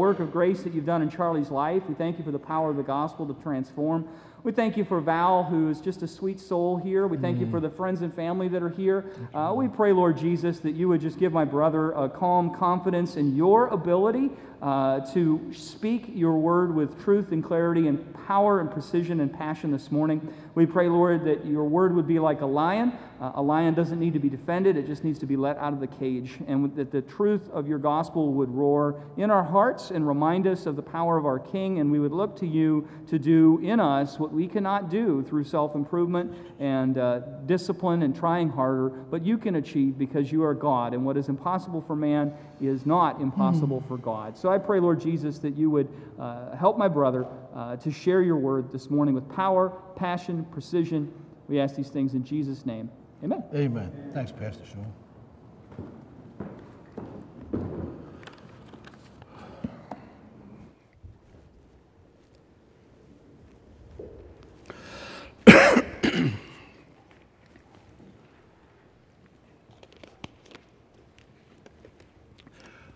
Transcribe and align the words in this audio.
work 0.00 0.18
of 0.18 0.32
grace 0.32 0.62
that 0.62 0.72
you've 0.72 0.86
done 0.86 1.02
in 1.02 1.10
Charlie's 1.10 1.50
life. 1.50 1.82
We 1.86 1.94
thank 1.94 2.16
you 2.16 2.24
for 2.24 2.30
the 2.30 2.38
power 2.38 2.70
of 2.70 2.76
the 2.78 2.82
gospel 2.82 3.26
to 3.26 3.34
transform. 3.42 4.08
We 4.42 4.52
thank 4.52 4.78
you 4.78 4.86
for 4.86 4.98
Val, 4.98 5.44
who 5.44 5.68
is 5.68 5.82
just 5.82 6.00
a 6.00 6.08
sweet 6.08 6.40
soul 6.40 6.78
here. 6.78 7.06
We 7.06 7.18
thank 7.18 7.36
mm. 7.36 7.40
you 7.40 7.50
for 7.50 7.60
the 7.60 7.68
friends 7.68 8.00
and 8.00 8.14
family 8.14 8.48
that 8.48 8.62
are 8.62 8.70
here. 8.70 9.04
Uh, 9.34 9.52
we 9.54 9.68
pray, 9.68 9.92
Lord 9.92 10.16
Jesus, 10.16 10.60
that 10.60 10.70
you 10.70 10.88
would 10.88 11.02
just 11.02 11.18
give 11.18 11.34
my 11.34 11.44
brother 11.44 11.92
a 11.92 12.08
calm 12.08 12.54
confidence 12.54 13.16
in 13.16 13.36
your 13.36 13.66
ability 13.66 14.30
uh, 14.62 15.00
to 15.12 15.52
speak 15.52 16.06
your 16.14 16.38
word 16.38 16.74
with 16.74 16.98
truth 17.04 17.32
and 17.32 17.44
clarity 17.44 17.86
and 17.86 18.14
power 18.26 18.60
and 18.60 18.70
precision 18.70 19.20
and 19.20 19.30
passion 19.30 19.70
this 19.70 19.92
morning. 19.92 20.32
We 20.54 20.64
pray, 20.64 20.88
Lord, 20.88 21.26
that 21.26 21.44
your 21.44 21.64
word 21.64 21.94
would 21.94 22.08
be 22.08 22.18
like 22.18 22.40
a 22.40 22.46
lion. 22.46 22.94
Uh, 23.20 23.32
a 23.34 23.42
lion 23.42 23.74
doesn't 23.74 24.00
need 24.00 24.14
to 24.14 24.18
be 24.18 24.30
defended, 24.30 24.78
it 24.78 24.86
just 24.86 25.04
needs 25.04 25.18
to 25.18 25.26
be 25.26 25.36
let 25.36 25.58
out 25.58 25.74
of 25.74 25.80
the 25.80 25.86
cage. 25.86 26.38
And 26.46 26.74
that 26.76 26.90
the 26.90 27.02
truth 27.02 27.50
of 27.50 27.68
your 27.68 27.78
gospel 27.78 28.32
would 28.32 28.48
roar 28.48 29.02
in 29.18 29.30
our 29.30 29.42
hearts 29.42 29.90
and 29.90 30.08
remind 30.08 30.46
us 30.46 30.64
of 30.64 30.74
the 30.74 30.82
power 30.82 31.18
of 31.18 31.26
our 31.26 31.38
King. 31.38 31.80
And 31.80 31.92
we 31.92 31.98
would 31.98 32.12
look 32.12 32.34
to 32.38 32.46
you 32.46 32.88
to 33.08 33.18
do 33.18 33.60
in 33.62 33.78
us 33.78 34.18
what 34.18 34.32
we 34.32 34.48
cannot 34.48 34.88
do 34.90 35.22
through 35.22 35.44
self 35.44 35.74
improvement 35.74 36.34
and 36.58 36.96
uh, 36.96 37.18
discipline 37.44 38.02
and 38.02 38.16
trying 38.16 38.48
harder, 38.48 38.88
but 38.88 39.24
you 39.24 39.36
can 39.36 39.56
achieve 39.56 39.98
because 39.98 40.32
you 40.32 40.42
are 40.42 40.54
God. 40.54 40.94
And 40.94 41.04
what 41.04 41.18
is 41.18 41.28
impossible 41.28 41.82
for 41.82 41.94
man 41.94 42.32
is 42.58 42.86
not 42.86 43.20
impossible 43.20 43.82
mm. 43.82 43.88
for 43.88 43.98
God. 43.98 44.38
So 44.38 44.48
I 44.48 44.56
pray, 44.56 44.80
Lord 44.80 44.98
Jesus, 44.98 45.38
that 45.40 45.56
you 45.56 45.68
would 45.68 45.88
uh, 46.18 46.56
help 46.56 46.78
my 46.78 46.88
brother 46.88 47.26
uh, 47.54 47.76
to 47.76 47.90
share 47.90 48.22
your 48.22 48.36
word 48.36 48.72
this 48.72 48.88
morning 48.88 49.14
with 49.14 49.28
power, 49.28 49.72
passion, 49.96 50.46
precision. 50.46 51.12
We 51.48 51.60
ask 51.60 51.76
these 51.76 51.90
things 51.90 52.14
in 52.14 52.24
Jesus' 52.24 52.64
name. 52.64 52.90
Amen. 53.22 53.44
Amen. 53.54 54.10
Thanks, 54.14 54.32
Pastor 54.32 54.64
Sean. 54.64 54.92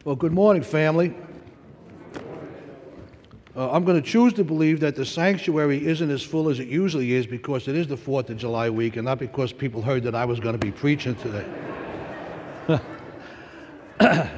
Well, 0.04 0.16
good 0.16 0.32
morning, 0.32 0.62
family. 0.62 1.14
Uh, 3.56 3.70
I'm 3.70 3.84
going 3.84 4.02
to 4.02 4.08
choose 4.08 4.32
to 4.32 4.42
believe 4.42 4.80
that 4.80 4.96
the 4.96 5.04
sanctuary 5.04 5.86
isn't 5.86 6.10
as 6.10 6.24
full 6.24 6.48
as 6.48 6.58
it 6.58 6.66
usually 6.66 7.12
is 7.12 7.24
because 7.24 7.68
it 7.68 7.76
is 7.76 7.86
the 7.86 7.96
4th 7.96 8.30
of 8.30 8.36
July 8.36 8.68
week 8.68 8.96
and 8.96 9.04
not 9.04 9.20
because 9.20 9.52
people 9.52 9.80
heard 9.80 10.02
that 10.02 10.14
I 10.14 10.24
was 10.24 10.40
going 10.40 10.58
to 10.58 10.58
be 10.58 10.72
preaching 10.72 11.14
today. 11.14 11.46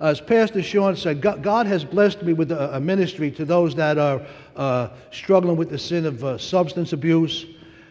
as 0.00 0.22
Pastor 0.22 0.62
Sean 0.62 0.96
said, 0.96 1.20
God 1.20 1.66
has 1.66 1.84
blessed 1.84 2.22
me 2.22 2.32
with 2.32 2.50
a 2.50 2.80
ministry 2.80 3.30
to 3.32 3.44
those 3.44 3.74
that 3.74 3.98
are 3.98 4.22
uh, 4.56 4.88
struggling 5.10 5.58
with 5.58 5.68
the 5.68 5.78
sin 5.78 6.06
of 6.06 6.24
uh, 6.24 6.38
substance 6.38 6.94
abuse 6.94 7.44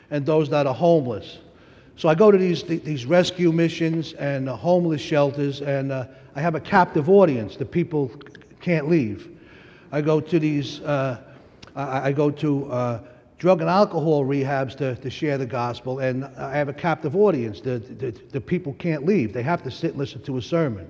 and 0.09 0.25
those 0.25 0.49
that 0.49 0.65
are 0.65 0.73
homeless. 0.73 1.37
So 1.95 2.09
I 2.09 2.15
go 2.15 2.31
to 2.31 2.39
these, 2.39 2.63
these 2.63 3.05
rescue 3.05 3.51
missions 3.51 4.13
and 4.13 4.49
uh, 4.49 4.55
homeless 4.55 5.01
shelters, 5.01 5.61
and 5.61 5.91
uh, 5.91 6.07
I 6.35 6.41
have 6.41 6.55
a 6.55 6.59
captive 6.59 7.07
audience. 7.07 7.55
The 7.55 7.65
people 7.65 8.11
can't 8.61 8.89
leave. 8.89 9.34
I 9.95 10.01
go 10.01 10.19
to 10.19 10.39
these, 10.39 10.81
uh, 10.81 11.21
I, 11.73 12.09
I, 12.09 12.11
go 12.11 12.29
to 12.29 12.69
uh, 12.69 12.99
drug 13.37 13.61
and 13.61 13.69
alcohol 13.69 14.25
rehabs 14.25 14.75
to, 14.75 14.95
to 14.97 15.09
share 15.09 15.37
the 15.37 15.45
gospel, 15.45 15.99
and 15.99 16.25
I 16.25 16.57
have 16.57 16.67
a 16.67 16.73
captive 16.73 17.15
audience. 17.15 17.61
The, 17.61 17.79
the, 17.79 18.11
the 18.11 18.41
people 18.41 18.73
can't 18.73 19.05
leave, 19.05 19.31
they 19.31 19.41
have 19.43 19.63
to 19.63 19.71
sit 19.71 19.91
and 19.91 19.99
listen 19.99 20.21
to 20.23 20.37
a 20.37 20.41
sermon. 20.41 20.85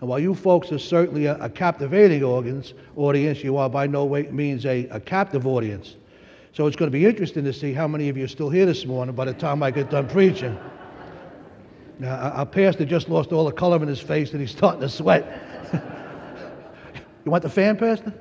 And 0.00 0.08
while 0.08 0.18
you 0.18 0.34
folks 0.34 0.72
are 0.72 0.80
certainly 0.80 1.26
a, 1.26 1.36
a 1.36 1.48
captivating 1.48 2.24
audience, 2.24 2.74
audience, 2.96 3.44
you 3.44 3.56
are 3.56 3.70
by 3.70 3.86
no 3.86 4.04
way 4.04 4.24
means 4.24 4.66
a, 4.66 4.88
a 4.88 4.98
captive 4.98 5.46
audience. 5.46 5.94
So 6.54 6.66
it's 6.66 6.74
going 6.74 6.90
to 6.90 6.92
be 6.92 7.06
interesting 7.06 7.44
to 7.44 7.52
see 7.52 7.72
how 7.72 7.86
many 7.86 8.08
of 8.08 8.16
you 8.16 8.24
are 8.24 8.28
still 8.28 8.50
here 8.50 8.66
this 8.66 8.84
morning 8.84 9.14
by 9.14 9.26
the 9.26 9.34
time 9.34 9.62
I 9.62 9.70
get 9.70 9.90
done 9.90 10.08
preaching. 10.08 10.58
Now, 12.00 12.16
our 12.16 12.46
pastor 12.46 12.84
just 12.84 13.08
lost 13.08 13.30
all 13.30 13.44
the 13.44 13.52
color 13.52 13.80
in 13.80 13.86
his 13.86 14.00
face 14.00 14.32
and 14.32 14.40
he's 14.40 14.50
starting 14.50 14.80
to 14.80 14.88
sweat. 14.88 15.40
you 17.24 17.30
want 17.30 17.42
the 17.42 17.48
fan, 17.48 17.76
Pastor? 17.76 18.12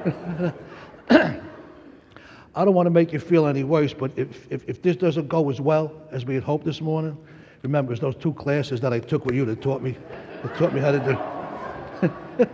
I 1.10 2.64
don't 2.64 2.74
want 2.74 2.86
to 2.86 2.90
make 2.90 3.12
you 3.12 3.18
feel 3.18 3.46
any 3.46 3.64
worse, 3.64 3.92
but 3.92 4.10
if, 4.16 4.50
if, 4.50 4.68
if, 4.68 4.82
this 4.82 4.96
doesn't 4.96 5.28
go 5.28 5.50
as 5.50 5.60
well 5.60 5.92
as 6.10 6.24
we 6.24 6.34
had 6.34 6.42
hoped 6.42 6.64
this 6.64 6.80
morning, 6.80 7.16
remember, 7.62 7.92
it's 7.92 8.00
those 8.00 8.16
two 8.16 8.32
classes 8.32 8.80
that 8.80 8.92
I 8.92 8.98
took 8.98 9.26
with 9.26 9.34
you 9.34 9.44
that 9.44 9.60
taught 9.60 9.82
me, 9.82 9.96
that 10.42 10.56
taught 10.56 10.72
me 10.72 10.80
how 10.80 10.92
to 10.92 11.00
do. 11.00 12.46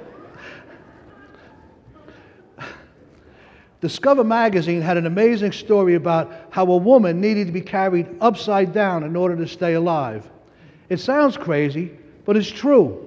Discover 3.81 4.25
magazine 4.25 4.81
had 4.81 4.97
an 4.97 5.07
amazing 5.07 5.53
story 5.53 5.95
about 5.95 6.33
how 6.51 6.67
a 6.67 6.77
woman 6.77 7.21
needed 7.21 7.47
to 7.47 7.53
be 7.53 7.61
carried 7.61 8.09
upside 8.21 8.73
down 8.73 9.05
in 9.05 9.15
order 9.15 9.37
to 9.37 9.47
stay 9.47 9.75
alive. 9.75 10.29
It 10.89 10.99
sounds 10.99 11.37
crazy, 11.37 11.97
but 12.25 12.37
it's 12.37 12.51
true. 12.51 13.06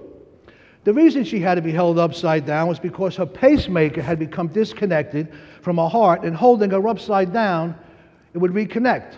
The 0.86 0.94
reason 0.94 1.24
she 1.24 1.40
had 1.40 1.56
to 1.56 1.62
be 1.62 1.72
held 1.72 2.00
upside 2.00 2.46
down 2.46 2.68
was 2.68 2.80
because 2.80 3.16
her 3.18 3.26
pacemaker 3.26 4.02
had 4.02 4.18
become 4.18 4.48
disconnected 4.48 5.28
from 5.62 5.78
her 5.78 5.90
heart, 5.90 6.24
and 6.24 6.36
holding 6.36 6.72
her 6.72 6.88
upside 6.88 7.34
down, 7.34 7.76
it 8.34 8.38
would 8.38 8.52
reconnect. 8.52 9.16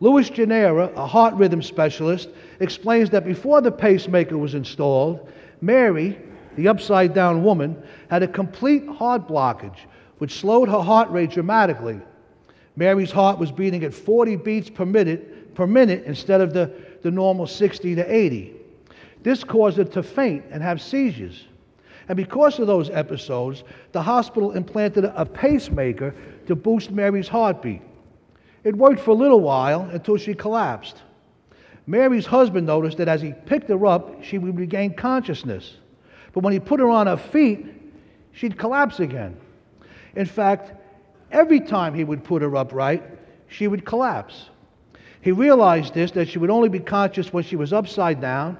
Louis 0.00 0.28
Janera, 0.30 0.94
a 0.96 1.06
heart 1.06 1.34
rhythm 1.34 1.62
specialist, 1.62 2.28
explains 2.60 3.10
that 3.10 3.24
before 3.24 3.60
the 3.60 3.70
pacemaker 3.70 4.36
was 4.36 4.54
installed, 4.54 5.30
Mary, 5.60 6.18
the 6.56 6.68
upside 6.68 7.14
down 7.14 7.44
woman, 7.44 7.80
had 8.10 8.22
a 8.22 8.28
complete 8.28 8.86
heart 8.88 9.28
blockage 9.28 9.78
which 10.18 10.40
slowed 10.40 10.68
her 10.68 10.80
heart 10.80 11.08
rate 11.10 11.30
dramatically. 11.30 12.00
Mary's 12.76 13.10
heart 13.10 13.38
was 13.38 13.50
beating 13.50 13.84
at 13.84 13.94
40 13.94 14.36
beats 14.36 14.70
per 14.70 14.84
minute, 14.84 15.54
per 15.54 15.66
minute 15.66 16.04
instead 16.04 16.40
of 16.40 16.52
the, 16.52 16.72
the 17.02 17.10
normal 17.10 17.46
60 17.46 17.94
to 17.96 18.14
80. 18.14 18.57
This 19.22 19.44
caused 19.44 19.78
her 19.78 19.84
to 19.84 20.02
faint 20.02 20.44
and 20.50 20.62
have 20.62 20.80
seizures. 20.80 21.44
And 22.08 22.16
because 22.16 22.58
of 22.58 22.66
those 22.66 22.88
episodes, 22.90 23.64
the 23.92 24.02
hospital 24.02 24.52
implanted 24.52 25.04
a 25.04 25.26
pacemaker 25.26 26.14
to 26.46 26.56
boost 26.56 26.90
Mary's 26.90 27.28
heartbeat. 27.28 27.82
It 28.64 28.76
worked 28.76 29.00
for 29.00 29.10
a 29.10 29.14
little 29.14 29.40
while 29.40 29.82
until 29.92 30.16
she 30.16 30.34
collapsed. 30.34 31.02
Mary's 31.86 32.26
husband 32.26 32.66
noticed 32.66 32.98
that 32.98 33.08
as 33.08 33.22
he 33.22 33.32
picked 33.46 33.68
her 33.68 33.86
up, 33.86 34.22
she 34.22 34.38
would 34.38 34.58
regain 34.58 34.94
consciousness. 34.94 35.76
But 36.32 36.42
when 36.42 36.52
he 36.52 36.60
put 36.60 36.80
her 36.80 36.88
on 36.88 37.06
her 37.06 37.16
feet, 37.16 37.66
she'd 38.32 38.58
collapse 38.58 39.00
again. 39.00 39.36
In 40.14 40.26
fact, 40.26 40.72
every 41.30 41.60
time 41.60 41.94
he 41.94 42.04
would 42.04 42.24
put 42.24 42.42
her 42.42 42.56
upright, 42.56 43.02
she 43.48 43.68
would 43.68 43.84
collapse. 43.84 44.50
He 45.20 45.32
realized 45.32 45.94
this 45.94 46.10
that 46.12 46.28
she 46.28 46.38
would 46.38 46.50
only 46.50 46.68
be 46.68 46.78
conscious 46.78 47.32
when 47.32 47.44
she 47.44 47.56
was 47.56 47.72
upside 47.72 48.20
down, 48.20 48.58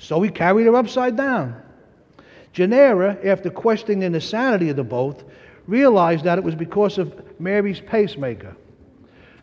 so 0.00 0.22
he 0.22 0.30
carried 0.30 0.64
her 0.64 0.74
upside 0.74 1.14
down. 1.14 1.60
Janera, 2.54 3.24
after 3.24 3.50
questioning 3.50 4.10
the 4.10 4.20
sanity 4.20 4.70
of 4.70 4.76
the 4.76 4.82
both, 4.82 5.22
realized 5.66 6.24
that 6.24 6.38
it 6.38 6.42
was 6.42 6.54
because 6.54 6.98
of 6.98 7.12
Mary's 7.38 7.80
pacemaker. 7.80 8.56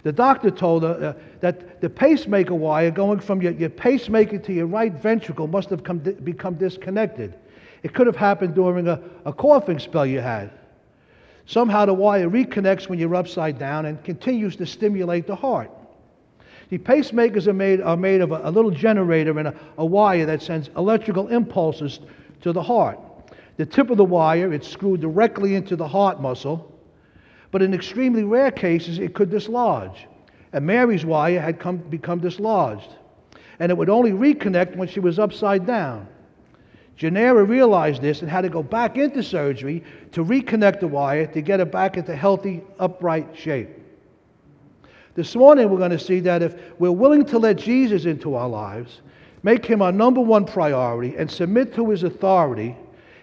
The 0.02 0.12
doctor 0.12 0.50
told 0.50 0.84
her 0.84 1.16
uh, 1.16 1.22
that 1.42 1.80
the 1.80 1.90
pacemaker 1.90 2.56
wire 2.56 2.90
going 2.92 3.20
from 3.20 3.42
your, 3.42 3.52
your, 3.54 3.70
pacemaker 3.70 4.40
to 4.40 4.54
your 4.54 4.66
right 4.66 4.92
ventricle 4.92 5.48
must 5.48 5.70
have 5.70 5.84
come, 5.84 6.00
become 6.00 6.56
disconnected. 6.56 7.36
It 7.84 7.94
could 7.94 8.08
have 8.08 8.16
happened 8.16 8.56
during 8.56 8.88
a, 8.88 9.00
a 9.26 9.34
coughing 9.34 9.80
spell 9.80 10.06
you 10.06 10.22
had. 10.22 10.52
Somehow 11.46 11.86
the 11.86 11.94
wire 11.94 12.30
reconnects 12.30 12.90
when 12.90 12.98
you're 12.98 13.16
upside 13.16 13.60
down 13.60 13.86
and 13.86 14.04
continues 14.04 14.56
to 14.56 14.66
stimulate 14.66 15.28
the 15.28 15.36
heart. 15.36 15.70
The 16.70 16.78
pacemakers 16.78 17.48
are 17.48 17.54
made, 17.54 17.82
are 17.82 17.98
made 17.98 18.22
of 18.22 18.32
a, 18.32 18.42
a 18.44 18.52
little 18.52 18.72
generator 18.72 19.38
and 19.40 19.50
a, 19.50 19.56
a 19.78 19.86
wire 19.86 20.26
that 20.26 20.42
sends 20.42 20.70
electrical 20.76 21.30
impulses 21.30 22.00
to 22.42 22.52
the 22.52 22.62
heart. 22.62 23.00
The 23.58 23.66
tip 23.66 23.90
of 23.90 23.98
the 23.98 24.06
wire, 24.06 24.54
it's 24.54 24.68
screwed 24.68 25.02
directly 25.02 25.56
into 25.56 25.76
the 25.76 25.88
heart 25.88 26.22
muscle, 26.22 26.72
but 27.52 27.62
in 27.62 27.74
extremely 27.74 28.24
rare 28.24 28.52
cases, 28.52 29.00
it 29.00 29.16
could 29.16 29.30
dislodge. 29.30 30.08
And 30.54 30.66
Mary's 30.66 31.06
wire 31.06 31.40
had 31.40 31.60
come, 31.60 31.78
become 31.78 32.20
dislodged, 32.20 32.90
and 33.60 33.72
it 33.72 33.78
would 33.78 33.90
only 33.90 34.12
reconnect 34.12 34.76
when 34.76 34.88
she 34.88 35.00
was 35.00 35.20
upside 35.20 35.66
down. 35.66 36.08
Janera 36.98 37.48
realized 37.48 38.02
this 38.02 38.22
and 38.22 38.30
had 38.30 38.42
to 38.42 38.50
go 38.50 38.64
back 38.64 38.98
into 38.98 39.22
surgery 39.22 39.84
to 40.12 40.24
reconnect 40.24 40.80
the 40.80 40.88
wire 40.88 41.28
to 41.28 41.42
get 41.42 41.60
it 41.60 41.72
back 41.72 41.96
into 41.96 42.16
healthy, 42.16 42.64
upright 42.80 43.36
shape. 43.36 43.70
This 45.18 45.36
morning, 45.36 45.68
we're 45.68 45.80
going 45.80 45.90
to 45.90 45.98
see 45.98 46.20
that 46.20 46.44
if 46.44 46.54
we're 46.78 46.92
willing 46.92 47.26
to 47.26 47.40
let 47.40 47.56
Jesus 47.56 48.06
into 48.06 48.36
our 48.36 48.48
lives, 48.48 49.02
make 49.42 49.66
him 49.66 49.82
our 49.82 49.92
number 49.92 50.22
one 50.22 50.46
priority, 50.46 51.18
and 51.18 51.30
submit 51.30 51.74
to 51.74 51.90
his 51.90 52.04
authority, 52.04 52.76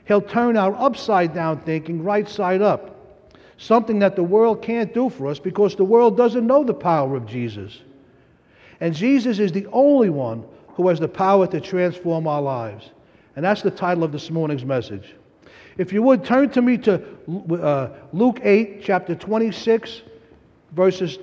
he'll 0.08 0.20
turn 0.20 0.56
our 0.56 0.74
upside 0.74 1.32
down 1.32 1.60
thinking 1.60 2.02
right 2.02 2.28
side 2.28 2.62
up. 2.62 3.16
Something 3.58 4.00
that 4.00 4.16
the 4.16 4.24
world 4.24 4.60
can't 4.60 4.92
do 4.92 5.08
for 5.08 5.28
us 5.28 5.38
because 5.38 5.76
the 5.76 5.84
world 5.84 6.16
doesn't 6.16 6.44
know 6.44 6.64
the 6.64 6.74
power 6.74 7.14
of 7.14 7.26
Jesus. 7.26 7.82
And 8.80 8.92
Jesus 8.92 9.38
is 9.38 9.52
the 9.52 9.68
only 9.70 10.10
one 10.10 10.44
who 10.70 10.88
has 10.88 10.98
the 10.98 11.06
power 11.06 11.46
to 11.46 11.60
transform 11.60 12.26
our 12.26 12.42
lives. 12.42 12.90
And 13.36 13.44
that's 13.44 13.62
the 13.62 13.70
title 13.70 14.02
of 14.02 14.10
this 14.10 14.32
morning's 14.32 14.64
message. 14.64 15.14
If 15.78 15.92
you 15.92 16.02
would, 16.02 16.24
turn 16.24 16.50
to 16.50 16.60
me 16.60 16.76
to 16.78 17.00
uh, 17.52 17.90
Luke 18.12 18.40
8, 18.42 18.82
chapter 18.82 19.14
26, 19.14 20.02
verses 20.72 21.18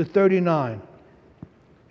to 0.00 0.10
39. 0.10 0.80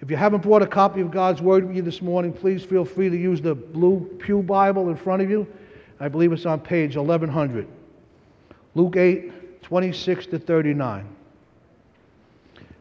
If 0.01 0.09
you 0.09 0.17
haven't 0.17 0.41
brought 0.41 0.63
a 0.63 0.67
copy 0.67 1.01
of 1.01 1.11
God's 1.11 1.41
Word 1.41 1.65
with 1.65 1.75
you 1.75 1.81
this 1.83 2.01
morning, 2.01 2.33
please 2.33 2.63
feel 2.63 2.83
free 2.83 3.09
to 3.09 3.15
use 3.15 3.41
the 3.41 3.53
blue 3.53 3.99
Pew 4.19 4.41
Bible 4.41 4.89
in 4.89 4.95
front 4.95 5.21
of 5.21 5.29
you. 5.29 5.45
I 5.99 6.07
believe 6.07 6.31
it's 6.31 6.45
on 6.45 6.59
page 6.59 6.95
1100. 6.95 7.67
Luke 8.73 8.95
8, 8.95 9.61
26 9.61 10.25
to 10.27 10.39
39. 10.39 11.07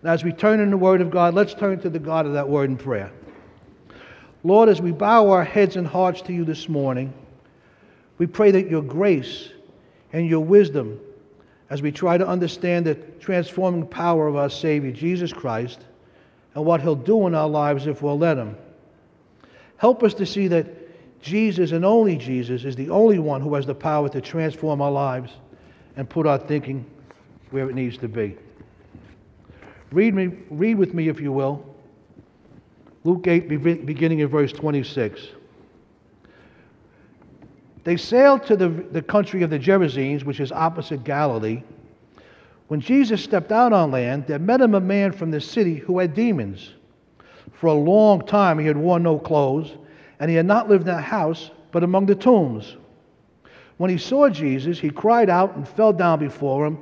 And 0.01 0.11
as 0.11 0.25
we 0.25 0.33
turn 0.33 0.61
in 0.61 0.71
the 0.71 0.77
Word 0.77 1.01
of 1.01 1.11
God, 1.11 1.35
let's 1.35 1.53
turn 1.53 1.79
to 1.81 1.91
the 1.91 1.99
God 1.99 2.25
of 2.25 2.33
that 2.33 2.49
Word 2.49 2.71
in 2.71 2.77
prayer. 2.77 3.11
Lord, 4.45 4.69
as 4.69 4.81
we 4.81 4.93
bow 4.93 5.31
our 5.31 5.45
heads 5.45 5.77
and 5.77 5.87
hearts 5.87 6.23
to 6.23 6.33
you 6.33 6.45
this 6.45 6.69
morning, 6.69 7.13
we 8.17 8.27
pray 8.27 8.53
that 8.53 8.71
your 8.71 8.83
grace 8.83 9.51
and 10.13 10.27
your 10.27 10.41
wisdom, 10.41 10.99
as 11.71 11.83
we 11.83 11.93
try 11.93 12.17
to 12.17 12.27
understand 12.27 12.87
the 12.87 12.95
transforming 12.95 13.87
power 13.87 14.27
of 14.27 14.37
our 14.37 14.49
Savior, 14.49 14.91
Jesus 14.91 15.33
Christ, 15.33 15.81
and 16.55 16.65
what 16.65 16.81
he'll 16.81 16.95
do 16.95 17.27
in 17.27 17.35
our 17.35 17.49
lives 17.49 17.87
if 17.87 18.03
we'll 18.03 18.19
let 18.19 18.37
him, 18.39 18.57
help 19.77 20.03
us 20.03 20.15
to 20.15 20.27
see 20.27 20.49
that 20.49 20.67
Jesus 21.21 21.73
and 21.73 21.85
only 21.85 22.17
Jesus 22.17 22.65
is 22.65 22.77
the 22.77 22.91
only 22.91 23.19
one 23.19 23.41
who 23.41 23.55
has 23.55 23.67
the 23.67 23.75
power 23.75 24.09
to 24.09 24.21
transform 24.21 24.81
our 24.81 24.91
lives 24.91 25.33
and 25.97 26.09
put 26.09 26.27
our 26.27 26.39
thinking 26.39 26.87
where 27.51 27.69
it 27.69 27.75
needs 27.75 27.99
to 27.99 28.09
be. 28.09 28.37
Read, 29.91 30.15
me, 30.15 30.31
read 30.51 30.77
with 30.77 30.95
me, 30.95 31.09
if 31.09 31.21
you 31.21 31.33
will, 31.33 31.65
Luke 33.05 33.27
8, 33.27 33.49
beginning 33.87 34.21
in 34.21 34.29
verse 34.29 34.53
26. 34.53 35.29
They 37.85 37.97
sailed 37.97 38.45
to 38.47 38.57
the, 38.57 38.69
the 38.69 39.03
country 39.03 39.43
of 39.43 39.51
the 39.51 39.59
Gerasenes, 39.59 40.25
which 40.25 40.41
is 40.41 40.53
opposite 40.53 41.05
Galilee. 41.05 41.63
When 42.69 42.81
Jesus 42.81 43.23
stepped 43.23 43.51
out 43.51 43.73
on 43.73 43.91
land, 43.91 44.27
there 44.27 44.39
met 44.39 44.61
him 44.61 44.75
a 44.75 44.81
man 44.81 45.13
from 45.13 45.31
the 45.31 45.41
city 45.41 45.77
who 45.77 45.99
had 45.99 46.15
demons. 46.15 46.75
For 47.53 47.69
a 47.69 47.75
long 47.75 48.27
time 48.27 48.59
he 48.59 48.67
had 48.67 48.77
worn 48.77 49.03
no 49.03 49.19
clothes, 49.19 49.77
and 50.21 50.31
he 50.31 50.37
had 50.37 50.47
not 50.47 50.69
lived 50.69 50.87
in 50.87 50.95
a 50.95 51.01
house, 51.01 51.51
but 51.73 51.83
among 51.83 52.07
the 52.07 52.15
tombs. 52.15 52.77
When 53.79 53.91
he 53.91 53.99
saw 53.99 54.29
Jesus, 54.29 54.79
he 54.79 54.91
cried 54.91 55.31
out 55.31 55.57
and 55.57 55.67
fell 55.67 55.93
down 55.93 56.19
before 56.19 56.67
him, 56.67 56.79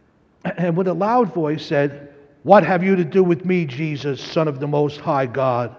and 0.44 0.76
with 0.76 0.88
a 0.88 0.94
loud 0.94 1.32
voice 1.32 1.64
said, 1.64 2.12
what 2.42 2.64
have 2.64 2.82
you 2.82 2.96
to 2.96 3.04
do 3.04 3.22
with 3.22 3.44
me, 3.44 3.64
Jesus, 3.64 4.20
Son 4.20 4.48
of 4.48 4.58
the 4.58 4.66
Most 4.66 5.00
High 5.00 5.26
God? 5.26 5.76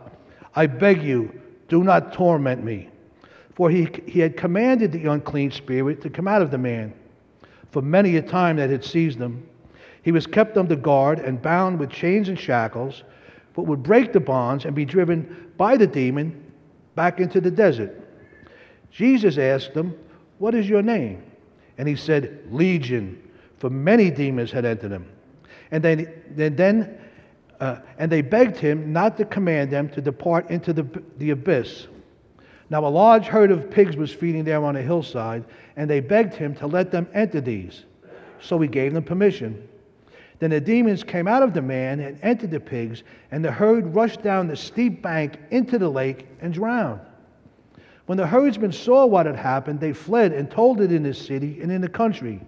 I 0.55 0.65
beg 0.65 1.03
you, 1.03 1.41
do 1.67 1.83
not 1.83 2.13
torment 2.13 2.63
me. 2.63 2.89
For 3.55 3.69
he, 3.69 3.87
he 4.07 4.19
had 4.19 4.35
commanded 4.35 4.91
the 4.91 5.05
unclean 5.05 5.51
spirit 5.51 6.01
to 6.01 6.09
come 6.09 6.27
out 6.27 6.41
of 6.41 6.51
the 6.51 6.57
man. 6.57 6.93
For 7.71 7.81
many 7.81 8.17
a 8.17 8.21
time 8.21 8.57
that 8.57 8.69
had 8.69 8.83
seized 8.83 9.19
him, 9.19 9.47
he 10.01 10.11
was 10.11 10.27
kept 10.27 10.57
under 10.57 10.75
guard 10.75 11.19
and 11.19 11.41
bound 11.41 11.79
with 11.79 11.89
chains 11.89 12.29
and 12.29 12.39
shackles, 12.39 13.03
but 13.53 13.63
would 13.63 13.83
break 13.83 14.11
the 14.11 14.19
bonds 14.19 14.65
and 14.65 14.75
be 14.75 14.85
driven 14.85 15.51
by 15.57 15.77
the 15.77 15.87
demon 15.87 16.51
back 16.95 17.19
into 17.19 17.39
the 17.39 17.51
desert. 17.51 17.99
Jesus 18.91 19.37
asked 19.37 19.73
him, 19.73 19.95
What 20.39 20.55
is 20.55 20.67
your 20.67 20.81
name? 20.81 21.23
And 21.77 21.87
he 21.87 21.95
said, 21.95 22.47
Legion, 22.51 23.21
for 23.59 23.69
many 23.69 24.11
demons 24.11 24.51
had 24.51 24.65
entered 24.65 24.91
him 24.91 25.07
and 25.73 25.83
they, 25.83 26.07
then, 26.35 26.99
uh, 27.59 27.77
and 27.97 28.11
they 28.11 28.21
begged 28.21 28.57
him 28.57 28.93
not 28.93 29.17
to 29.17 29.25
command 29.25 29.71
them 29.71 29.89
to 29.89 30.01
depart 30.01 30.49
into 30.51 30.71
the, 30.71 30.87
the 31.17 31.31
abyss. 31.31 31.87
Now 32.73 32.87
a 32.87 32.89
large 32.89 33.27
herd 33.27 33.51
of 33.51 33.69
pigs 33.69 33.95
was 33.95 34.11
feeding 34.11 34.45
there 34.45 34.65
on 34.65 34.75
a 34.75 34.81
hillside, 34.81 35.43
and 35.75 35.87
they 35.87 35.99
begged 35.99 36.33
him 36.33 36.55
to 36.55 36.65
let 36.65 36.89
them 36.89 37.07
enter 37.13 37.39
these. 37.39 37.83
So 38.41 38.59
he 38.59 38.67
gave 38.67 38.95
them 38.95 39.03
permission. 39.03 39.69
Then 40.39 40.49
the 40.49 40.59
demons 40.59 41.03
came 41.03 41.27
out 41.27 41.43
of 41.43 41.53
the 41.53 41.61
man 41.61 41.99
and 41.99 42.17
entered 42.23 42.49
the 42.49 42.59
pigs, 42.59 43.03
and 43.29 43.45
the 43.45 43.51
herd 43.51 43.93
rushed 43.93 44.23
down 44.23 44.47
the 44.47 44.55
steep 44.55 45.03
bank 45.03 45.37
into 45.51 45.77
the 45.77 45.87
lake 45.87 46.25
and 46.41 46.51
drowned. 46.51 47.01
When 48.07 48.17
the 48.17 48.25
herdsmen 48.25 48.71
saw 48.71 49.05
what 49.05 49.27
had 49.27 49.35
happened, 49.35 49.79
they 49.79 49.93
fled 49.93 50.33
and 50.33 50.49
told 50.49 50.81
it 50.81 50.91
in 50.91 51.03
the 51.03 51.13
city 51.13 51.61
and 51.61 51.71
in 51.71 51.79
the 51.79 51.87
country. 51.87 52.41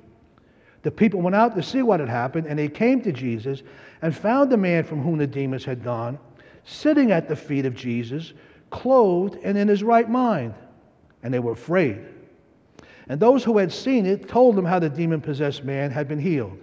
The 0.81 0.89
people 0.89 1.21
went 1.21 1.35
out 1.35 1.55
to 1.55 1.61
see 1.61 1.83
what 1.83 1.99
had 1.99 2.09
happened, 2.09 2.47
and 2.47 2.57
they 2.57 2.67
came 2.67 2.99
to 3.01 3.11
Jesus 3.11 3.61
and 4.01 4.17
found 4.17 4.51
the 4.51 4.57
man 4.57 4.85
from 4.85 5.03
whom 5.03 5.19
the 5.19 5.27
demons 5.27 5.65
had 5.65 5.83
gone, 5.83 6.17
sitting 6.63 7.11
at 7.11 7.27
the 7.27 7.35
feet 7.35 7.67
of 7.67 7.75
Jesus, 7.75 8.33
clothed 8.69 9.39
and 9.43 9.57
in 9.57 9.67
his 9.67 9.83
right 9.83 10.09
mind. 10.09 10.53
And 11.23 11.33
they 11.33 11.39
were 11.39 11.53
afraid. 11.53 11.99
And 13.07 13.19
those 13.19 13.43
who 13.43 13.57
had 13.57 13.71
seen 13.71 14.05
it 14.05 14.27
told 14.27 14.55
them 14.55 14.65
how 14.65 14.79
the 14.79 14.89
demon 14.89 15.21
possessed 15.21 15.63
man 15.63 15.91
had 15.91 16.07
been 16.07 16.19
healed. 16.19 16.57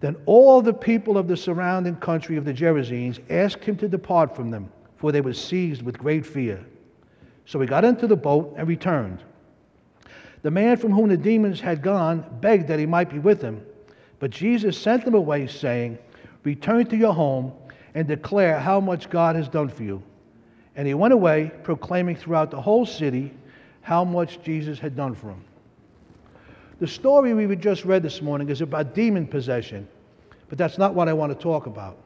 Then 0.00 0.16
all 0.26 0.60
the 0.60 0.74
people 0.74 1.16
of 1.16 1.26
the 1.26 1.36
surrounding 1.36 1.96
country 1.96 2.36
of 2.36 2.44
the 2.44 2.52
Gerasenes 2.52 3.18
asked 3.30 3.64
him 3.64 3.76
to 3.78 3.88
depart 3.88 4.36
from 4.36 4.50
them, 4.50 4.70
for 4.96 5.10
they 5.10 5.20
were 5.20 5.32
seized 5.32 5.82
with 5.82 5.98
great 5.98 6.26
fear. 6.26 6.64
So 7.46 7.60
he 7.60 7.66
got 7.66 7.84
into 7.84 8.06
the 8.06 8.16
boat 8.16 8.54
and 8.56 8.68
returned. 8.68 9.22
The 10.42 10.50
man 10.50 10.76
from 10.76 10.92
whom 10.92 11.08
the 11.08 11.16
demons 11.16 11.60
had 11.60 11.82
gone 11.82 12.24
begged 12.40 12.68
that 12.68 12.78
he 12.78 12.86
might 12.86 13.10
be 13.10 13.18
with 13.18 13.40
him. 13.40 13.64
But 14.18 14.30
Jesus 14.30 14.78
sent 14.78 15.04
them 15.04 15.14
away, 15.14 15.46
saying, 15.46 15.98
Return 16.44 16.86
to 16.86 16.96
your 16.96 17.12
home 17.12 17.52
and 17.94 18.06
declare 18.06 18.60
how 18.60 18.78
much 18.78 19.10
God 19.10 19.34
has 19.36 19.48
done 19.48 19.68
for 19.68 19.82
you. 19.82 20.02
And 20.76 20.86
he 20.86 20.94
went 20.94 21.14
away, 21.14 21.50
proclaiming 21.62 22.16
throughout 22.16 22.50
the 22.50 22.60
whole 22.60 22.86
city 22.86 23.32
how 23.80 24.04
much 24.04 24.42
Jesus 24.42 24.78
had 24.78 24.94
done 24.94 25.14
for 25.14 25.30
him. 25.30 25.42
The 26.78 26.86
story 26.86 27.32
we 27.32 27.56
just 27.56 27.86
read 27.86 28.02
this 28.02 28.20
morning 28.20 28.50
is 28.50 28.60
about 28.60 28.94
demon 28.94 29.26
possession, 29.26 29.88
but 30.50 30.58
that's 30.58 30.76
not 30.76 30.94
what 30.94 31.08
I 31.08 31.14
want 31.14 31.32
to 31.32 31.42
talk 31.42 31.66
about. 31.66 31.96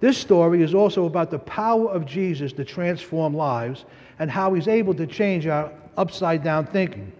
This 0.00 0.18
story 0.18 0.62
is 0.62 0.74
also 0.74 1.06
about 1.06 1.30
the 1.30 1.38
power 1.38 1.88
of 1.88 2.04
Jesus 2.04 2.52
to 2.54 2.64
transform 2.64 3.34
lives 3.34 3.84
and 4.18 4.28
how 4.28 4.52
he's 4.52 4.66
able 4.66 4.94
to 4.94 5.06
change 5.06 5.46
our 5.46 5.72
upside 5.96 6.42
down 6.42 6.66
thinking. 6.66 7.12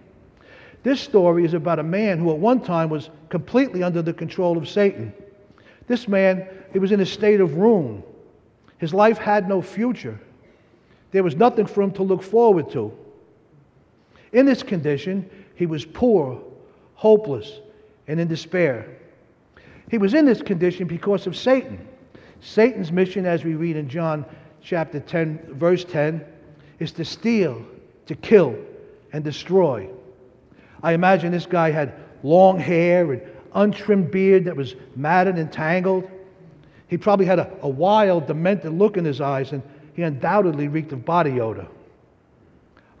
This 0.83 0.99
story 0.99 1.45
is 1.45 1.53
about 1.53 1.79
a 1.79 1.83
man 1.83 2.19
who 2.19 2.29
at 2.31 2.37
one 2.37 2.59
time 2.59 2.89
was 2.89 3.09
completely 3.29 3.83
under 3.83 4.01
the 4.01 4.11
control 4.11 4.57
of 4.57 4.67
Satan. 4.67 5.13
This 5.87 6.09
man, 6.09 6.45
he 6.73 6.79
was 6.79 6.91
in 6.91 6.99
a 6.99 7.05
state 7.05 7.39
of 7.39 7.55
ruin. 7.55 8.03
His 8.79 8.93
life 8.93 9.17
had 9.17 9.47
no 9.47 9.61
future. 9.61 10.19
There 11.13 11.23
was 11.23 11.35
nothing 11.35 11.67
for 11.67 11.83
him 11.83 11.91
to 11.91 12.03
look 12.03 12.23
forward 12.23 12.71
to. 12.71 12.91
In 14.33 14.47
this 14.47 14.63
condition, 14.63 15.29
he 15.55 15.67
was 15.67 15.85
poor, 15.85 16.41
hopeless, 16.95 17.61
and 18.07 18.19
in 18.19 18.27
despair. 18.27 18.97
He 19.91 19.99
was 19.99 20.15
in 20.15 20.25
this 20.25 20.41
condition 20.41 20.87
because 20.87 21.27
of 21.27 21.37
Satan. 21.37 21.87
Satan's 22.41 22.91
mission, 22.91 23.27
as 23.27 23.43
we 23.43 23.53
read 23.53 23.75
in 23.75 23.87
John 23.87 24.25
chapter 24.59 24.99
10, 24.99 25.53
verse 25.53 25.85
10, 25.85 26.25
is 26.79 26.91
to 26.93 27.05
steal, 27.05 27.63
to 28.07 28.15
kill, 28.15 28.55
and 29.13 29.23
destroy. 29.23 29.87
I 30.81 30.93
imagine 30.93 31.31
this 31.31 31.45
guy 31.45 31.69
had 31.69 31.93
long 32.23 32.57
hair 32.57 33.13
and 33.13 33.21
untrimmed 33.53 34.09
beard 34.09 34.45
that 34.45 34.55
was 34.55 34.75
matted 34.95 35.37
and 35.37 35.51
tangled. 35.51 36.09
He 36.87 36.97
probably 36.97 37.27
had 37.27 37.37
a, 37.37 37.55
a 37.61 37.69
wild, 37.69 38.25
demented 38.25 38.73
look 38.73 38.97
in 38.97 39.05
his 39.05 39.21
eyes, 39.21 39.51
and 39.51 39.61
he 39.93 40.01
undoubtedly 40.01 40.67
reeked 40.67 40.91
of 40.91 41.05
body 41.05 41.39
odor. 41.39 41.67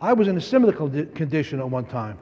I 0.01 0.13
was 0.13 0.27
in 0.27 0.37
a 0.37 0.41
similar 0.41 0.73
condition 0.73 1.59
at 1.59 1.69
one 1.69 1.85
time. 1.85 2.17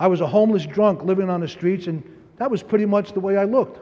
I 0.00 0.06
was 0.06 0.20
a 0.20 0.26
homeless 0.26 0.66
drunk 0.66 1.02
living 1.02 1.30
on 1.30 1.40
the 1.40 1.48
streets, 1.48 1.86
and 1.86 2.02
that 2.38 2.50
was 2.50 2.62
pretty 2.62 2.86
much 2.86 3.12
the 3.12 3.20
way 3.20 3.36
I 3.36 3.44
looked. 3.44 3.80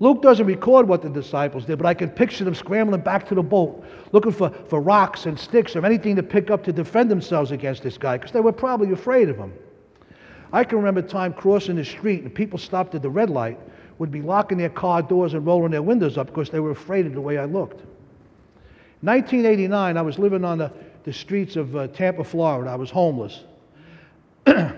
Luke 0.00 0.22
doesn't 0.22 0.46
record 0.46 0.86
what 0.86 1.02
the 1.02 1.08
disciples 1.08 1.64
did, 1.64 1.76
but 1.76 1.86
I 1.86 1.92
can 1.92 2.08
picture 2.08 2.44
them 2.44 2.54
scrambling 2.54 3.00
back 3.00 3.26
to 3.28 3.34
the 3.34 3.42
boat, 3.42 3.84
looking 4.12 4.30
for, 4.30 4.50
for 4.50 4.80
rocks 4.80 5.26
and 5.26 5.38
sticks 5.38 5.74
or 5.74 5.84
anything 5.84 6.14
to 6.16 6.22
pick 6.22 6.50
up 6.50 6.62
to 6.64 6.72
defend 6.72 7.10
themselves 7.10 7.50
against 7.50 7.82
this 7.82 7.98
guy, 7.98 8.16
because 8.16 8.30
they 8.30 8.40
were 8.40 8.52
probably 8.52 8.92
afraid 8.92 9.28
of 9.28 9.36
him. 9.36 9.52
I 10.52 10.64
can 10.64 10.78
remember 10.78 11.02
time 11.02 11.34
crossing 11.34 11.76
the 11.76 11.84
street 11.84 12.22
and 12.22 12.34
people 12.34 12.58
stopped 12.58 12.94
at 12.94 13.02
the 13.02 13.10
red 13.10 13.28
light 13.28 13.58
would 13.98 14.10
be 14.10 14.22
locking 14.22 14.56
their 14.56 14.70
car 14.70 15.02
doors 15.02 15.34
and 15.34 15.44
rolling 15.44 15.72
their 15.72 15.82
windows 15.82 16.16
up 16.16 16.28
because 16.28 16.48
they 16.48 16.60
were 16.60 16.70
afraid 16.70 17.04
of 17.04 17.12
the 17.12 17.20
way 17.20 17.36
I 17.36 17.44
looked. 17.44 17.82
1989, 19.00 19.96
I 19.96 20.02
was 20.02 20.18
living 20.18 20.44
on 20.44 20.58
the, 20.58 20.72
the 21.04 21.12
streets 21.12 21.56
of 21.56 21.76
uh, 21.76 21.88
Tampa, 21.88 22.24
Florida. 22.24 22.70
I 22.70 22.74
was 22.76 22.90
homeless. 22.90 23.44
and 24.46 24.72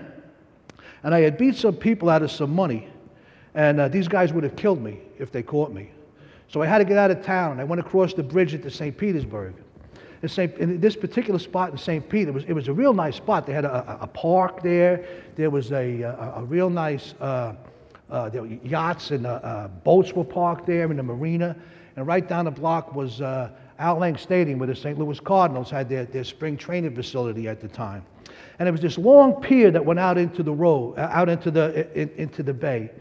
I 1.03 1.19
had 1.21 1.37
beat 1.37 1.55
some 1.55 1.75
people 1.75 2.09
out 2.09 2.21
of 2.21 2.31
some 2.31 2.53
money. 2.53 2.87
And 3.53 3.79
uh, 3.79 3.87
these 3.87 4.07
guys 4.07 4.31
would 4.31 4.43
have 4.43 4.55
killed 4.55 4.81
me 4.81 4.99
if 5.17 5.31
they 5.31 5.43
caught 5.43 5.71
me. 5.73 5.91
So 6.47 6.61
I 6.61 6.67
had 6.67 6.79
to 6.79 6.85
get 6.85 6.97
out 6.97 7.11
of 7.11 7.23
town. 7.23 7.59
I 7.59 7.63
went 7.63 7.79
across 7.79 8.13
the 8.13 8.23
bridge 8.23 8.53
into 8.53 8.69
St. 8.69 8.95
Petersburg 8.97 9.55
in, 10.21 10.29
St., 10.29 10.55
in 10.57 10.79
this 10.79 10.95
particular 10.95 11.39
spot 11.39 11.71
in 11.71 11.77
St. 11.77 12.07
Pete, 12.07 12.27
it 12.27 12.33
was, 12.33 12.43
it 12.45 12.53
was 12.53 12.67
a 12.67 12.73
real 12.73 12.93
nice 12.93 13.15
spot. 13.15 13.47
They 13.47 13.53
had 13.53 13.65
a, 13.65 13.99
a 14.01 14.07
park 14.07 14.61
there. 14.61 15.05
There 15.35 15.49
was 15.49 15.71
a, 15.71 16.01
a, 16.01 16.33
a 16.37 16.43
real 16.43 16.69
nice, 16.69 17.15
uh, 17.19 17.55
uh, 18.09 18.29
there 18.29 18.45
yachts 18.45 19.11
and 19.11 19.25
uh, 19.25 19.29
uh, 19.29 19.67
boats 19.69 20.13
were 20.13 20.23
parked 20.23 20.67
there 20.67 20.91
in 20.91 20.97
the 20.97 21.03
marina. 21.03 21.55
And 21.95 22.05
right 22.05 22.27
down 22.27 22.45
the 22.45 22.51
block 22.51 22.93
was 22.93 23.21
uh, 23.21 23.49
Al 23.81 23.97
Lang 23.97 24.15
Stadium 24.15 24.59
where 24.59 24.67
the 24.67 24.75
St. 24.75 24.97
Louis 24.97 25.19
Cardinals 25.19 25.71
had 25.71 25.89
their, 25.89 26.05
their 26.05 26.23
spring 26.23 26.55
training 26.55 26.93
facility 26.95 27.47
at 27.47 27.59
the 27.59 27.67
time. 27.67 28.05
And 28.59 28.69
it 28.69 28.71
was 28.71 28.79
this 28.79 28.97
long 28.97 29.41
pier 29.41 29.71
that 29.71 29.83
went 29.83 29.99
out 29.99 30.19
into 30.19 30.43
the 30.43 30.53
road, 30.53 30.97
uh, 30.97 31.09
out 31.11 31.29
into 31.29 31.49
the, 31.49 31.89
in, 31.99 32.09
into 32.15 32.43
the 32.43 32.53
bay. 32.53 32.91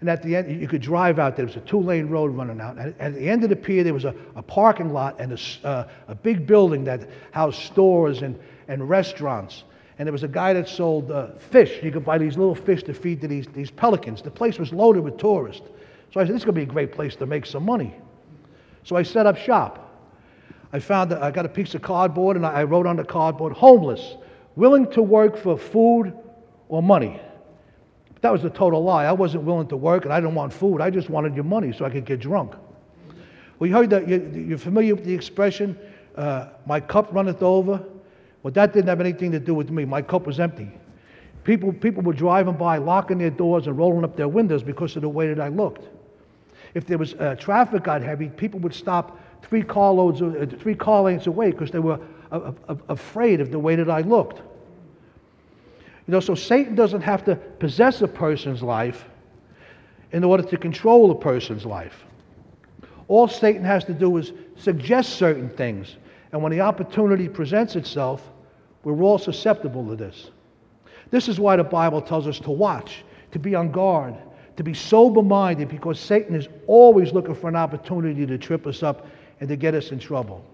And 0.00 0.10
at 0.10 0.22
the 0.22 0.36
end, 0.36 0.60
you 0.60 0.68
could 0.68 0.82
drive 0.82 1.18
out 1.18 1.36
there. 1.36 1.46
There 1.46 1.54
was 1.54 1.62
a 1.62 1.66
two 1.66 1.80
lane 1.80 2.08
road 2.08 2.36
running 2.36 2.60
out. 2.60 2.76
And 2.76 2.94
at 3.00 3.14
the 3.14 3.28
end 3.28 3.44
of 3.44 3.50
the 3.50 3.56
pier, 3.56 3.82
there 3.82 3.94
was 3.94 4.04
a, 4.04 4.14
a 4.34 4.42
parking 4.42 4.92
lot 4.92 5.18
and 5.18 5.32
a, 5.32 5.66
uh, 5.66 5.88
a 6.08 6.14
big 6.14 6.46
building 6.46 6.84
that 6.84 7.08
housed 7.30 7.60
stores 7.62 8.20
and, 8.20 8.38
and 8.68 8.86
restaurants. 8.86 9.64
And 9.98 10.06
there 10.06 10.12
was 10.12 10.22
a 10.22 10.28
guy 10.28 10.52
that 10.52 10.68
sold 10.68 11.10
uh, 11.10 11.28
fish. 11.38 11.82
You 11.82 11.90
could 11.90 12.04
buy 12.04 12.18
these 12.18 12.36
little 12.36 12.54
fish 12.54 12.82
to 12.82 12.92
feed 12.92 13.22
to 13.22 13.28
these, 13.28 13.46
these 13.54 13.70
pelicans. 13.70 14.20
The 14.20 14.30
place 14.30 14.58
was 14.58 14.70
loaded 14.70 15.02
with 15.02 15.16
tourists. 15.16 15.66
So 16.12 16.20
I 16.20 16.24
said, 16.24 16.34
this 16.34 16.42
is 16.42 16.44
going 16.44 16.56
to 16.56 16.60
be 16.60 16.70
a 16.70 16.72
great 16.72 16.92
place 16.92 17.16
to 17.16 17.24
make 17.24 17.46
some 17.46 17.64
money. 17.64 17.94
So 18.84 18.96
I 18.96 19.02
set 19.02 19.24
up 19.24 19.38
shop. 19.38 19.85
I 20.72 20.78
found 20.78 21.10
that 21.10 21.22
I 21.22 21.30
got 21.30 21.46
a 21.46 21.48
piece 21.48 21.74
of 21.74 21.82
cardboard 21.82 22.36
and 22.36 22.44
I 22.44 22.64
wrote 22.64 22.86
on 22.86 22.96
the 22.96 23.04
cardboard, 23.04 23.52
homeless, 23.52 24.16
willing 24.56 24.90
to 24.92 25.02
work 25.02 25.36
for 25.36 25.56
food 25.56 26.12
or 26.68 26.82
money. 26.82 27.20
But 28.12 28.22
that 28.22 28.32
was 28.32 28.44
a 28.44 28.50
total 28.50 28.82
lie. 28.82 29.04
I 29.04 29.12
wasn't 29.12 29.44
willing 29.44 29.68
to 29.68 29.76
work 29.76 30.04
and 30.04 30.12
I 30.12 30.20
didn't 30.20 30.34
want 30.34 30.52
food. 30.52 30.80
I 30.80 30.90
just 30.90 31.08
wanted 31.08 31.34
your 31.34 31.44
money 31.44 31.72
so 31.72 31.84
I 31.84 31.90
could 31.90 32.04
get 32.04 32.20
drunk. 32.20 32.54
We 33.58 33.70
heard 33.70 33.90
that 33.90 34.08
you're 34.08 34.58
familiar 34.58 34.94
with 34.94 35.04
the 35.04 35.14
expression, 35.14 35.78
uh, 36.16 36.48
my 36.66 36.80
cup 36.80 37.12
runneth 37.12 37.42
over. 37.42 37.82
Well, 38.42 38.52
that 38.52 38.72
didn't 38.72 38.88
have 38.88 39.00
anything 39.00 39.32
to 39.32 39.40
do 39.40 39.54
with 39.54 39.70
me. 39.70 39.84
My 39.84 40.02
cup 40.02 40.26
was 40.26 40.40
empty. 40.40 40.70
People, 41.44 41.72
people 41.72 42.02
were 42.02 42.12
driving 42.12 42.54
by, 42.54 42.78
locking 42.78 43.18
their 43.18 43.30
doors 43.30 43.66
and 43.66 43.78
rolling 43.78 44.04
up 44.04 44.16
their 44.16 44.28
windows 44.28 44.62
because 44.62 44.96
of 44.96 45.02
the 45.02 45.08
way 45.08 45.28
that 45.28 45.40
I 45.40 45.48
looked. 45.48 45.88
If 46.76 46.84
there 46.84 46.98
was 46.98 47.14
uh, 47.14 47.36
traffic 47.36 47.84
got 47.84 48.02
heavy, 48.02 48.28
people 48.28 48.60
would 48.60 48.74
stop 48.74 49.18
three 49.40 49.62
car 49.62 49.94
loads, 49.94 50.20
uh, 50.20 50.44
three 50.58 50.74
car 50.74 51.04
lanes 51.04 51.26
away 51.26 51.50
because 51.50 51.70
they 51.70 51.78
were 51.78 51.98
afraid 52.90 53.40
of 53.40 53.50
the 53.50 53.58
way 53.58 53.76
that 53.76 53.88
I 53.88 54.02
looked. 54.02 54.40
You 56.06 56.12
know, 56.12 56.20
so 56.20 56.34
Satan 56.34 56.74
doesn't 56.74 57.00
have 57.00 57.24
to 57.24 57.34
possess 57.34 58.02
a 58.02 58.08
person's 58.08 58.62
life 58.62 59.06
in 60.12 60.22
order 60.22 60.42
to 60.42 60.58
control 60.58 61.10
a 61.10 61.14
person's 61.14 61.64
life. 61.64 62.04
All 63.08 63.26
Satan 63.26 63.64
has 63.64 63.82
to 63.86 63.94
do 63.94 64.18
is 64.18 64.34
suggest 64.56 65.14
certain 65.14 65.48
things. 65.48 65.96
And 66.32 66.42
when 66.42 66.52
the 66.52 66.60
opportunity 66.60 67.26
presents 67.26 67.74
itself, 67.74 68.28
we're 68.84 69.00
all 69.00 69.18
susceptible 69.18 69.88
to 69.88 69.96
this. 69.96 70.30
This 71.10 71.26
is 71.26 71.40
why 71.40 71.56
the 71.56 71.64
Bible 71.64 72.02
tells 72.02 72.26
us 72.26 72.38
to 72.40 72.50
watch, 72.50 73.02
to 73.32 73.38
be 73.38 73.54
on 73.54 73.72
guard, 73.72 74.14
to 74.56 74.62
be 74.62 74.74
sober 74.74 75.22
minded, 75.22 75.68
because 75.68 76.00
Satan 76.00 76.34
is 76.34 76.48
always 76.66 77.12
looking 77.12 77.34
for 77.34 77.48
an 77.48 77.56
opportunity 77.56 78.24
to 78.26 78.38
trip 78.38 78.66
us 78.66 78.82
up 78.82 79.06
and 79.40 79.48
to 79.48 79.56
get 79.56 79.74
us 79.74 79.90
in 79.92 79.98
trouble. 79.98 80.44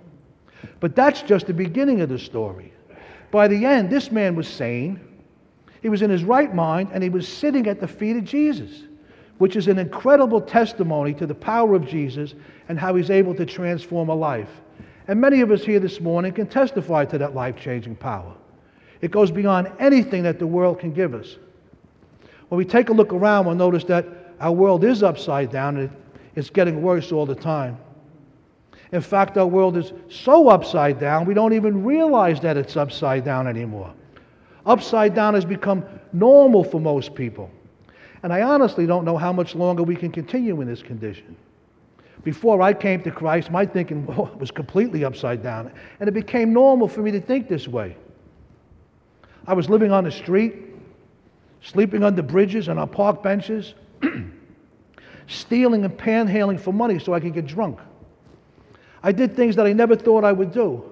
But 0.80 0.96
that's 0.96 1.22
just 1.22 1.46
the 1.46 1.54
beginning 1.54 2.00
of 2.00 2.08
the 2.08 2.18
story. 2.18 2.72
By 3.30 3.48
the 3.48 3.64
end, 3.64 3.90
this 3.90 4.10
man 4.10 4.34
was 4.34 4.48
sane. 4.48 5.00
He 5.80 5.88
was 5.88 6.02
in 6.02 6.10
his 6.10 6.24
right 6.24 6.54
mind, 6.54 6.90
and 6.92 7.02
he 7.02 7.10
was 7.10 7.26
sitting 7.26 7.66
at 7.66 7.80
the 7.80 7.88
feet 7.88 8.16
of 8.16 8.24
Jesus, 8.24 8.82
which 9.38 9.56
is 9.56 9.68
an 9.68 9.78
incredible 9.78 10.40
testimony 10.40 11.14
to 11.14 11.26
the 11.26 11.34
power 11.34 11.74
of 11.74 11.86
Jesus 11.86 12.34
and 12.68 12.78
how 12.78 12.94
he's 12.94 13.10
able 13.10 13.34
to 13.34 13.46
transform 13.46 14.08
a 14.08 14.14
life. 14.14 14.50
And 15.08 15.20
many 15.20 15.40
of 15.40 15.50
us 15.50 15.64
here 15.64 15.80
this 15.80 16.00
morning 16.00 16.32
can 16.32 16.46
testify 16.46 17.04
to 17.06 17.18
that 17.18 17.34
life 17.34 17.56
changing 17.56 17.96
power. 17.96 18.34
It 19.00 19.10
goes 19.10 19.32
beyond 19.32 19.72
anything 19.80 20.22
that 20.22 20.38
the 20.38 20.46
world 20.46 20.78
can 20.78 20.92
give 20.92 21.14
us. 21.14 21.36
When 22.52 22.58
we 22.58 22.66
take 22.66 22.90
a 22.90 22.92
look 22.92 23.14
around, 23.14 23.46
we'll 23.46 23.54
notice 23.54 23.84
that 23.84 24.06
our 24.38 24.52
world 24.52 24.84
is 24.84 25.02
upside 25.02 25.50
down 25.50 25.78
and 25.78 25.90
it's 26.34 26.50
getting 26.50 26.82
worse 26.82 27.10
all 27.10 27.24
the 27.24 27.34
time. 27.34 27.78
In 28.92 29.00
fact, 29.00 29.38
our 29.38 29.46
world 29.46 29.78
is 29.78 29.94
so 30.10 30.50
upside 30.50 31.00
down, 31.00 31.24
we 31.24 31.32
don't 31.32 31.54
even 31.54 31.82
realize 31.82 32.40
that 32.40 32.58
it's 32.58 32.76
upside 32.76 33.24
down 33.24 33.46
anymore. 33.46 33.94
Upside 34.66 35.14
down 35.14 35.32
has 35.32 35.46
become 35.46 35.82
normal 36.12 36.62
for 36.62 36.78
most 36.78 37.14
people. 37.14 37.50
And 38.22 38.34
I 38.34 38.42
honestly 38.42 38.84
don't 38.84 39.06
know 39.06 39.16
how 39.16 39.32
much 39.32 39.54
longer 39.54 39.82
we 39.82 39.96
can 39.96 40.12
continue 40.12 40.60
in 40.60 40.68
this 40.68 40.82
condition. 40.82 41.34
Before 42.22 42.60
I 42.60 42.74
came 42.74 43.02
to 43.04 43.10
Christ, 43.10 43.50
my 43.50 43.64
thinking 43.64 44.04
was 44.38 44.50
completely 44.50 45.06
upside 45.06 45.42
down. 45.42 45.72
And 46.00 46.06
it 46.06 46.12
became 46.12 46.52
normal 46.52 46.86
for 46.86 47.00
me 47.00 47.12
to 47.12 47.20
think 47.22 47.48
this 47.48 47.66
way. 47.66 47.96
I 49.46 49.54
was 49.54 49.70
living 49.70 49.90
on 49.90 50.04
the 50.04 50.12
street, 50.12 50.71
sleeping 51.62 52.02
under 52.02 52.22
bridges 52.22 52.68
and 52.68 52.78
on 52.78 52.88
park 52.88 53.22
benches, 53.22 53.74
stealing 55.26 55.84
and 55.84 55.96
panhandling 55.96 56.60
for 56.60 56.72
money 56.72 56.98
so 56.98 57.14
I 57.14 57.20
could 57.20 57.34
get 57.34 57.46
drunk. 57.46 57.78
I 59.02 59.12
did 59.12 59.34
things 59.34 59.56
that 59.56 59.66
I 59.66 59.72
never 59.72 59.96
thought 59.96 60.24
I 60.24 60.32
would 60.32 60.52
do. 60.52 60.84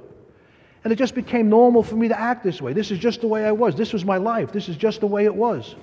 And 0.82 0.92
it 0.92 0.96
just 0.96 1.14
became 1.14 1.48
normal 1.48 1.82
for 1.82 1.94
me 1.94 2.08
to 2.08 2.18
act 2.18 2.42
this 2.42 2.62
way. 2.62 2.72
This 2.72 2.90
is 2.90 2.98
just 2.98 3.20
the 3.20 3.26
way 3.26 3.44
I 3.44 3.52
was. 3.52 3.74
This 3.74 3.92
was 3.92 4.04
my 4.04 4.16
life. 4.16 4.50
This 4.50 4.68
is 4.68 4.76
just 4.76 5.00
the 5.00 5.06
way 5.06 5.26
it 5.26 5.34
was. 5.34 5.74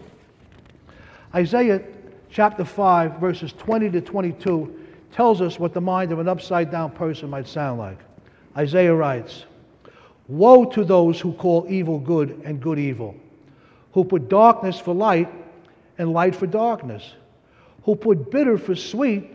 Isaiah 1.36 1.84
chapter 2.29 2.65
5, 2.65 3.20
verses 3.20 3.53
20 3.53 3.91
to 3.91 4.01
22, 4.01 4.79
tells 5.12 5.41
us 5.41 5.60
what 5.60 5.74
the 5.74 5.82
mind 5.82 6.12
of 6.12 6.20
an 6.20 6.27
upside 6.27 6.72
down 6.72 6.91
person 6.91 7.29
might 7.29 7.48
sound 7.48 7.79
like. 7.79 8.00
Isaiah 8.58 8.94
writes, 8.94 9.46
Woe 10.27 10.65
to 10.65 10.84
those 10.84 11.20
who 11.22 11.34
call 11.34 11.65
evil 11.70 12.00
good 12.00 12.41
and 12.44 12.60
good 12.60 12.79
evil, 12.79 13.15
who 13.94 14.03
put 14.03 14.29
darkness 14.29 14.79
for 14.79 14.94
light 14.94 15.29
and 15.98 16.13
light 16.13 16.36
for 16.36 16.48
darkness, 16.48 17.13
who 17.84 17.96
put 17.96 18.29
bitter 18.32 18.58
for 18.58 18.75
sweet 18.75 19.32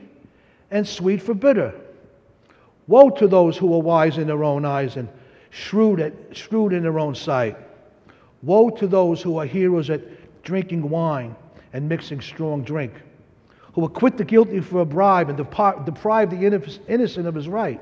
and 0.71 0.87
sweet 0.87 1.21
for 1.21 1.35
bitter. 1.35 1.75
Woe 2.87 3.11
to 3.11 3.29
those 3.29 3.57
who 3.57 3.73
are 3.75 3.81
wise 3.81 4.19
in 4.19 4.27
their 4.27 4.45
own 4.45 4.65
eyes 4.65 4.97
and 4.97 5.09
shrewd, 5.51 6.01
at, 6.01 6.13
shrewd 6.33 6.73
in 6.73 6.83
their 6.83 6.99
own 6.99 7.15
sight. 7.15 7.57
Woe 8.43 8.71
to 8.71 8.87
those 8.87 9.23
who 9.23 9.39
are 9.39 9.47
heroes 9.47 9.91
at 9.91 10.43
drinking 10.43 10.89
wine 10.89 11.37
and 11.73 11.89
mixing 11.89 12.21
strong 12.21 12.63
drink, 12.63 12.93
who 13.75 13.85
acquit 13.85 14.17
the 14.17 14.25
guilty 14.25 14.61
for 14.61 14.81
a 14.81 14.85
bribe 14.85 15.29
and 15.29 15.39
deprive 15.39 16.31
the 16.31 16.81
innocent 16.89 17.27
of 17.27 17.35
his 17.35 17.49
right. 17.49 17.81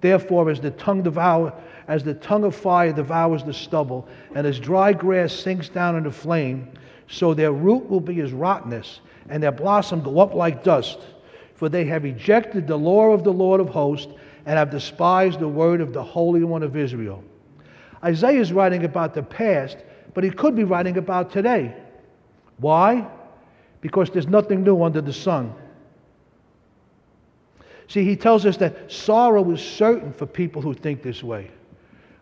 Therefore, 0.00 0.50
as 0.50 0.60
the 0.60 0.70
tongue 0.72 1.02
devour, 1.02 1.52
as 1.88 2.02
the 2.02 2.14
tongue 2.14 2.44
of 2.44 2.54
fire 2.54 2.92
devours 2.92 3.44
the 3.44 3.52
stubble, 3.52 4.08
and 4.34 4.46
as 4.46 4.58
dry 4.58 4.92
grass 4.92 5.32
sinks 5.32 5.68
down 5.68 5.96
in 5.96 6.04
the 6.04 6.10
flame, 6.10 6.68
so 7.08 7.34
their 7.34 7.52
root 7.52 7.88
will 7.88 8.00
be 8.00 8.20
as 8.20 8.32
rottenness, 8.32 9.00
and 9.28 9.42
their 9.42 9.52
blossom 9.52 10.02
go 10.02 10.18
up 10.18 10.34
like 10.34 10.64
dust. 10.64 10.98
For 11.54 11.68
they 11.68 11.84
have 11.84 12.04
rejected 12.04 12.66
the 12.66 12.76
law 12.76 13.12
of 13.12 13.24
the 13.24 13.32
Lord 13.32 13.60
of 13.60 13.68
hosts 13.68 14.12
and 14.46 14.58
have 14.58 14.70
despised 14.70 15.40
the 15.40 15.48
word 15.48 15.80
of 15.80 15.92
the 15.92 16.02
Holy 16.02 16.44
One 16.44 16.62
of 16.62 16.76
Israel. 16.76 17.22
Isaiah 18.02 18.40
is 18.40 18.52
writing 18.52 18.84
about 18.84 19.14
the 19.14 19.22
past, 19.22 19.78
but 20.12 20.24
he 20.24 20.30
could 20.30 20.54
be 20.54 20.64
writing 20.64 20.98
about 20.98 21.30
today. 21.30 21.74
Why? 22.58 23.06
Because 23.80 24.10
there's 24.10 24.26
nothing 24.26 24.62
new 24.62 24.82
under 24.82 25.00
the 25.00 25.12
sun. 25.12 25.54
See, 27.88 28.04
he 28.04 28.16
tells 28.16 28.46
us 28.46 28.56
that 28.58 28.90
sorrow 28.90 29.50
is 29.50 29.60
certain 29.60 30.12
for 30.12 30.26
people 30.26 30.62
who 30.62 30.74
think 30.74 31.02
this 31.02 31.22
way. 31.22 31.50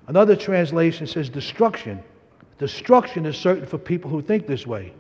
Another 0.08 0.36
translation 0.36 1.06
says 1.06 1.28
destruction. 1.28 2.02
Destruction 2.58 3.26
is 3.26 3.36
certain 3.36 3.66
for 3.66 3.78
people 3.78 4.10
who 4.10 4.22
think 4.22 4.46
this 4.46 4.66
way. 4.66 4.92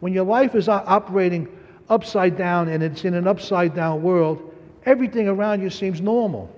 When 0.00 0.12
your 0.12 0.24
life 0.24 0.54
is 0.54 0.68
operating 0.68 1.48
upside 1.88 2.36
down 2.36 2.68
and 2.68 2.82
it's 2.82 3.04
in 3.04 3.14
an 3.14 3.26
upside 3.26 3.74
down 3.74 4.02
world, 4.02 4.54
everything 4.86 5.28
around 5.28 5.62
you 5.62 5.70
seems 5.70 6.00
normal. 6.00 6.50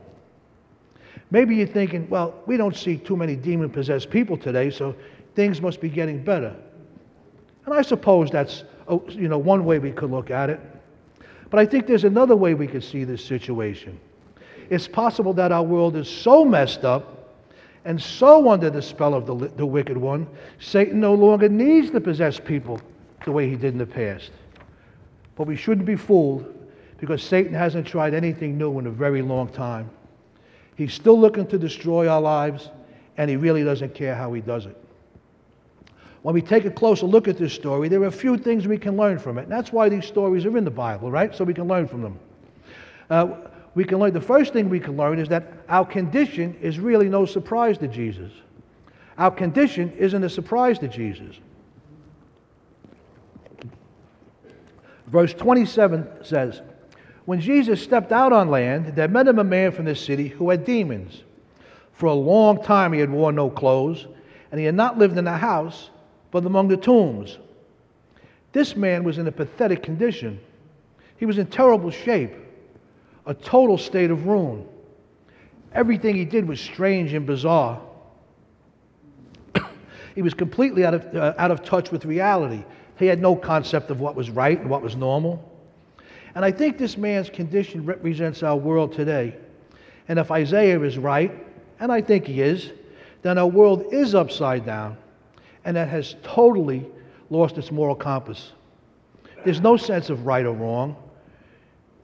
Maybe 1.31 1.57
you're 1.57 1.67
thinking, 1.67 2.09
well, 2.09 2.35
we 2.47 2.57
don't 2.57 2.77
see 2.77 2.99
too 2.99 3.17
many 3.17 3.35
demon 3.37 3.71
possessed 3.71 4.11
people 4.11 4.37
today, 4.37 4.71
so 4.71 4.95
things 5.35 5.61
must 5.61 5.81
be 5.81 5.89
getting 5.89 6.23
better. 6.23 6.55
And 7.65 7.75
I 7.75 7.83
suppose 7.83 8.31
that's 8.31 8.65
you 9.09 9.29
know, 9.29 9.39
one 9.39 9.65
way 9.65 9.79
we 9.79 9.91
could 9.91 10.11
look 10.11 10.31
at 10.31 10.51
it. 10.51 10.61
But 11.51 11.61
I 11.61 11.67
think 11.67 11.87
there's 11.87 12.05
another 12.05 12.37
way 12.37 12.55
we 12.55 12.67
could 12.67 12.85
see 12.85 13.05
this 13.05 13.25
situation. 13.25 13.99
It's 14.71 14.89
possible 14.89 15.33
that 15.35 15.53
our 15.53 15.63
world 15.63 15.97
is 15.97 16.09
so 16.09 16.45
messed 16.45 16.85
up 16.85 17.16
and 17.87 18.03
so 18.03 18.51
under 18.51 18.69
the 18.69 18.83
spell 18.83 19.15
of 19.15 19.27
the, 19.27 19.49
the 19.57 19.65
wicked 19.65 19.97
one, 19.97 20.27
Satan 20.59 21.01
no 21.01 21.15
longer 21.15 21.49
needs 21.49 21.91
to 21.93 22.01
possess 22.01 22.41
people 22.41 22.81
the 23.25 23.31
way 23.31 23.49
he 23.49 23.55
did 23.55 23.73
in 23.73 23.79
the 23.79 23.87
past. 23.87 24.33
But 25.37 25.47
we 25.47 25.55
shouldn't 25.55 25.87
be 25.87 25.95
fooled 25.95 26.53
because 26.99 27.23
Satan 27.23 27.55
hasn't 27.55 27.87
tried 27.87 28.13
anything 28.13 28.59
new 28.59 28.79
in 28.81 28.87
a 28.87 28.91
very 28.91 29.23
long 29.23 29.49
time. 29.49 29.89
He's 30.75 30.93
still 30.93 31.19
looking 31.19 31.47
to 31.47 31.59
destroy 31.59 32.09
our 32.09 32.21
lives, 32.21 32.71
and 33.17 33.31
he 33.31 33.37
really 33.37 33.63
doesn't 33.63 33.95
care 33.95 34.15
how 34.15 34.33
he 34.33 34.41
does 34.41 34.67
it. 34.67 34.77
When 36.23 36.35
we 36.35 36.43
take 36.43 36.65
a 36.65 36.71
closer 36.71 37.07
look 37.07 37.29
at 37.29 37.39
this 37.39 37.53
story, 37.53 37.89
there 37.89 38.03
are 38.03 38.07
a 38.07 38.11
few 38.13 38.37
things 38.37 38.67
we 38.67 38.79
can 38.79 38.97
learn 38.97 39.19
from 39.19 39.39
it. 39.39 39.43
And 39.43 39.53
that's 39.53 39.73
why 39.73 39.89
these 39.89 40.05
stories 40.07 40.45
are 40.45 40.59
in 40.59 40.65
the 40.65 40.71
Bible, 40.73 41.09
right? 41.09 41.33
So 41.33 41.45
we 41.45 41.55
can 41.55 41.69
learn 41.69 41.87
from 41.87 42.03
them. 42.03 42.19
Uh, 43.09 43.29
we 43.77 43.85
can 43.85 43.99
learn, 43.99 44.15
the 44.15 44.23
first 44.23 44.55
thing 44.55 44.71
we 44.71 44.81
can 44.81 44.97
learn 44.97 45.19
is 45.19 45.29
that 45.29 45.53
our 45.69 45.85
condition 45.85 46.57
is 46.63 46.79
really 46.79 47.11
no 47.11 47.27
surprise 47.27 47.77
to 47.79 47.87
Jesus. 47.87 48.33
Our 49.19 49.31
condition 49.31 49.93
isn't 49.99 50.25
a 50.25 50.31
surprise 50.31 50.79
to 50.79 50.89
Jesus. 50.89 51.37
Verse 55.09 55.35
27 55.35 56.09
says, 56.23 56.63
When 57.27 57.39
Jesus 57.39 57.83
stepped 57.83 58.13
out 58.13 58.33
on 58.33 58.51
land, 58.51 58.97
there 58.97 59.09
met 59.09 59.29
him 59.29 59.39
a 59.39 59.45
man 59.45 59.73
from 59.73 59.85
the 59.85 59.95
city 59.95 60.29
who 60.29 60.49
had 60.49 60.65
demons. 60.65 61.23
For 61.93 62.07
a 62.07 62.15
long 62.15 62.63
time 62.63 62.95
he 62.95 63.01
had 63.01 63.11
worn 63.11 63.35
no 63.35 63.51
clothes, 63.51 64.07
and 64.51 64.59
he 64.59 64.65
had 64.65 64.75
not 64.75 64.97
lived 64.97 65.19
in 65.19 65.27
a 65.27 65.37
house, 65.37 65.91
but 66.31 66.47
among 66.47 66.69
the 66.69 66.79
tombs. 66.79 67.37
This 68.53 68.75
man 68.75 69.05
was 69.05 69.19
in 69.19 69.27
a 69.27 69.33
pathetic 69.33 69.83
condition. 69.83 70.41
He 71.19 71.27
was 71.27 71.37
in 71.37 71.47
terrible 71.49 71.91
shape, 71.91 72.33
a 73.27 73.35
total 73.35 73.77
state 73.77 74.11
of 74.11 74.27
ruin. 74.27 74.67
Everything 75.73 76.15
he 76.15 76.25
did 76.25 76.47
was 76.47 76.61
strange 76.61 77.13
and 77.13 77.27
bizarre. 77.27 77.81
he 80.15 80.23
was 80.23 80.35
completely 80.35 80.85
out 80.85 80.95
of, 80.95 81.15
uh, 81.15 81.35
out 81.37 81.51
of 81.51 81.63
touch 81.63 81.91
with 81.91 82.05
reality. 82.05 82.65
He 82.99 83.07
had 83.07 83.21
no 83.21 83.37
concept 83.37 83.91
of 83.91 84.01
what 84.01 84.15
was 84.15 84.31
right 84.31 84.59
and 84.59 84.71
what 84.71 84.83
was 84.83 84.97
normal. 84.97 85.53
And 86.35 86.45
I 86.45 86.51
think 86.51 86.79
this 86.79 86.97
man's 86.97 87.29
condition 87.29 87.85
represents 87.85 88.43
our 88.43 88.57
world 88.57 88.93
today. 88.93 89.37
And 90.09 90.19
if 90.19 90.31
Isaiah 90.31 90.81
is 90.81 90.99
right, 90.99 91.33
and 91.81 91.91
I 91.91 92.01
think 92.01 92.27
he 92.27 92.41
is, 92.41 92.71
then 93.23 93.39
our 93.39 93.47
world 93.47 93.93
is 93.93 94.15
upside 94.15 94.65
down 94.65 94.97
and 95.67 95.77
that 95.77 95.89
has 95.89 96.15
totally 96.23 96.87
lost 97.29 97.59
its 97.59 97.71
moral 97.71 97.97
compass. 97.97 98.53
There's 99.45 99.61
no 99.61 99.77
sense 99.77 100.11
of 100.11 100.25
right 100.25 100.47
or 100.47 100.53
wrong. 100.53 100.97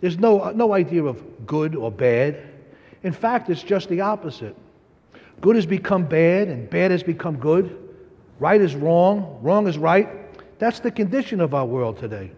There's 0.03 0.19
no, 0.19 0.41
uh, 0.41 0.53
no 0.53 0.75
idea 0.75 1.05
of 1.05 1.47
good 1.47 1.75
or 1.75 1.91
bad. 1.91 2.43
In 3.05 3.13
fact, 3.13 3.49
it's 3.49 3.63
just 3.63 3.89
the 3.89 4.03
opposite. 4.03 4.57
Good 5.41 5.57
has 5.57 5.65
become 5.65 6.05
bad, 6.05 6.49
and 6.49 6.69
bad 6.69 6.91
has 6.91 7.03
become 7.03 7.37
good. 7.37 7.79
Right 8.41 8.61
is 8.61 8.75
wrong, 8.75 9.39
wrong 9.43 9.69
is 9.69 9.79
right. 9.79 10.09
That's 10.59 10.81
the 10.81 10.91
condition 10.91 11.41
of 11.41 11.55
our 11.55 11.65
world 11.65 11.99
today. 11.99 12.33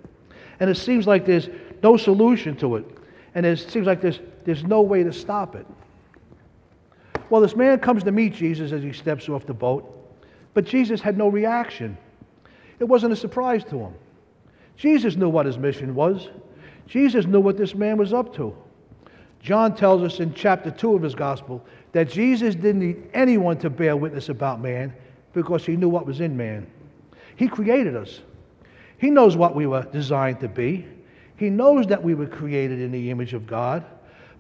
And 0.61 0.69
it 0.69 0.77
seems 0.77 1.07
like 1.07 1.25
there's 1.25 1.49
no 1.83 1.97
solution 1.97 2.55
to 2.57 2.77
it. 2.77 2.85
And 3.35 3.47
it 3.47 3.59
seems 3.59 3.87
like 3.87 4.03
there's, 4.03 4.21
there's 4.45 4.63
no 4.63 4.83
way 4.83 5.03
to 5.03 5.13
stop 5.13 5.57
it. 5.57 5.67
Well, 7.31 7.41
this 7.41 7.57
man 7.57 7.81
comes 7.81 8.05
to 8.05 8.13
meet 8.13 8.35
Jesus 8.35 8.73
as 8.73 8.83
he 8.83 8.93
steps 8.93 9.29
off 9.31 9.47
the 9.47 9.55
boat, 9.55 9.91
but 10.53 10.67
Jesus 10.67 11.01
had 11.01 11.17
no 11.17 11.29
reaction. 11.29 11.97
It 12.79 12.85
wasn't 12.85 13.15
a 13.15 13.17
surprise 13.17 13.65
to 13.65 13.79
him. 13.79 13.95
Jesus 14.77 15.17
knew 15.17 15.31
what 15.31 15.47
his 15.47 15.57
mission 15.57 15.95
was. 15.95 16.29
Jesus 16.87 17.27
knew 17.27 17.41
what 17.41 17.57
this 17.57 17.75
man 17.75 17.97
was 17.97 18.13
up 18.13 18.35
to. 18.37 18.57
John 19.41 19.77
tells 19.77 20.03
us 20.03 20.21
in 20.21 20.33
chapter 20.35 20.71
2 20.71 20.95
of 20.95 21.03
his 21.03 21.15
gospel 21.15 21.65
that 21.93 22.11
Jesus 22.11 22.55
didn't 22.55 22.81
need 22.81 23.11
anyone 23.13 23.59
to 23.59 23.71
bear 23.71 23.97
witness 23.97 24.29
about 24.29 24.61
man 24.61 24.93
because 25.33 25.67
he 25.67 25.77
knew 25.77 25.89
what 25.89 26.07
was 26.07 26.21
in 26.21 26.37
man. 26.37 26.67
He 27.37 27.49
created 27.49 27.95
us. 27.95 28.21
He 28.99 29.11
knows 29.11 29.37
what 29.37 29.55
we 29.55 29.67
were 29.67 29.83
designed 29.83 30.41
to 30.41 30.49
be. 30.49 30.87
He 31.37 31.51
knows 31.51 31.87
that 31.89 32.03
we 32.03 32.15
were 32.15 32.27
created 32.27 32.81
in 32.81 32.93
the 32.93 33.11
image 33.11 33.35
of 33.35 33.47
God, 33.47 33.85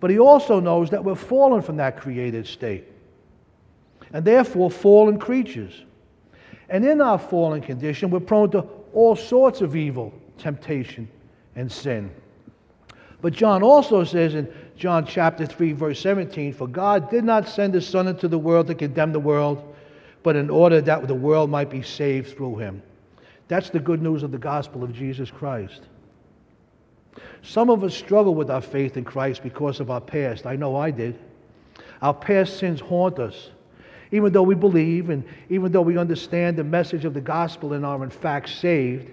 but 0.00 0.10
he 0.10 0.18
also 0.18 0.60
knows 0.60 0.90
that 0.90 1.04
we're 1.04 1.14
fallen 1.14 1.60
from 1.60 1.76
that 1.76 1.98
created 1.98 2.46
state 2.46 2.84
and 4.14 4.24
therefore 4.24 4.70
fallen 4.70 5.18
creatures. 5.18 5.84
And 6.68 6.84
in 6.84 7.00
our 7.00 7.18
fallen 7.18 7.60
condition, 7.60 8.10
we're 8.10 8.20
prone 8.20 8.50
to 8.52 8.60
all 8.92 9.16
sorts 9.16 9.60
of 9.60 9.76
evil, 9.76 10.14
temptation, 10.38 11.08
and 11.56 11.70
sin. 11.70 12.10
But 13.24 13.32
John 13.32 13.62
also 13.62 14.04
says 14.04 14.34
in 14.34 14.52
John 14.76 15.06
chapter 15.06 15.46
3, 15.46 15.72
verse 15.72 15.98
17, 15.98 16.52
For 16.52 16.66
God 16.66 17.08
did 17.08 17.24
not 17.24 17.48
send 17.48 17.72
his 17.72 17.88
Son 17.88 18.06
into 18.06 18.28
the 18.28 18.38
world 18.38 18.66
to 18.66 18.74
condemn 18.74 19.14
the 19.14 19.18
world, 19.18 19.74
but 20.22 20.36
in 20.36 20.50
order 20.50 20.82
that 20.82 21.08
the 21.08 21.14
world 21.14 21.48
might 21.48 21.70
be 21.70 21.80
saved 21.80 22.36
through 22.36 22.56
him. 22.56 22.82
That's 23.48 23.70
the 23.70 23.80
good 23.80 24.02
news 24.02 24.24
of 24.24 24.30
the 24.30 24.36
gospel 24.36 24.84
of 24.84 24.92
Jesus 24.92 25.30
Christ. 25.30 25.80
Some 27.40 27.70
of 27.70 27.82
us 27.82 27.94
struggle 27.94 28.34
with 28.34 28.50
our 28.50 28.60
faith 28.60 28.98
in 28.98 29.04
Christ 29.04 29.42
because 29.42 29.80
of 29.80 29.90
our 29.90 30.02
past. 30.02 30.44
I 30.44 30.56
know 30.56 30.76
I 30.76 30.90
did. 30.90 31.18
Our 32.02 32.12
past 32.12 32.58
sins 32.58 32.80
haunt 32.80 33.18
us. 33.18 33.48
Even 34.12 34.34
though 34.34 34.42
we 34.42 34.54
believe 34.54 35.08
and 35.08 35.24
even 35.48 35.72
though 35.72 35.80
we 35.80 35.96
understand 35.96 36.58
the 36.58 36.64
message 36.64 37.06
of 37.06 37.14
the 37.14 37.22
gospel 37.22 37.72
and 37.72 37.86
are 37.86 38.04
in 38.04 38.10
fact 38.10 38.50
saved, 38.50 39.10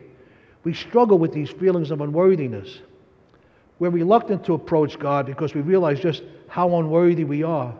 we 0.66 0.74
struggle 0.74 1.18
with 1.18 1.32
these 1.32 1.50
feelings 1.50 1.92
of 1.92 2.02
unworthiness. 2.02 2.80
We're 3.82 3.90
reluctant 3.90 4.44
to 4.46 4.54
approach 4.54 5.00
God 5.00 5.26
because 5.26 5.56
we 5.56 5.62
realize 5.62 6.00
just 6.00 6.22
how 6.48 6.78
unworthy 6.78 7.24
we 7.24 7.42
are. 7.42 7.74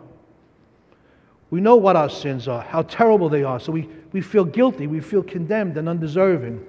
We 1.52 1.62
know 1.62 1.76
what 1.76 1.96
our 1.96 2.10
sins 2.10 2.48
are, 2.48 2.64
how 2.64 2.82
terrible 2.82 3.30
they 3.30 3.44
are, 3.44 3.60
so 3.60 3.72
we, 3.72 3.88
we 4.12 4.20
feel 4.20 4.44
guilty, 4.44 4.88
we 4.88 5.00
feel 5.00 5.22
condemned 5.22 5.78
and 5.78 5.88
undeserving. 5.88 6.66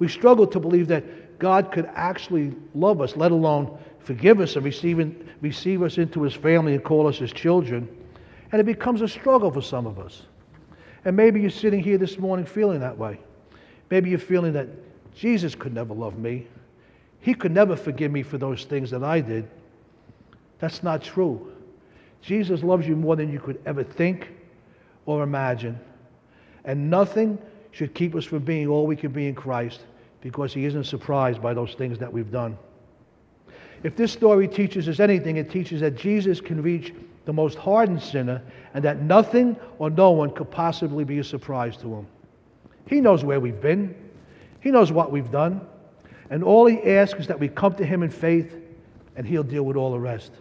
We 0.00 0.08
struggle 0.08 0.48
to 0.48 0.58
believe 0.58 0.88
that 0.88 1.38
God 1.38 1.70
could 1.70 1.88
actually 1.94 2.52
love 2.74 3.00
us, 3.00 3.14
let 3.14 3.30
alone 3.30 3.78
forgive 4.00 4.40
us 4.40 4.56
and 4.56 4.64
receive, 4.64 5.28
receive 5.40 5.84
us 5.84 5.96
into 5.98 6.24
his 6.24 6.34
family 6.34 6.74
and 6.74 6.82
call 6.82 7.06
us 7.06 7.18
his 7.18 7.32
children. 7.32 7.88
And 8.50 8.60
it 8.60 8.64
becomes 8.64 9.00
a 9.00 9.06
struggle 9.06 9.52
for 9.52 9.62
some 9.62 9.86
of 9.86 10.00
us. 10.00 10.22
And 11.04 11.16
maybe 11.16 11.40
you're 11.40 11.50
sitting 11.50 11.84
here 11.84 11.98
this 11.98 12.18
morning 12.18 12.46
feeling 12.46 12.80
that 12.80 12.98
way. 12.98 13.20
Maybe 13.92 14.10
you're 14.10 14.18
feeling 14.18 14.54
that 14.54 14.66
Jesus 15.14 15.54
could 15.54 15.72
never 15.72 15.94
love 15.94 16.18
me. 16.18 16.48
He 17.20 17.34
could 17.34 17.52
never 17.52 17.76
forgive 17.76 18.10
me 18.10 18.22
for 18.22 18.38
those 18.38 18.64
things 18.64 18.90
that 18.90 19.04
I 19.04 19.20
did. 19.20 19.48
That's 20.58 20.82
not 20.82 21.02
true. 21.02 21.52
Jesus 22.22 22.62
loves 22.62 22.86
you 22.86 22.96
more 22.96 23.16
than 23.16 23.32
you 23.32 23.40
could 23.40 23.60
ever 23.66 23.82
think 23.82 24.28
or 25.06 25.22
imagine. 25.22 25.78
And 26.64 26.90
nothing 26.90 27.38
should 27.72 27.94
keep 27.94 28.14
us 28.14 28.24
from 28.24 28.40
being 28.40 28.68
all 28.68 28.86
we 28.86 28.96
can 28.96 29.12
be 29.12 29.28
in 29.28 29.34
Christ 29.34 29.80
because 30.20 30.52
He 30.52 30.64
isn't 30.64 30.84
surprised 30.84 31.40
by 31.40 31.54
those 31.54 31.74
things 31.74 31.98
that 31.98 32.12
we've 32.12 32.30
done. 32.30 32.58
If 33.82 33.96
this 33.96 34.12
story 34.12 34.46
teaches 34.46 34.88
us 34.88 35.00
anything, 35.00 35.36
it 35.36 35.50
teaches 35.50 35.80
that 35.80 35.96
Jesus 35.96 36.40
can 36.40 36.62
reach 36.62 36.92
the 37.24 37.32
most 37.32 37.56
hardened 37.56 38.02
sinner 38.02 38.42
and 38.74 38.84
that 38.84 39.00
nothing 39.02 39.56
or 39.78 39.88
no 39.88 40.10
one 40.10 40.30
could 40.30 40.50
possibly 40.50 41.04
be 41.04 41.18
a 41.18 41.24
surprise 41.24 41.76
to 41.78 41.94
him. 41.94 42.06
He 42.86 43.00
knows 43.00 43.24
where 43.24 43.40
we've 43.40 43.60
been, 43.60 43.94
He 44.60 44.70
knows 44.70 44.92
what 44.92 45.10
we've 45.10 45.30
done, 45.30 45.62
and 46.30 46.42
all 46.42 46.66
He 46.66 46.82
asks 46.82 47.20
is 47.20 47.26
that 47.26 47.38
we 47.38 47.48
come 47.48 47.74
to 47.74 47.84
Him 47.84 48.02
in 48.02 48.10
faith 48.10 48.56
and 49.16 49.26
He'll 49.26 49.42
deal 49.42 49.64
with 49.64 49.76
all 49.76 49.92
the 49.92 49.98
rest. 49.98 50.32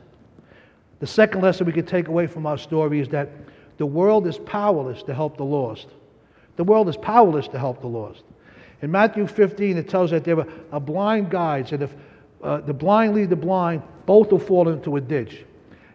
The 0.99 1.07
second 1.07 1.41
lesson 1.41 1.65
we 1.65 1.73
can 1.73 1.85
take 1.85 2.07
away 2.07 2.27
from 2.27 2.45
our 2.45 2.57
story 2.57 2.99
is 2.99 3.09
that 3.09 3.29
the 3.77 3.85
world 3.85 4.27
is 4.27 4.37
powerless 4.37 5.03
to 5.03 5.13
help 5.13 5.37
the 5.37 5.45
lost. 5.45 5.87
The 6.57 6.63
world 6.63 6.89
is 6.89 6.97
powerless 6.97 7.47
to 7.49 7.59
help 7.59 7.81
the 7.81 7.87
lost. 7.87 8.23
In 8.81 8.91
Matthew 8.91 9.27
15, 9.27 9.77
it 9.77 9.89
tells 9.89 10.11
that 10.11 10.23
there 10.23 10.45
are 10.71 10.79
blind 10.79 11.29
guides, 11.29 11.71
and 11.71 11.83
if 11.83 11.93
uh, 12.43 12.61
the 12.61 12.73
blind 12.73 13.15
lead 13.15 13.29
the 13.29 13.35
blind, 13.35 13.81
both 14.05 14.31
will 14.31 14.39
fall 14.39 14.69
into 14.69 14.95
a 14.95 15.01
ditch. 15.01 15.45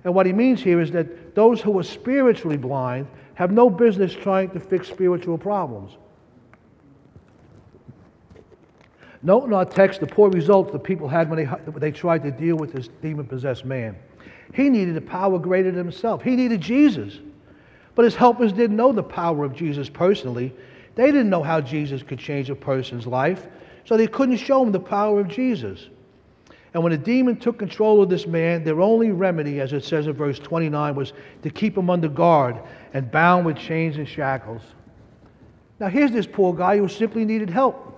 And 0.04 0.14
what 0.14 0.26
he 0.26 0.32
means 0.32 0.62
here 0.62 0.80
is 0.80 0.90
that 0.92 1.34
those 1.34 1.60
who 1.60 1.78
are 1.78 1.82
spiritually 1.82 2.58
blind 2.58 3.06
have 3.34 3.50
no 3.50 3.70
business 3.70 4.14
trying 4.14 4.50
to 4.50 4.60
fix 4.60 4.88
spiritual 4.88 5.38
problems. 5.38 5.96
Note 9.24 9.44
in 9.44 9.54
our 9.54 9.64
text 9.64 10.00
the 10.00 10.06
poor 10.06 10.30
results 10.30 10.70
the 10.70 10.78
people 10.78 11.08
had 11.08 11.30
when 11.30 11.38
they, 11.38 11.44
when 11.46 11.80
they 11.80 11.90
tried 11.90 12.22
to 12.22 12.30
deal 12.30 12.56
with 12.56 12.72
this 12.72 12.88
demon 13.00 13.26
possessed 13.26 13.64
man. 13.64 13.96
He 14.52 14.68
needed 14.68 14.96
a 14.98 15.00
power 15.00 15.38
greater 15.38 15.70
than 15.70 15.78
himself, 15.86 16.22
he 16.22 16.36
needed 16.36 16.60
Jesus. 16.60 17.18
But 17.94 18.04
his 18.04 18.16
helpers 18.16 18.52
didn't 18.52 18.76
know 18.76 18.92
the 18.92 19.04
power 19.04 19.44
of 19.44 19.54
Jesus 19.54 19.88
personally. 19.88 20.52
They 20.96 21.06
didn't 21.06 21.30
know 21.30 21.44
how 21.44 21.60
Jesus 21.60 22.02
could 22.02 22.18
change 22.18 22.50
a 22.50 22.54
person's 22.54 23.06
life, 23.06 23.46
so 23.84 23.96
they 23.96 24.08
couldn't 24.08 24.36
show 24.38 24.62
him 24.62 24.72
the 24.72 24.80
power 24.80 25.20
of 25.20 25.28
Jesus. 25.28 25.88
And 26.74 26.82
when 26.82 26.90
the 26.90 26.98
demon 26.98 27.36
took 27.36 27.56
control 27.56 28.02
of 28.02 28.08
this 28.08 28.26
man, 28.26 28.64
their 28.64 28.80
only 28.80 29.12
remedy, 29.12 29.60
as 29.60 29.72
it 29.72 29.84
says 29.84 30.08
in 30.08 30.12
verse 30.14 30.40
29, 30.40 30.96
was 30.96 31.12
to 31.42 31.50
keep 31.50 31.78
him 31.78 31.88
under 31.88 32.08
guard 32.08 32.58
and 32.92 33.10
bound 33.12 33.46
with 33.46 33.56
chains 33.56 33.96
and 33.96 34.08
shackles. 34.08 34.62
Now, 35.78 35.86
here's 35.88 36.10
this 36.10 36.26
poor 36.26 36.52
guy 36.52 36.78
who 36.78 36.88
simply 36.88 37.24
needed 37.24 37.48
help. 37.48 37.93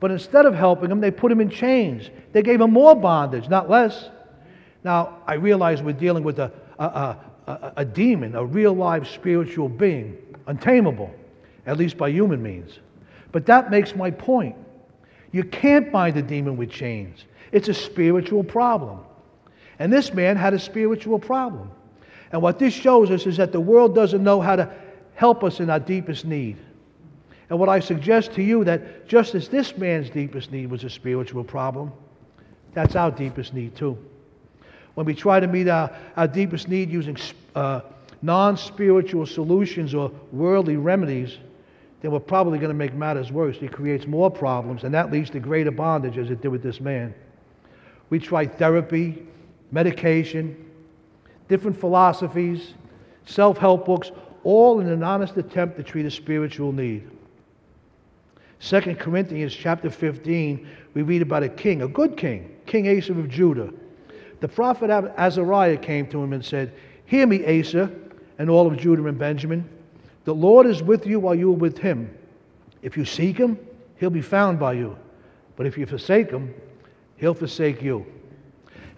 But 0.00 0.10
instead 0.10 0.46
of 0.46 0.54
helping 0.54 0.90
him, 0.90 1.00
they 1.00 1.10
put 1.10 1.30
him 1.30 1.40
in 1.40 1.50
chains. 1.50 2.10
They 2.32 2.42
gave 2.42 2.60
him 2.60 2.72
more 2.72 2.94
bondage, 2.94 3.48
not 3.48 3.68
less. 3.68 4.08
Now, 4.82 5.18
I 5.26 5.34
realize 5.34 5.82
we're 5.82 5.92
dealing 5.92 6.24
with 6.24 6.38
a, 6.38 6.50
a, 6.78 7.16
a, 7.46 7.72
a, 7.76 7.84
demon, 7.84 8.34
a 8.34 8.44
real 8.44 8.72
live 8.72 9.06
spiritual 9.06 9.68
being, 9.68 10.16
untamable, 10.46 11.14
at 11.66 11.76
least 11.76 11.98
by 11.98 12.08
human 12.08 12.42
means. 12.42 12.78
But 13.30 13.44
that 13.46 13.70
makes 13.70 13.94
my 13.94 14.10
point. 14.10 14.56
You 15.32 15.44
can't 15.44 15.92
bind 15.92 16.16
a 16.16 16.22
demon 16.22 16.56
with 16.56 16.70
chains. 16.70 17.26
It's 17.52 17.68
a 17.68 17.74
spiritual 17.74 18.42
problem. 18.42 19.00
And 19.78 19.92
this 19.92 20.14
man 20.14 20.36
had 20.36 20.54
a 20.54 20.58
spiritual 20.58 21.18
problem. 21.18 21.70
And 22.32 22.40
what 22.40 22.58
this 22.58 22.72
shows 22.72 23.10
us 23.10 23.26
is 23.26 23.36
that 23.36 23.52
the 23.52 23.60
world 23.60 23.94
doesn't 23.94 24.22
know 24.22 24.40
how 24.40 24.56
to 24.56 24.72
help 25.14 25.44
us 25.44 25.60
in 25.60 25.68
our 25.68 25.80
deepest 25.80 26.24
need. 26.24 26.56
And 27.50 27.58
what 27.58 27.68
I 27.68 27.80
suggest 27.80 28.32
to 28.34 28.42
you 28.42 28.64
that 28.64 29.08
just 29.08 29.34
as 29.34 29.48
this 29.48 29.76
man's 29.76 30.08
deepest 30.08 30.52
need 30.52 30.70
was 30.70 30.84
a 30.84 30.90
spiritual 30.90 31.42
problem, 31.42 31.92
that's 32.72 32.94
our 32.94 33.10
deepest 33.10 33.52
need 33.52 33.74
too. 33.74 33.98
When 34.94 35.04
we 35.04 35.14
try 35.14 35.40
to 35.40 35.48
meet 35.48 35.68
our, 35.68 35.94
our 36.16 36.28
deepest 36.28 36.68
need 36.68 36.90
using 36.90 37.16
uh, 37.56 37.80
non 38.22 38.56
spiritual 38.56 39.26
solutions 39.26 39.94
or 39.94 40.12
worldly 40.30 40.76
remedies, 40.76 41.38
then 42.00 42.12
we're 42.12 42.20
probably 42.20 42.58
going 42.58 42.70
to 42.70 42.74
make 42.74 42.94
matters 42.94 43.32
worse. 43.32 43.56
It 43.60 43.72
creates 43.72 44.06
more 44.06 44.30
problems, 44.30 44.84
and 44.84 44.94
that 44.94 45.10
leads 45.10 45.30
to 45.30 45.40
greater 45.40 45.72
bondage 45.72 46.18
as 46.18 46.30
it 46.30 46.40
did 46.40 46.48
with 46.48 46.62
this 46.62 46.80
man. 46.80 47.12
We 48.10 48.20
try 48.20 48.46
therapy, 48.46 49.26
medication, 49.72 50.70
different 51.48 51.78
philosophies, 51.78 52.74
self 53.26 53.58
help 53.58 53.86
books, 53.86 54.12
all 54.44 54.78
in 54.78 54.88
an 54.88 55.02
honest 55.02 55.36
attempt 55.36 55.76
to 55.78 55.82
treat 55.82 56.06
a 56.06 56.10
spiritual 56.10 56.72
need. 56.72 57.08
2 58.60 58.94
Corinthians 58.96 59.54
chapter 59.54 59.88
15, 59.88 60.68
we 60.92 61.02
read 61.02 61.22
about 61.22 61.42
a 61.42 61.48
king, 61.48 61.82
a 61.82 61.88
good 61.88 62.16
king, 62.16 62.54
King 62.66 62.96
Asa 62.96 63.12
of 63.12 63.28
Judah. 63.28 63.72
The 64.40 64.48
prophet 64.48 64.90
Azariah 64.90 65.78
came 65.78 66.06
to 66.08 66.22
him 66.22 66.32
and 66.32 66.44
said, 66.44 66.72
Hear 67.06 67.26
me, 67.26 67.60
Asa, 67.60 67.90
and 68.38 68.50
all 68.50 68.66
of 68.66 68.76
Judah 68.78 69.06
and 69.06 69.18
Benjamin. 69.18 69.68
The 70.24 70.34
Lord 70.34 70.66
is 70.66 70.82
with 70.82 71.06
you 71.06 71.20
while 71.20 71.34
you 71.34 71.50
are 71.50 71.56
with 71.56 71.78
him. 71.78 72.14
If 72.82 72.96
you 72.96 73.04
seek 73.04 73.36
him, 73.36 73.58
he'll 73.96 74.10
be 74.10 74.22
found 74.22 74.58
by 74.58 74.74
you. 74.74 74.96
But 75.56 75.66
if 75.66 75.76
you 75.76 75.86
forsake 75.86 76.30
him, 76.30 76.54
he'll 77.16 77.34
forsake 77.34 77.82
you. 77.82 78.06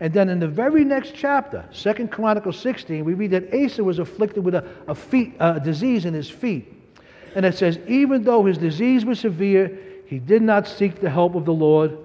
And 0.01 0.13
then 0.13 0.29
in 0.29 0.41
the 0.41 0.49
very 0.49 0.85
next 0.85 1.15
chapter, 1.15 1.65
Second 1.71 2.11
Chronicles 2.11 2.59
16, 2.59 3.05
we 3.05 3.15
read 3.15 3.31
that 3.31 3.55
Asa 3.55 3.85
was 3.85 4.01
afflicted 4.01 4.45
with 4.45 4.57
a, 4.57 4.69
a, 4.89 4.95
feet, 4.95 5.35
a 5.39 5.61
disease 5.61 6.05
in 6.05 6.15
his 6.15 6.29
feet. 6.29 6.82
And 7.35 7.47
it 7.47 7.57
says, 7.57 7.79
even 7.87 8.25
though 8.25 8.45
his 8.45 8.59
disease 8.59 9.05
was 9.05 9.21
severe, 9.21 9.79
he 10.07 10.19
did 10.19 10.43
not 10.43 10.69
seek 10.69 11.01
the 11.01 11.09
help 11.09 11.35
of 11.35 11.45
the 11.45 11.53
Lord, 11.53 11.97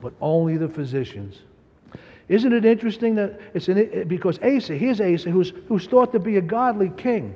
but 0.00 0.14
only 0.20 0.56
the 0.56 0.68
physicians. 0.68 1.38
Isn't 2.28 2.52
it 2.52 2.64
interesting 2.64 3.16
that 3.16 3.40
it's 3.54 3.68
an, 3.68 4.06
because 4.06 4.38
Asa, 4.38 4.76
here's 4.76 5.00
Asa, 5.00 5.30
who's, 5.30 5.52
who's 5.68 5.86
thought 5.86 6.12
to 6.12 6.18
be 6.18 6.36
a 6.36 6.40
godly 6.40 6.90
king. 6.96 7.34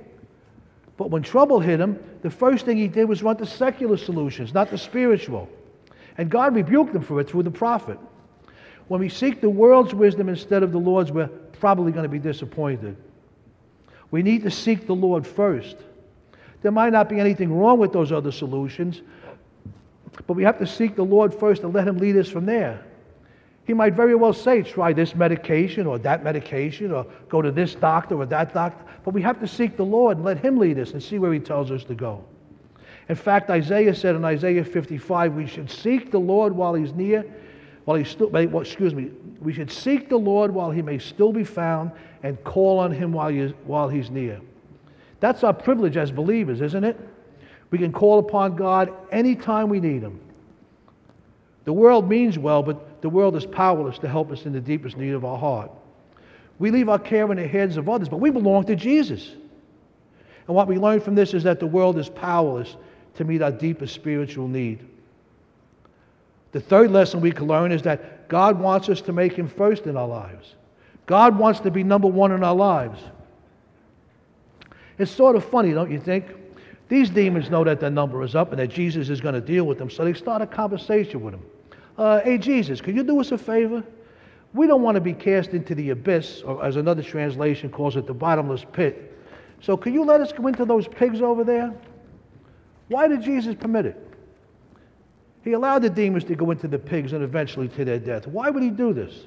But 0.97 1.11
when 1.11 1.23
trouble 1.23 1.59
hit 1.59 1.81
him, 1.81 1.99
the 2.23 2.31
first 2.31 2.65
thing 2.65 2.77
he 2.77 2.87
did 2.87 3.07
was 3.07 3.23
run 3.23 3.37
to 3.39 3.47
secular 3.47 3.97
solutions, 3.97 4.55
not 4.55 4.71
the 4.71 4.79
spiritual. 4.79 5.49
And 6.17 6.31
God 6.31 6.55
rebuked 6.55 6.95
him 6.95 7.03
for 7.03 7.21
it 7.21 7.29
through 7.29 7.43
the 7.43 7.51
prophet. 7.51 7.99
When 8.87 9.01
we 9.01 9.09
seek 9.09 9.41
the 9.41 9.51
world's 9.51 9.95
wisdom 9.95 10.29
instead 10.29 10.63
of 10.63 10.71
the 10.71 10.79
Lord's, 10.79 11.11
we're 11.11 11.27
probably 11.27 11.91
going 11.91 12.05
to 12.05 12.09
be 12.09 12.19
disappointed. 12.19 12.97
We 14.11 14.23
need 14.23 14.43
to 14.45 14.51
seek 14.51 14.87
the 14.87 14.95
Lord 14.95 15.27
first. 15.27 15.77
There 16.65 16.73
might 16.73 16.95
not 16.95 17.11
be 17.11 17.21
anything 17.21 17.53
wrong 17.53 17.79
with 17.79 17.93
those 17.93 18.11
other 18.11 18.33
solutions, 18.33 19.03
but 20.27 20.33
we 20.33 20.45
have 20.45 20.59
to 20.61 20.67
seek 20.67 20.97
the 20.97 21.05
Lord 21.05 21.35
first 21.35 21.63
and 21.63 21.75
let 21.75 21.87
Him 21.87 21.99
lead 21.99 22.17
us 22.17 22.27
from 22.27 22.47
there. 22.47 22.83
He 23.67 23.75
might 23.75 23.93
very 23.93 24.15
well 24.15 24.33
say, 24.33 24.63
try 24.63 24.95
this 24.95 25.15
medication 25.15 25.87
or 25.87 25.99
that 25.99 26.25
medication 26.25 26.91
or 26.91 27.05
go 27.29 27.43
to 27.43 27.51
this 27.51 27.75
doctor 27.75 28.19
or 28.19 28.25
that 28.25 28.55
doctor, 28.55 28.83
but 29.05 29.13
we 29.13 29.21
have 29.21 29.39
to 29.41 29.47
seek 29.47 29.77
the 29.77 29.85
Lord 29.85 30.17
and 30.17 30.25
let 30.25 30.39
Him 30.39 30.57
lead 30.57 30.79
us 30.79 30.93
and 30.93 31.03
see 31.03 31.19
where 31.19 31.35
He 31.35 31.39
tells 31.39 31.71
us 31.71 31.85
to 31.85 31.95
go. 31.95 32.25
In 33.11 33.17
fact, 33.17 33.51
Isaiah 33.51 33.95
said 33.95 34.17
in 34.17 34.25
Isaiah 34.25 34.65
55, 34.65 35.35
we 35.35 35.47
should 35.47 35.71
seek 35.71 36.11
the 36.11 36.19
Lord 36.19 36.57
while 36.57 36.73
He's 36.73 36.95
near 36.95 37.27
while 37.85 37.99
he's 37.99 38.09
still, 38.09 38.35
excuse 38.35 38.95
me, 38.95 39.11
we 39.41 39.53
should 39.53 39.71
seek 39.71 40.09
the 40.09 40.17
Lord 40.17 40.51
while 40.51 40.71
he 40.71 40.81
may 40.81 40.99
still 40.99 41.33
be 41.33 41.45
found 41.45 41.93
and 42.23 42.43
call 42.43 42.79
on 42.79 42.91
him 42.91 43.13
while, 43.13 43.31
while 43.67 43.89
he's 43.89 44.11
near. 44.11 44.41
That's 45.25 45.43
our 45.43 45.55
privilege 45.55 45.97
as 45.97 46.11
believers, 46.13 46.61
isn't 46.61 46.85
it? 46.85 47.01
We 47.71 47.79
can 47.79 47.93
call 47.93 48.19
upon 48.19 48.57
God 48.57 48.93
anytime 49.11 49.71
we 49.71 49.81
need 49.81 50.03
him. 50.03 50.21
The 51.65 51.73
world 51.73 52.11
means 52.11 52.39
well, 52.39 52.63
but 52.63 53.01
the 53.01 53.09
world 53.09 53.35
is 53.35 53.47
powerless 53.47 53.99
to 54.01 54.07
help 54.07 54.31
us 54.31 54.45
in 54.45 54.53
the 54.53 54.61
deepest 54.61 54.99
need 54.99 55.15
of 55.15 55.25
our 55.25 55.39
heart. 55.39 55.71
We 56.59 56.71
leave 56.71 56.91
our 56.91 56.99
care 56.99 57.31
in 57.33 57.39
the 57.39 57.49
hands 57.49 57.79
of 57.79 57.89
others, 57.89 58.11
but 58.11 58.19
we 58.19 58.29
belong 58.29 58.67
to 58.67 58.77
Jesus. 58.77 59.31
And 60.47 60.55
what 60.55 60.69
we 60.69 60.77
learn 60.77 61.01
from 61.01 61.15
this 61.15 61.33
is 61.33 61.43
that 61.45 61.59
the 61.59 61.67
world 61.67 61.97
is 61.97 62.11
powerless 62.11 62.77
to 63.15 63.25
meet 63.25 63.41
our 63.41 63.51
deepest 63.51 63.95
spiritual 63.95 64.47
need. 64.47 64.87
The 66.53 66.61
third 66.61 66.91
lesson 66.91 67.23
we 67.23 67.33
can 67.33 67.47
learn 67.47 67.73
is 67.73 67.81
that 67.81 68.29
God 68.29 68.61
wants 68.61 68.91
us 68.91 69.01
to 69.01 69.15
make 69.15 69.33
Him 69.33 69.49
first 69.49 69.87
in 69.87 69.97
our 69.97 70.07
lives. 70.07 70.55
God 71.07 71.39
wants 71.39 71.61
to 71.61 71.71
be 71.71 71.83
number 71.83 72.09
one 72.09 72.31
in 72.31 72.45
our 72.45 72.55
lives. 72.55 73.01
It's 74.99 75.11
sort 75.11 75.37
of 75.37 75.45
funny, 75.45 75.73
don't 75.73 75.91
you 75.91 76.01
think? 76.01 76.27
These 76.89 77.11
demons 77.11 77.51
know 77.51 77.65
that 77.65 77.81
their 77.81 77.91
number 77.91 78.23
is 78.23 78.35
up 78.35 78.51
and 78.51 78.61
that 78.61 78.69
Jesus 78.69 79.09
is 79.09 79.21
going 79.21 79.35
to 79.35 79.41
deal 79.41 79.65
with 79.65 79.79
them, 79.79 79.91
so 79.91 80.05
they 80.05 80.13
start 80.13 80.43
a 80.43 80.47
conversation 80.47 81.23
with 81.23 81.35
him. 81.35 81.43
Uh, 81.97 82.21
hey, 82.21 82.39
Jesus, 82.39 82.81
could 82.81 82.95
you 82.95 83.03
do 83.03 83.21
us 83.21 83.33
a 83.33 83.39
favor? 83.39 83.83
We 84.53 84.67
don't 84.67 84.83
want 84.83 84.95
to 84.97 85.01
be 85.01 85.13
cast 85.13 85.51
into 85.51 85.75
the 85.75 85.91
abyss, 85.91 86.43
or 86.43 86.65
as 86.65 86.77
another 86.77 87.03
translation 87.03 87.71
calls 87.71 87.97
it, 87.97 88.07
the 88.07 88.15
bottomless 88.15 88.65
pit. 88.73 89.13
So, 89.61 89.77
could 89.77 89.95
you 89.95 90.05
let 90.05 90.21
us 90.21 90.33
go 90.33 90.47
into 90.47 90.65
those 90.65 90.87
pigs 90.87 91.23
over 91.23 91.43
there? 91.43 91.75
Why 92.89 93.09
did 93.09 93.23
Jesus 93.23 93.55
permit 93.55 93.87
it? 93.87 94.09
He 95.43 95.53
allowed 95.53 95.83
the 95.83 95.91
demons 95.91 96.25
to 96.25 96.35
go 96.35 96.51
into 96.51 96.69
the 96.69 96.79
pigs 96.79 97.13
and 97.13 97.23
eventually 97.25 97.69
to 97.69 97.85
their 97.85 97.99
death. 97.99 98.27
Why 98.27 98.51
would 98.51 98.63
he 98.63 98.71
do 98.71 98.93
this? 98.93 99.25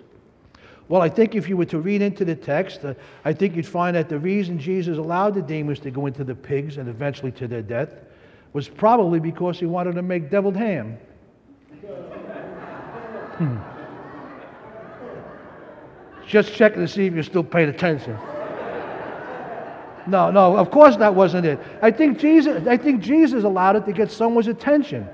Well, 0.90 1.02
I 1.02 1.10
think 1.10 1.36
if 1.36 1.50
you 1.50 1.58
were 1.58 1.66
to 1.66 1.80
read 1.80 2.02
into 2.02 2.24
the 2.24 2.36
text, 2.36 2.86
uh, 2.86 2.94
I 3.26 3.34
think 3.34 3.56
you'd 3.56 3.68
find 3.68 3.96
that 3.96 4.08
the 4.08 4.20
reason 4.20 4.58
Jesus 4.58 4.98
allowed 4.98 5.36
the 5.36 5.42
demons 5.42 5.80
to 5.82 5.92
go 5.92 6.06
into 6.06 6.24
the 6.24 6.36
pigs 6.36 6.78
and 6.78 6.88
eventually 6.88 7.32
to 7.34 7.48
their 7.48 7.62
death 7.62 7.94
was 8.54 8.70
probably 8.70 9.20
because 9.20 9.60
he 9.60 9.66
wanted 9.66 9.96
to 9.96 10.02
make 10.02 10.30
deviled 10.30 10.56
ham. 10.56 10.98
hmm. 13.38 13.58
Just 16.26 16.54
checking 16.54 16.82
to 16.82 16.88
see 16.88 17.06
if 17.06 17.14
you're 17.14 17.24
still 17.24 17.44
paying 17.44 17.70
attention. 17.70 18.18
No, 20.08 20.32
no, 20.32 20.56
of 20.56 20.72
course 20.72 20.96
that 20.98 21.14
wasn't 21.14 21.46
it. 21.46 21.60
I 21.82 21.92
think 21.92 22.18
Jesus, 22.18 22.66
I 22.66 22.78
think 22.78 23.02
Jesus 23.02 23.44
allowed 23.44 23.76
it 23.76 23.86
to 23.86 23.92
get 23.92 24.10
someone's 24.10 24.48
attention. 24.48 25.08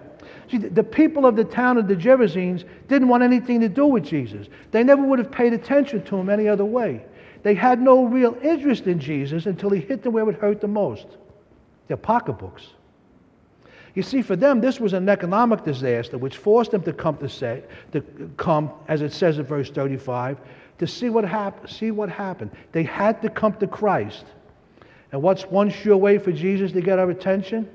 See, 0.54 0.60
the 0.60 0.84
people 0.84 1.26
of 1.26 1.36
the 1.36 1.44
town 1.44 1.80
of 1.80 1.88
the 1.88 1.96
Gerasenes 1.96 2.64
didn't 2.88 3.08
want 3.08 3.24
anything 3.24 3.60
to 3.62 3.70
do 3.70 3.88
with 3.88 4.04
Jesus. 4.04 4.48
They 4.70 4.84
never 4.84 5.02
would 5.02 5.18
have 5.18 5.32
paid 5.32 5.52
attention 5.52 6.04
to 6.04 6.16
him 6.16 6.30
any 6.30 6.48
other 6.48 6.64
way. 6.64 7.04
They 7.42 7.56
had 7.56 7.82
no 7.82 8.06
real 8.06 8.38
interest 8.40 8.86
in 8.86 9.00
Jesus 9.00 9.48
until 9.48 9.72
he 9.72 9.82
hit 9.82 10.04
them 10.04 10.14
where 10.14 10.30
it 10.30 10.36
hurt 10.36 10.62
the 10.62 10.68
most 10.68 11.08
their 11.88 11.98
pocketbooks. 11.98 12.68
You 13.96 14.04
see, 14.04 14.22
for 14.22 14.36
them, 14.36 14.62
this 14.62 14.80
was 14.80 14.94
an 14.94 15.10
economic 15.10 15.64
disaster 15.64 16.20
which 16.20 16.38
forced 16.38 16.70
them 16.70 16.84
to 16.84 16.94
come 16.94 17.18
to 17.18 17.28
say, 17.28 17.64
to 17.92 18.02
come, 18.38 18.72
as 18.88 19.02
it 19.02 19.12
says 19.12 19.40
in 19.40 19.46
verse 19.46 19.72
35, 19.72 20.38
to 20.78 20.86
see 20.86 21.10
what, 21.10 21.26
hap- 21.26 21.68
see 21.68 21.90
what 21.90 22.10
happened. 22.10 22.52
They 22.74 22.84
had 22.84 23.24
to 23.24 23.30
come 23.30 23.54
to 23.56 23.66
Christ. 23.66 24.26
And 25.12 25.24
what's 25.24 25.46
one 25.46 25.72
sure 25.72 25.98
way 25.98 26.20
for 26.20 26.32
Jesus 26.32 26.72
to 26.74 26.82
get 26.82 27.00
our 27.00 27.10
attention? 27.10 27.68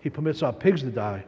He 0.00 0.10
permits 0.10 0.44
our 0.44 0.52
pigs 0.52 0.82
to 0.82 0.90
die. 0.90 1.24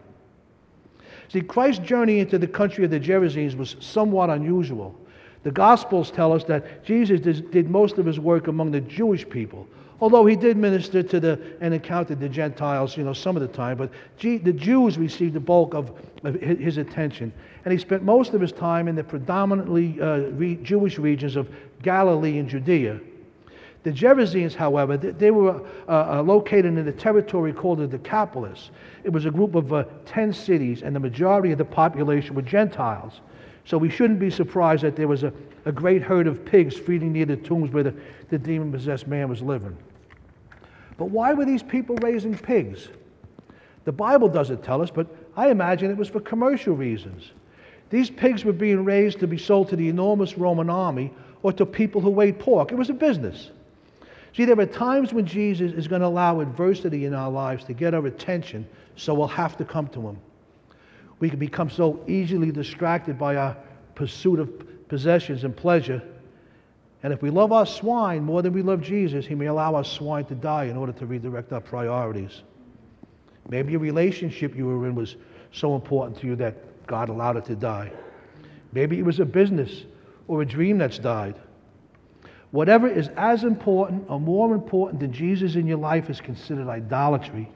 See, 1.28 1.42
Christ's 1.42 1.84
journey 1.84 2.20
into 2.20 2.38
the 2.38 2.46
country 2.46 2.84
of 2.84 2.90
the 2.90 3.00
Gerasenes 3.00 3.56
was 3.56 3.76
somewhat 3.80 4.30
unusual. 4.30 4.98
The 5.42 5.50
Gospels 5.50 6.10
tell 6.10 6.32
us 6.32 6.44
that 6.44 6.84
Jesus 6.84 7.20
did 7.20 7.70
most 7.70 7.98
of 7.98 8.06
his 8.06 8.18
work 8.18 8.48
among 8.48 8.70
the 8.70 8.80
Jewish 8.80 9.28
people, 9.28 9.68
although 10.00 10.26
he 10.26 10.36
did 10.36 10.56
minister 10.56 11.02
to 11.02 11.20
the 11.20 11.38
and 11.60 11.74
encountered 11.74 12.20
the 12.20 12.28
Gentiles, 12.28 12.96
you 12.96 13.04
know, 13.04 13.12
some 13.12 13.36
of 13.36 13.42
the 13.42 13.48
time. 13.48 13.76
But 13.76 13.90
the 14.20 14.52
Jews 14.52 14.98
received 14.98 15.34
the 15.34 15.40
bulk 15.40 15.74
of, 15.74 15.92
his 16.40 16.78
attention, 16.78 17.32
and 17.64 17.72
he 17.72 17.78
spent 17.78 18.02
most 18.02 18.34
of 18.34 18.40
his 18.40 18.50
time 18.50 18.88
in 18.88 18.96
the 18.96 19.04
predominantly 19.04 20.00
uh, 20.00 20.30
Jewish 20.62 20.98
regions 20.98 21.36
of 21.36 21.48
Galilee 21.82 22.38
and 22.38 22.48
Judea. 22.48 23.00
The 23.88 23.94
Gerasenes, 23.94 24.54
however, 24.54 24.98
they 24.98 25.30
were 25.30 25.62
uh, 25.88 26.18
uh, 26.18 26.22
located 26.22 26.66
in 26.76 26.86
a 26.86 26.92
territory 26.92 27.54
called 27.54 27.78
the 27.78 27.86
Decapolis. 27.86 28.70
It 29.02 29.08
was 29.08 29.24
a 29.24 29.30
group 29.30 29.54
of 29.54 29.72
uh, 29.72 29.84
10 30.04 30.34
cities, 30.34 30.82
and 30.82 30.94
the 30.94 31.00
majority 31.00 31.52
of 31.52 31.58
the 31.58 31.64
population 31.64 32.34
were 32.34 32.42
Gentiles. 32.42 33.22
So 33.64 33.78
we 33.78 33.88
shouldn't 33.88 34.18
be 34.18 34.28
surprised 34.28 34.82
that 34.82 34.94
there 34.94 35.08
was 35.08 35.22
a, 35.22 35.32
a 35.64 35.72
great 35.72 36.02
herd 36.02 36.26
of 36.26 36.44
pigs 36.44 36.76
feeding 36.76 37.14
near 37.14 37.24
the 37.24 37.38
tombs 37.38 37.70
where 37.70 37.82
the, 37.82 37.94
the 38.28 38.38
demon 38.38 38.70
possessed 38.70 39.06
man 39.06 39.26
was 39.26 39.40
living. 39.40 39.74
But 40.98 41.06
why 41.06 41.32
were 41.32 41.46
these 41.46 41.62
people 41.62 41.96
raising 42.02 42.36
pigs? 42.36 42.88
The 43.86 43.92
Bible 43.92 44.28
doesn't 44.28 44.62
tell 44.62 44.82
us, 44.82 44.90
but 44.90 45.06
I 45.34 45.48
imagine 45.48 45.90
it 45.90 45.96
was 45.96 46.10
for 46.10 46.20
commercial 46.20 46.76
reasons. 46.76 47.30
These 47.88 48.10
pigs 48.10 48.44
were 48.44 48.52
being 48.52 48.84
raised 48.84 49.20
to 49.20 49.26
be 49.26 49.38
sold 49.38 49.70
to 49.70 49.76
the 49.76 49.88
enormous 49.88 50.36
Roman 50.36 50.68
army 50.68 51.10
or 51.42 51.54
to 51.54 51.64
people 51.64 52.02
who 52.02 52.20
ate 52.20 52.38
pork. 52.38 52.70
It 52.70 52.74
was 52.74 52.90
a 52.90 52.92
business. 52.92 53.50
See, 54.38 54.44
there 54.44 54.60
are 54.60 54.66
times 54.66 55.12
when 55.12 55.26
Jesus 55.26 55.72
is 55.72 55.88
going 55.88 56.00
to 56.00 56.06
allow 56.06 56.38
adversity 56.38 57.06
in 57.06 57.12
our 57.12 57.28
lives 57.28 57.64
to 57.64 57.72
get 57.72 57.92
our 57.92 58.06
attention, 58.06 58.68
so 58.94 59.12
we'll 59.12 59.26
have 59.26 59.56
to 59.56 59.64
come 59.64 59.88
to 59.88 60.00
Him. 60.00 60.16
We 61.18 61.28
can 61.28 61.40
become 61.40 61.68
so 61.68 62.04
easily 62.06 62.52
distracted 62.52 63.18
by 63.18 63.34
our 63.34 63.56
pursuit 63.96 64.38
of 64.38 64.86
possessions 64.86 65.42
and 65.42 65.56
pleasure. 65.56 66.00
And 67.02 67.12
if 67.12 67.20
we 67.20 67.30
love 67.30 67.50
our 67.50 67.66
swine 67.66 68.22
more 68.22 68.40
than 68.40 68.52
we 68.52 68.62
love 68.62 68.80
Jesus, 68.80 69.26
He 69.26 69.34
may 69.34 69.46
allow 69.46 69.74
our 69.74 69.82
swine 69.82 70.26
to 70.26 70.36
die 70.36 70.66
in 70.66 70.76
order 70.76 70.92
to 70.92 71.04
redirect 71.04 71.52
our 71.52 71.60
priorities. 71.60 72.42
Maybe 73.48 73.74
a 73.74 73.78
relationship 73.80 74.56
you 74.56 74.66
were 74.66 74.86
in 74.86 74.94
was 74.94 75.16
so 75.50 75.74
important 75.74 76.16
to 76.20 76.28
you 76.28 76.36
that 76.36 76.86
God 76.86 77.08
allowed 77.08 77.38
it 77.38 77.44
to 77.46 77.56
die. 77.56 77.90
Maybe 78.70 79.00
it 79.00 79.04
was 79.04 79.18
a 79.18 79.24
business 79.24 79.82
or 80.28 80.42
a 80.42 80.46
dream 80.46 80.78
that's 80.78 81.00
died. 81.00 81.34
Whatever 82.50 82.88
is 82.88 83.08
as 83.16 83.44
important 83.44 84.04
or 84.08 84.18
more 84.18 84.54
important 84.54 85.00
than 85.00 85.12
Jesus 85.12 85.54
in 85.54 85.66
your 85.66 85.78
life 85.78 86.08
is 86.08 86.20
considered 86.20 86.68
idolatry, 86.68 87.48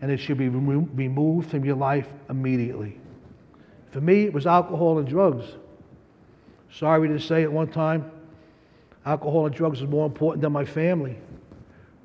and 0.00 0.10
it 0.10 0.18
should 0.18 0.38
be 0.38 0.48
remo- 0.48 0.88
removed 0.94 1.50
from 1.50 1.64
your 1.64 1.76
life 1.76 2.08
immediately. 2.28 2.98
For 3.90 4.00
me, 4.00 4.24
it 4.24 4.32
was 4.32 4.46
alcohol 4.46 4.98
and 4.98 5.06
drugs. 5.06 5.44
Sorry 6.72 7.06
to 7.06 7.20
say, 7.20 7.44
at 7.44 7.52
one 7.52 7.68
time, 7.68 8.10
alcohol 9.06 9.46
and 9.46 9.54
drugs 9.54 9.80
was 9.80 9.88
more 9.88 10.06
important 10.06 10.42
than 10.42 10.52
my 10.52 10.64
family, 10.64 11.16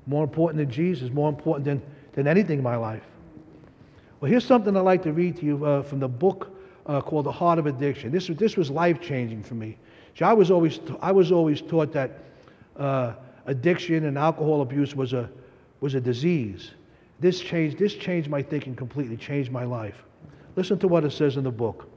more 0.05 0.23
important 0.23 0.57
than 0.57 0.69
Jesus, 0.69 1.09
more 1.09 1.29
important 1.29 1.65
than, 1.65 1.81
than 2.13 2.27
anything 2.27 2.59
in 2.59 2.63
my 2.63 2.75
life. 2.75 3.03
Well, 4.19 4.29
here's 4.29 4.45
something 4.45 4.75
I'd 4.75 4.81
like 4.81 5.03
to 5.03 5.13
read 5.13 5.37
to 5.37 5.45
you 5.45 5.65
uh, 5.65 5.81
from 5.81 5.99
the 5.99 6.07
book 6.07 6.55
uh, 6.85 7.01
called 7.01 7.25
The 7.25 7.31
Heart 7.31 7.59
of 7.59 7.65
Addiction. 7.65 8.11
This, 8.11 8.27
this 8.27 8.57
was 8.57 8.69
life 8.69 9.01
changing 9.01 9.41
for 9.41 9.55
me. 9.55 9.77
See, 10.17 10.25
I, 10.25 10.33
was 10.33 10.51
always, 10.51 10.79
I 11.01 11.11
was 11.11 11.31
always 11.31 11.61
taught 11.61 11.93
that 11.93 12.26
uh, 12.77 13.13
addiction 13.45 14.05
and 14.05 14.17
alcohol 14.17 14.61
abuse 14.61 14.95
was 14.95 15.13
a, 15.13 15.29
was 15.79 15.95
a 15.95 16.01
disease. 16.01 16.71
This 17.19 17.39
changed, 17.39 17.79
this 17.79 17.93
changed 17.93 18.29
my 18.29 18.41
thinking 18.41 18.75
completely, 18.75 19.17
changed 19.17 19.51
my 19.51 19.63
life. 19.63 20.03
Listen 20.55 20.77
to 20.79 20.87
what 20.87 21.03
it 21.03 21.11
says 21.11 21.37
in 21.37 21.43
the 21.43 21.51
book. 21.51 21.89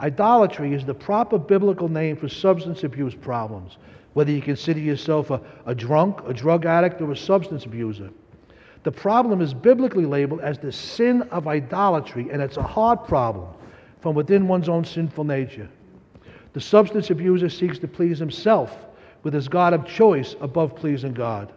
Idolatry 0.00 0.74
is 0.74 0.84
the 0.84 0.94
proper 0.94 1.38
biblical 1.38 1.88
name 1.88 2.16
for 2.16 2.28
substance 2.28 2.84
abuse 2.84 3.14
problems, 3.14 3.78
whether 4.12 4.30
you 4.30 4.42
consider 4.42 4.80
yourself 4.80 5.30
a, 5.30 5.40
a 5.64 5.74
drunk, 5.74 6.20
a 6.26 6.34
drug 6.34 6.66
addict, 6.66 7.00
or 7.00 7.12
a 7.12 7.16
substance 7.16 7.64
abuser. 7.64 8.10
The 8.82 8.92
problem 8.92 9.40
is 9.40 9.54
biblically 9.54 10.06
labeled 10.06 10.40
as 10.40 10.58
the 10.58 10.70
sin 10.70 11.22
of 11.22 11.48
idolatry, 11.48 12.28
and 12.30 12.42
it's 12.42 12.56
a 12.56 12.62
hard 12.62 13.04
problem 13.04 13.48
from 14.00 14.14
within 14.14 14.46
one's 14.46 14.68
own 14.68 14.84
sinful 14.84 15.24
nature. 15.24 15.68
The 16.52 16.60
substance 16.60 17.10
abuser 17.10 17.48
seeks 17.48 17.78
to 17.80 17.88
please 17.88 18.18
himself 18.18 18.86
with 19.26 19.34
his 19.34 19.48
God 19.48 19.74
of 19.74 19.84
choice 19.84 20.36
above 20.40 20.76
pleasing 20.76 21.12
God. 21.12 21.52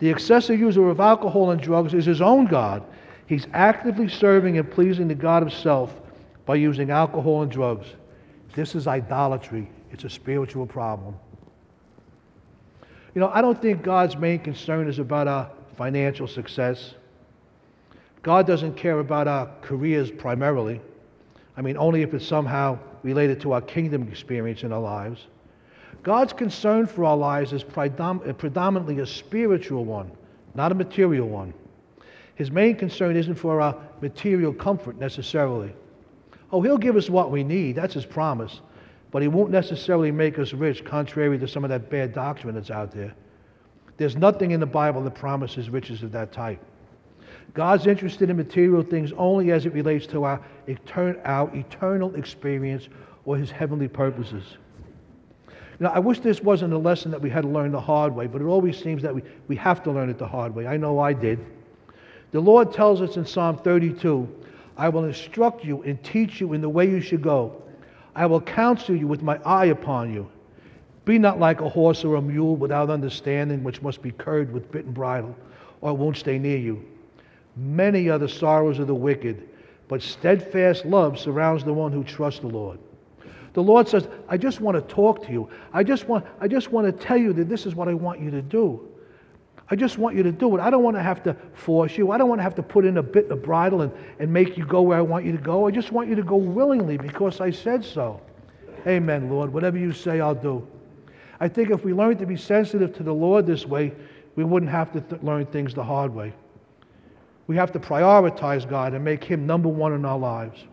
The 0.00 0.08
excessive 0.08 0.58
user 0.58 0.88
of 0.88 0.98
alcohol 0.98 1.52
and 1.52 1.60
drugs 1.60 1.94
is 1.94 2.04
his 2.04 2.20
own 2.20 2.46
God. 2.46 2.82
He's 3.28 3.46
actively 3.52 4.08
serving 4.08 4.58
and 4.58 4.68
pleasing 4.68 5.06
the 5.06 5.14
God 5.14 5.44
of 5.44 5.52
self 5.52 5.94
by 6.46 6.56
using 6.56 6.90
alcohol 6.90 7.42
and 7.42 7.52
drugs. 7.52 7.86
This 8.56 8.74
is 8.74 8.88
idolatry, 8.88 9.70
it's 9.92 10.02
a 10.02 10.10
spiritual 10.10 10.66
problem. 10.66 11.14
You 13.14 13.20
know, 13.20 13.30
I 13.32 13.40
don't 13.40 13.62
think 13.62 13.84
God's 13.84 14.16
main 14.16 14.40
concern 14.40 14.88
is 14.88 14.98
about 14.98 15.28
our 15.28 15.48
financial 15.76 16.26
success. 16.26 16.94
God 18.22 18.48
doesn't 18.48 18.76
care 18.76 18.98
about 18.98 19.28
our 19.28 19.48
careers 19.62 20.10
primarily. 20.10 20.80
I 21.56 21.62
mean, 21.62 21.76
only 21.76 22.02
if 22.02 22.14
it's 22.14 22.26
somehow 22.26 22.80
related 23.04 23.40
to 23.42 23.52
our 23.52 23.60
kingdom 23.60 24.08
experience 24.08 24.64
in 24.64 24.72
our 24.72 24.80
lives. 24.80 25.28
God's 26.02 26.32
concern 26.32 26.86
for 26.86 27.04
our 27.04 27.16
lives 27.16 27.52
is 27.52 27.62
uh, 27.62 28.32
predominantly 28.38 29.00
a 29.00 29.06
spiritual 29.06 29.84
one, 29.84 30.10
not 30.54 30.72
a 30.72 30.74
material 30.74 31.28
one. 31.28 31.52
His 32.34 32.50
main 32.50 32.76
concern 32.76 33.16
isn't 33.16 33.34
for 33.34 33.60
our 33.60 33.76
material 34.00 34.52
comfort 34.52 34.98
necessarily. 34.98 35.72
Oh, 36.52 36.62
He'll 36.62 36.78
give 36.78 36.96
us 36.96 37.10
what 37.10 37.30
we 37.30 37.44
need, 37.44 37.76
that's 37.76 37.94
His 37.94 38.06
promise, 38.06 38.60
but 39.10 39.20
He 39.20 39.28
won't 39.28 39.50
necessarily 39.50 40.10
make 40.10 40.38
us 40.38 40.54
rich, 40.54 40.84
contrary 40.84 41.38
to 41.38 41.46
some 41.46 41.64
of 41.64 41.70
that 41.70 41.90
bad 41.90 42.14
doctrine 42.14 42.54
that's 42.54 42.70
out 42.70 42.92
there. 42.92 43.14
There's 43.98 44.16
nothing 44.16 44.52
in 44.52 44.60
the 44.60 44.66
Bible 44.66 45.02
that 45.02 45.14
promises 45.14 45.68
riches 45.68 46.02
of 46.02 46.12
that 46.12 46.32
type. 46.32 46.64
God's 47.52 47.86
interested 47.86 48.30
in 48.30 48.36
material 48.36 48.82
things 48.82 49.12
only 49.18 49.50
as 49.50 49.66
it 49.66 49.74
relates 49.74 50.06
to 50.06 50.24
our, 50.24 50.40
our 51.24 51.54
eternal 51.54 52.14
experience 52.14 52.88
or 53.26 53.36
His 53.36 53.50
heavenly 53.50 53.88
purposes. 53.88 54.56
You 55.80 55.86
know, 55.86 55.92
I 55.92 55.98
wish 55.98 56.20
this 56.20 56.42
wasn't 56.42 56.74
a 56.74 56.78
lesson 56.78 57.10
that 57.10 57.22
we 57.22 57.30
had 57.30 57.40
to 57.40 57.48
learn 57.48 57.72
the 57.72 57.80
hard 57.80 58.14
way, 58.14 58.26
but 58.26 58.42
it 58.42 58.44
always 58.44 58.78
seems 58.78 59.00
that 59.02 59.14
we, 59.14 59.22
we 59.48 59.56
have 59.56 59.82
to 59.84 59.90
learn 59.90 60.10
it 60.10 60.18
the 60.18 60.28
hard 60.28 60.54
way. 60.54 60.66
I 60.66 60.76
know 60.76 60.98
I 60.98 61.14
did. 61.14 61.38
The 62.32 62.40
Lord 62.40 62.70
tells 62.74 63.00
us 63.00 63.16
in 63.16 63.24
Psalm 63.24 63.56
32 63.56 64.28
I 64.76 64.90
will 64.90 65.04
instruct 65.04 65.64
you 65.64 65.82
and 65.82 66.02
teach 66.04 66.38
you 66.38 66.52
in 66.52 66.60
the 66.60 66.68
way 66.68 66.88
you 66.88 67.00
should 67.00 67.22
go. 67.22 67.62
I 68.14 68.26
will 68.26 68.42
counsel 68.42 68.94
you 68.94 69.06
with 69.06 69.22
my 69.22 69.40
eye 69.44 69.66
upon 69.66 70.12
you. 70.12 70.30
Be 71.06 71.18
not 71.18 71.40
like 71.40 71.62
a 71.62 71.68
horse 71.68 72.04
or 72.04 72.16
a 72.16 72.22
mule 72.22 72.56
without 72.56 72.90
understanding, 72.90 73.64
which 73.64 73.80
must 73.80 74.02
be 74.02 74.10
curbed 74.10 74.52
with 74.52 74.70
bit 74.70 74.84
and 74.84 74.94
bridle, 74.94 75.34
or 75.80 75.92
it 75.92 75.94
won't 75.94 76.16
stay 76.16 76.38
near 76.38 76.58
you. 76.58 76.84
Many 77.56 78.10
are 78.10 78.18
the 78.18 78.28
sorrows 78.28 78.78
of 78.78 78.86
the 78.86 78.94
wicked, 78.94 79.48
but 79.88 80.02
steadfast 80.02 80.84
love 80.84 81.18
surrounds 81.18 81.64
the 81.64 81.72
one 81.72 81.90
who 81.90 82.04
trusts 82.04 82.40
the 82.40 82.48
Lord. 82.48 82.78
The 83.52 83.62
Lord 83.62 83.88
says, 83.88 84.06
I 84.28 84.36
just 84.36 84.60
want 84.60 84.76
to 84.76 84.94
talk 84.94 85.24
to 85.26 85.32
you. 85.32 85.48
I 85.72 85.82
just 85.82 86.08
want, 86.08 86.24
I 86.40 86.46
just 86.46 86.70
want 86.70 86.86
to 86.86 86.92
tell 86.92 87.16
you 87.16 87.32
that 87.32 87.48
this 87.48 87.66
is 87.66 87.74
what 87.74 87.88
I 87.88 87.94
want 87.94 88.20
you 88.20 88.30
to 88.30 88.42
do. 88.42 88.88
I 89.70 89.76
just 89.76 89.98
want 89.98 90.16
you 90.16 90.22
to 90.24 90.32
do 90.32 90.56
it. 90.56 90.60
I 90.60 90.68
don't 90.68 90.82
want 90.82 90.96
to 90.96 91.02
have 91.02 91.22
to 91.24 91.36
force 91.54 91.96
you. 91.96 92.10
I 92.10 92.18
don't 92.18 92.28
want 92.28 92.40
to 92.40 92.42
have 92.42 92.56
to 92.56 92.62
put 92.62 92.84
in 92.84 92.98
a 92.98 93.02
bit 93.02 93.30
of 93.30 93.42
bridle 93.42 93.82
and, 93.82 93.92
and 94.18 94.32
make 94.32 94.56
you 94.56 94.66
go 94.66 94.82
where 94.82 94.98
I 94.98 95.02
want 95.02 95.24
you 95.24 95.32
to 95.32 95.38
go. 95.38 95.66
I 95.66 95.70
just 95.70 95.92
want 95.92 96.08
you 96.08 96.16
to 96.16 96.24
go 96.24 96.36
willingly 96.36 96.96
because 96.96 97.40
I 97.40 97.50
said 97.50 97.84
so. 97.84 98.20
Amen, 98.86 99.30
Lord. 99.30 99.52
Whatever 99.52 99.78
you 99.78 99.92
say, 99.92 100.20
I'll 100.20 100.34
do. 100.34 100.66
I 101.38 101.48
think 101.48 101.70
if 101.70 101.84
we 101.84 101.92
learned 101.92 102.18
to 102.18 102.26
be 102.26 102.36
sensitive 102.36 102.94
to 102.96 103.02
the 103.02 103.14
Lord 103.14 103.46
this 103.46 103.64
way, 103.64 103.92
we 104.34 104.44
wouldn't 104.44 104.70
have 104.70 104.92
to 104.92 105.00
th- 105.00 105.22
learn 105.22 105.46
things 105.46 105.72
the 105.72 105.84
hard 105.84 106.12
way. 106.12 106.32
We 107.46 107.56
have 107.56 107.72
to 107.72 107.78
prioritize 107.78 108.68
God 108.68 108.94
and 108.94 109.04
make 109.04 109.22
Him 109.22 109.46
number 109.46 109.68
one 109.68 109.92
in 109.92 110.04
our 110.04 110.18
lives. 110.18 110.64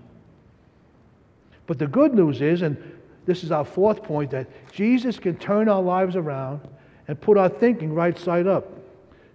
But 1.68 1.78
the 1.78 1.88
good 1.88 2.14
news 2.14 2.42
is, 2.42 2.62
and 2.64 2.78
this 3.26 3.44
is 3.44 3.52
our 3.52 3.66
fourth 3.66 4.02
point, 4.02 4.32
that 4.32 4.48
Jesus 4.72 5.20
can 5.20 5.36
turn 5.38 5.70
our 5.70 5.82
lives 5.82 6.16
around 6.16 6.62
and 7.08 7.20
put 7.20 7.38
our 7.38 7.50
thinking 7.50 7.94
right 7.94 8.18
side 8.18 8.48
up. 8.48 8.66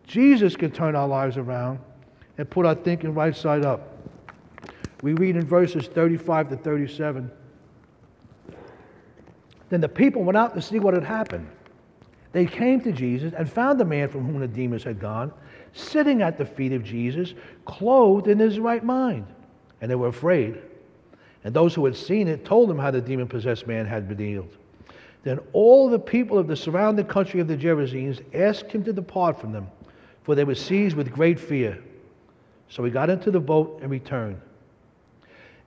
Jesus 0.07 0.57
can 0.57 0.73
turn 0.73 0.97
our 0.97 1.07
lives 1.07 1.37
around 1.37 1.79
and 2.39 2.49
put 2.49 2.67
our 2.67 2.75
thinking 2.75 3.15
right 3.15 3.37
side 3.37 3.65
up. 3.65 3.97
We 5.03 5.13
read 5.15 5.37
in 5.37 5.45
verses 5.45 5.87
35 5.87 6.51
to 6.51 6.57
37. 6.57 7.31
Then 9.69 9.81
the 9.81 9.89
people 9.89 10.23
went 10.23 10.37
out 10.37 10.55
to 10.55 10.63
see 10.63 10.79
what 10.79 10.95
had 10.95 11.05
happened. 11.05 11.49
They 12.33 12.47
came 12.47 12.81
to 12.83 12.93
Jesus 12.93 13.35
and 13.37 13.51
found 13.51 13.79
the 13.79 13.85
man 13.85 14.09
from 14.09 14.25
whom 14.25 14.41
the 14.41 14.49
demons 14.49 14.85
had 14.85 14.99
gone, 14.99 15.33
sitting 15.73 16.23
at 16.23 16.39
the 16.39 16.47
feet 16.47 16.73
of 16.73 16.83
Jesus, 16.83 17.35
clothed 17.67 18.29
in 18.29 18.39
his 18.39 18.59
right 18.59 18.83
mind. 18.83 19.27
And 19.81 19.91
they 19.91 19.95
were 19.95 20.09
afraid. 20.09 20.59
And 21.45 21.55
those 21.55 21.75
who 21.75 21.85
had 21.85 21.97
seen 21.97 22.29
it 22.29 22.45
told 22.45 22.71
him 22.71 22.79
how 22.79 22.91
the 22.91 23.01
demon 23.01 23.29
possessed 23.29 23.67
man 23.67 23.87
had 23.87 24.09
been 24.09 24.19
healed. 24.19 24.57
Then 25.25 25.41
all 25.53 25.89
the 25.89 25.99
people 25.99 26.39
of 26.39 26.47
the 26.47 26.57
surrounding 26.57 27.07
country 27.07 27.41
of 27.41 27.49
the 27.49 27.57
Gerasenes 27.57 28.21
asked 28.35 28.71
him 28.71 28.85
to 28.85 28.93
depart 28.93 29.41
from 29.41 29.53
them, 29.53 29.69
for 30.23 30.35
they 30.35 30.45
were 30.45 30.55
seized 30.55 30.97
with 30.97 31.13
great 31.13 31.39
fear. 31.39 31.83
So 32.69 32.83
he 32.85 32.91
got 32.91 33.11
into 33.11 33.31
the 33.31 33.41
boat 33.41 33.81
and 33.83 33.91
returned. 33.91 34.41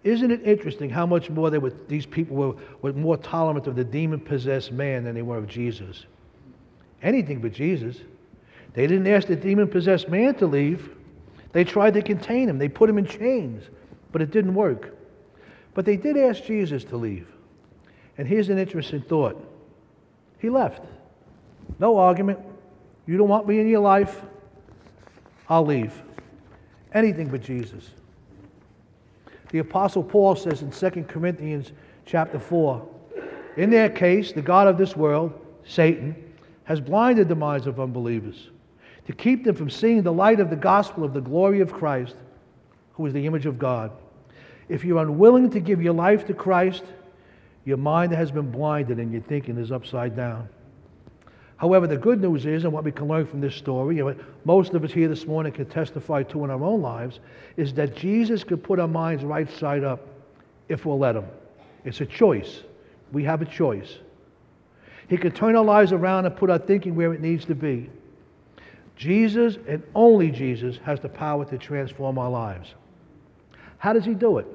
Isn't 0.04 0.32
it 0.32 0.42
interesting 0.44 0.90
how 0.90 1.06
much 1.06 1.30
more 1.30 1.50
they 1.50 1.58
were, 1.58 1.74
these 1.88 2.06
people 2.06 2.36
were, 2.36 2.56
were 2.82 2.94
more 2.94 3.18
tolerant 3.18 3.66
of 3.68 3.76
the 3.76 3.84
demon 3.84 4.20
possessed 4.20 4.72
man 4.72 5.04
than 5.04 5.16
they 5.16 5.24
were 5.24 5.38
of 5.38 5.48
Jesus? 5.48 6.06
Anything 7.02 7.40
but 7.40 7.54
Jesus. 7.54 7.98
They 8.74 8.88
didn't 8.88 9.08
ask 9.08 9.28
the 9.28 9.36
demon 9.36 9.68
possessed 9.68 10.10
man 10.10 10.36
to 10.36 10.48
leave. 10.48 10.90
They 11.54 11.64
tried 11.64 11.94
to 11.96 12.02
contain 12.02 12.50
him, 12.50 12.58
they 12.58 12.68
put 12.68 12.90
him 12.90 12.98
in 12.98 13.06
chains, 13.06 13.64
but 14.12 14.22
it 14.22 14.32
didn't 14.32 14.54
work. 14.54 14.96
But 15.76 15.86
they 15.86 15.98
did 15.98 16.18
ask 16.18 16.44
Jesus 16.44 16.84
to 16.86 16.98
leave. 16.98 17.28
And 18.18 18.28
here's 18.28 18.50
an 18.50 18.58
interesting 18.58 19.02
thought 19.02 19.40
He 20.40 20.50
left. 20.50 20.84
No 21.78 21.98
argument. 21.98 22.40
You 23.06 23.18
don't 23.18 23.30
want 23.30 23.48
me 23.48 23.60
in 23.60 23.68
your 23.68 23.82
life? 23.82 24.22
I'll 25.48 25.66
leave. 25.66 26.02
Anything 26.94 27.28
but 27.28 27.42
Jesus. 27.42 27.92
The 29.52 29.60
apostle 29.60 30.04
Paul 30.04 30.36
says 30.36 30.64
in 30.64 30.72
2 30.72 31.04
Corinthians 31.04 31.72
chapter 32.06 32.40
4, 32.40 32.88
in 33.58 33.70
their 33.70 33.90
case, 33.90 34.32
the 34.32 34.42
God 34.42 34.68
of 34.68 34.78
this 34.78 34.96
world, 34.96 35.34
Satan, 35.66 36.16
has 36.64 36.82
blinded 36.82 37.30
the 37.30 37.36
minds 37.36 37.68
of 37.68 37.80
unbelievers 37.80 38.50
to 39.06 39.14
keep 39.14 39.44
them 39.44 39.56
from 39.56 39.70
seeing 39.70 40.02
the 40.02 40.12
light 40.12 40.40
of 40.40 40.50
the 40.50 40.56
gospel 40.56 41.04
of 41.04 41.14
the 41.14 41.22
glory 41.22 41.60
of 41.60 41.72
Christ, 41.72 42.16
who 42.94 43.06
is 43.06 43.14
the 43.14 43.26
image 43.26 43.46
of 43.46 43.60
God. 43.60 43.92
If 44.68 44.84
you're 44.84 45.02
unwilling 45.02 45.52
to 45.52 45.60
give 45.60 45.82
your 45.82 45.94
life 45.94 46.26
to 46.28 46.34
Christ, 46.34 46.84
your 47.66 47.78
mind 47.78 48.12
has 48.14 48.32
been 48.32 48.52
blinded 48.52 49.00
and 49.00 49.12
your 49.12 49.22
thinking 49.22 49.58
is 49.58 49.72
upside 49.72 50.16
down. 50.16 50.50
However, 51.58 51.88
the 51.88 51.98
good 51.98 52.22
news 52.22 52.46
is, 52.46 52.66
and 52.66 52.74
what 52.74 52.84
we 52.84 52.92
can 52.92 53.08
learn 53.08 53.26
from 53.26 53.40
this 53.40 53.56
story, 53.56 53.98
and 53.98 54.06
what 54.06 54.18
most 54.46 54.74
of 54.74 54.84
us 54.84 54.92
here 54.92 55.08
this 55.08 55.26
morning 55.26 55.54
can 55.54 55.66
testify 55.66 56.24
to 56.24 56.44
in 56.44 56.50
our 56.50 56.62
own 56.62 56.82
lives, 56.82 57.20
is 57.56 57.74
that 57.76 57.96
Jesus 57.96 58.44
could 58.44 58.62
put 58.62 58.80
our 58.80 58.88
minds 58.88 59.24
right 59.24 59.50
side 59.50 59.84
up 59.84 60.06
if 60.68 60.86
we'll 60.86 61.00
let 61.00 61.16
Him. 61.16 61.26
It's 61.86 62.02
a 62.02 62.06
choice. 62.06 62.62
We 63.14 63.24
have 63.24 63.42
a 63.42 63.46
choice. 63.46 64.00
He 65.08 65.18
can 65.18 65.32
turn 65.32 65.56
our 65.56 65.64
lives 65.64 65.94
around 65.94 66.26
and 66.26 66.36
put 66.36 66.50
our 66.50 66.58
thinking 66.58 66.96
where 66.96 67.14
it 67.14 67.22
needs 67.22 67.46
to 67.46 67.56
be. 67.56 67.90
Jesus 68.98 69.58
and 69.68 69.82
only 69.94 70.32
Jesus 70.32 70.78
has 70.84 71.00
the 71.00 71.10
power 71.10 71.46
to 71.46 71.58
transform 71.58 72.18
our 72.18 72.30
lives. 72.30 72.74
How 73.78 73.94
does 73.94 74.04
He 74.04 74.14
do 74.14 74.40
it? 74.40 74.48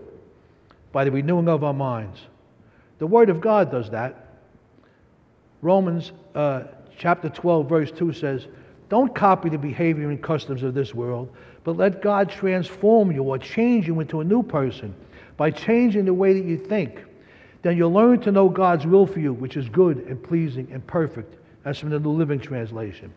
By 0.92 1.04
the 1.04 1.10
renewing 1.10 1.48
of 1.48 1.64
our 1.64 1.74
minds. 1.74 2.20
The 2.98 3.06
Word 3.06 3.30
of 3.30 3.40
God 3.40 3.70
does 3.70 3.90
that. 3.90 4.26
Romans 5.62 6.12
uh, 6.34 6.64
chapter 6.98 7.28
12, 7.28 7.68
verse 7.68 7.92
2 7.92 8.12
says, 8.12 8.46
Don't 8.88 9.14
copy 9.14 9.48
the 9.48 9.58
behavior 9.58 10.10
and 10.10 10.22
customs 10.22 10.62
of 10.62 10.74
this 10.74 10.94
world, 10.94 11.34
but 11.64 11.76
let 11.76 12.02
God 12.02 12.30
transform 12.30 13.12
you 13.12 13.22
or 13.22 13.38
change 13.38 13.86
you 13.86 14.00
into 14.00 14.20
a 14.20 14.24
new 14.24 14.42
person 14.42 14.94
by 15.36 15.50
changing 15.50 16.04
the 16.04 16.14
way 16.14 16.32
that 16.32 16.44
you 16.44 16.58
think. 16.58 17.04
Then 17.62 17.76
you'll 17.76 17.92
learn 17.92 18.20
to 18.20 18.32
know 18.32 18.48
God's 18.48 18.86
will 18.86 19.06
for 19.06 19.20
you, 19.20 19.32
which 19.32 19.56
is 19.56 19.68
good 19.68 19.98
and 19.98 20.22
pleasing 20.22 20.68
and 20.72 20.86
perfect. 20.86 21.36
That's 21.62 21.78
from 21.78 21.90
the 21.90 22.00
New 22.00 22.12
Living 22.12 22.40
Translation. 22.40 23.12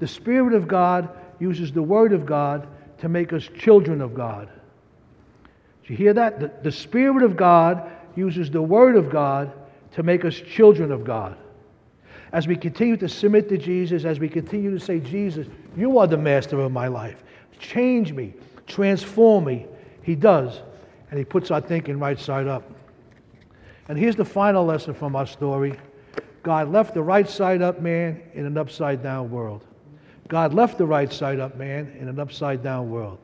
The 0.00 0.08
Spirit 0.08 0.54
of 0.54 0.66
God 0.66 1.08
uses 1.38 1.72
the 1.72 1.82
Word 1.82 2.12
of 2.12 2.26
God 2.26 2.66
to 2.98 3.08
make 3.08 3.32
us 3.32 3.48
children 3.58 4.00
of 4.00 4.14
God. 4.14 4.48
You 5.90 5.96
hear 5.96 6.14
that? 6.14 6.38
The, 6.38 6.52
the 6.62 6.70
Spirit 6.70 7.24
of 7.24 7.36
God 7.36 7.90
uses 8.14 8.48
the 8.48 8.62
Word 8.62 8.94
of 8.94 9.10
God 9.10 9.52
to 9.90 10.04
make 10.04 10.24
us 10.24 10.36
children 10.36 10.92
of 10.92 11.02
God. 11.02 11.36
As 12.30 12.46
we 12.46 12.54
continue 12.54 12.96
to 12.98 13.08
submit 13.08 13.48
to 13.48 13.58
Jesus, 13.58 14.04
as 14.04 14.20
we 14.20 14.28
continue 14.28 14.70
to 14.70 14.78
say, 14.78 15.00
Jesus, 15.00 15.48
you 15.76 15.98
are 15.98 16.06
the 16.06 16.16
master 16.16 16.60
of 16.60 16.70
my 16.70 16.86
life. 16.86 17.24
Change 17.58 18.12
me, 18.12 18.34
transform 18.68 19.46
me. 19.46 19.66
He 20.04 20.14
does. 20.14 20.60
And 21.10 21.18
He 21.18 21.24
puts 21.24 21.50
our 21.50 21.60
thinking 21.60 21.98
right 21.98 22.20
side 22.20 22.46
up. 22.46 22.62
And 23.88 23.98
here's 23.98 24.14
the 24.14 24.24
final 24.24 24.64
lesson 24.64 24.94
from 24.94 25.16
our 25.16 25.26
story 25.26 25.76
God 26.44 26.70
left 26.70 26.94
the 26.94 27.02
right 27.02 27.28
side 27.28 27.62
up 27.62 27.80
man 27.80 28.22
in 28.34 28.46
an 28.46 28.56
upside 28.56 29.02
down 29.02 29.28
world. 29.28 29.64
God 30.28 30.54
left 30.54 30.78
the 30.78 30.86
right 30.86 31.12
side 31.12 31.40
up 31.40 31.56
man 31.56 31.96
in 31.98 32.06
an 32.06 32.20
upside 32.20 32.62
down 32.62 32.92
world. 32.92 33.18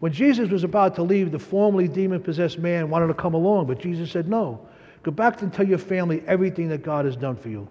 When 0.00 0.12
Jesus 0.12 0.50
was 0.50 0.64
about 0.64 0.94
to 0.96 1.02
leave, 1.02 1.32
the 1.32 1.38
formerly 1.38 1.88
demon 1.88 2.22
possessed 2.22 2.58
man 2.58 2.90
wanted 2.90 3.06
to 3.08 3.14
come 3.14 3.34
along, 3.34 3.66
but 3.66 3.78
Jesus 3.78 4.10
said, 4.10 4.28
No. 4.28 4.66
Go 5.02 5.12
back 5.12 5.40
and 5.40 5.52
tell 5.52 5.66
your 5.66 5.78
family 5.78 6.22
everything 6.26 6.68
that 6.68 6.82
God 6.82 7.04
has 7.04 7.16
done 7.16 7.36
for 7.36 7.48
you. 7.48 7.68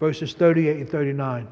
Verses 0.00 0.32
38 0.32 0.78
and 0.78 0.88
39. 0.88 1.46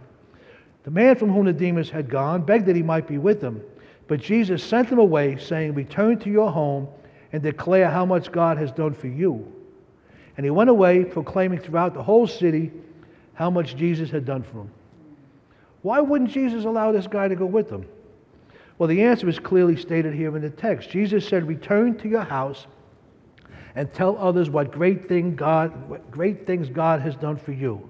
The 0.85 0.91
man 0.91 1.17
from 1.17 1.31
whom 1.31 1.45
the 1.45 1.53
demons 1.53 1.91
had 1.91 2.09
gone 2.09 2.43
begged 2.43 2.67
that 2.67 2.77
he 2.77 2.83
might 2.83 3.07
be 3.07 3.19
with 3.19 3.41
them, 3.41 3.63
but 4.09 4.21
Jesus 4.21 4.65
sent 4.65 4.89
him 4.89 4.99
away, 4.99 5.37
saying, 5.37 5.75
Return 5.75 6.19
to 6.21 6.31
your 6.31 6.51
home 6.51 6.89
and 7.33 7.43
declare 7.43 7.91
how 7.91 8.05
much 8.05 8.33
God 8.33 8.59
has 8.59 8.73
done 8.73 8.95
for 8.95 9.07
you. 9.07 9.53
And 10.37 10.45
he 10.45 10.51
went 10.51 10.71
away, 10.71 11.05
proclaiming 11.05 11.61
throughout 11.61 11.95
the 11.95 12.03
whole 12.03 12.27
city 12.27 12.73
how 13.35 13.51
much 13.51 13.77
Jesus 13.77 14.11
had 14.11 14.25
done 14.25 14.43
for 14.43 14.63
him. 14.63 14.71
Why 15.83 16.01
wouldn't 16.01 16.31
Jesus 16.31 16.65
allow 16.65 16.91
this 16.93 17.07
guy 17.07 17.29
to 17.29 17.37
go 17.37 17.47
with 17.47 17.69
them? 17.69 17.87
Well, 18.83 18.89
the 18.89 19.05
answer 19.05 19.29
is 19.29 19.39
clearly 19.39 19.77
stated 19.77 20.13
here 20.13 20.35
in 20.35 20.43
the 20.43 20.51
text. 20.51 20.91
Jesus 20.91 21.29
said, 21.29 21.47
Return 21.47 21.97
to 21.99 22.09
your 22.09 22.25
house 22.25 22.67
and 23.77 23.95
tell 23.95 24.19
others 24.19 24.51
what 24.51 24.73
great, 24.73 25.07
thing 25.07 25.37
God, 25.37 25.89
what 25.89 26.11
great 26.11 26.49
things 26.49 26.69
God 26.69 27.01
has 27.01 27.15
done 27.15 27.37
for 27.37 27.53
you. 27.53 27.89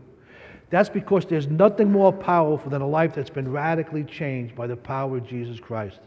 That's 0.69 0.91
because 0.91 1.25
there's 1.25 1.47
nothing 1.47 1.91
more 1.91 2.13
powerful 2.13 2.69
than 2.71 2.83
a 2.83 2.87
life 2.87 3.15
that's 3.15 3.31
been 3.31 3.51
radically 3.51 4.05
changed 4.05 4.55
by 4.55 4.67
the 4.67 4.77
power 4.77 5.17
of 5.17 5.27
Jesus 5.27 5.59
Christ. 5.59 5.99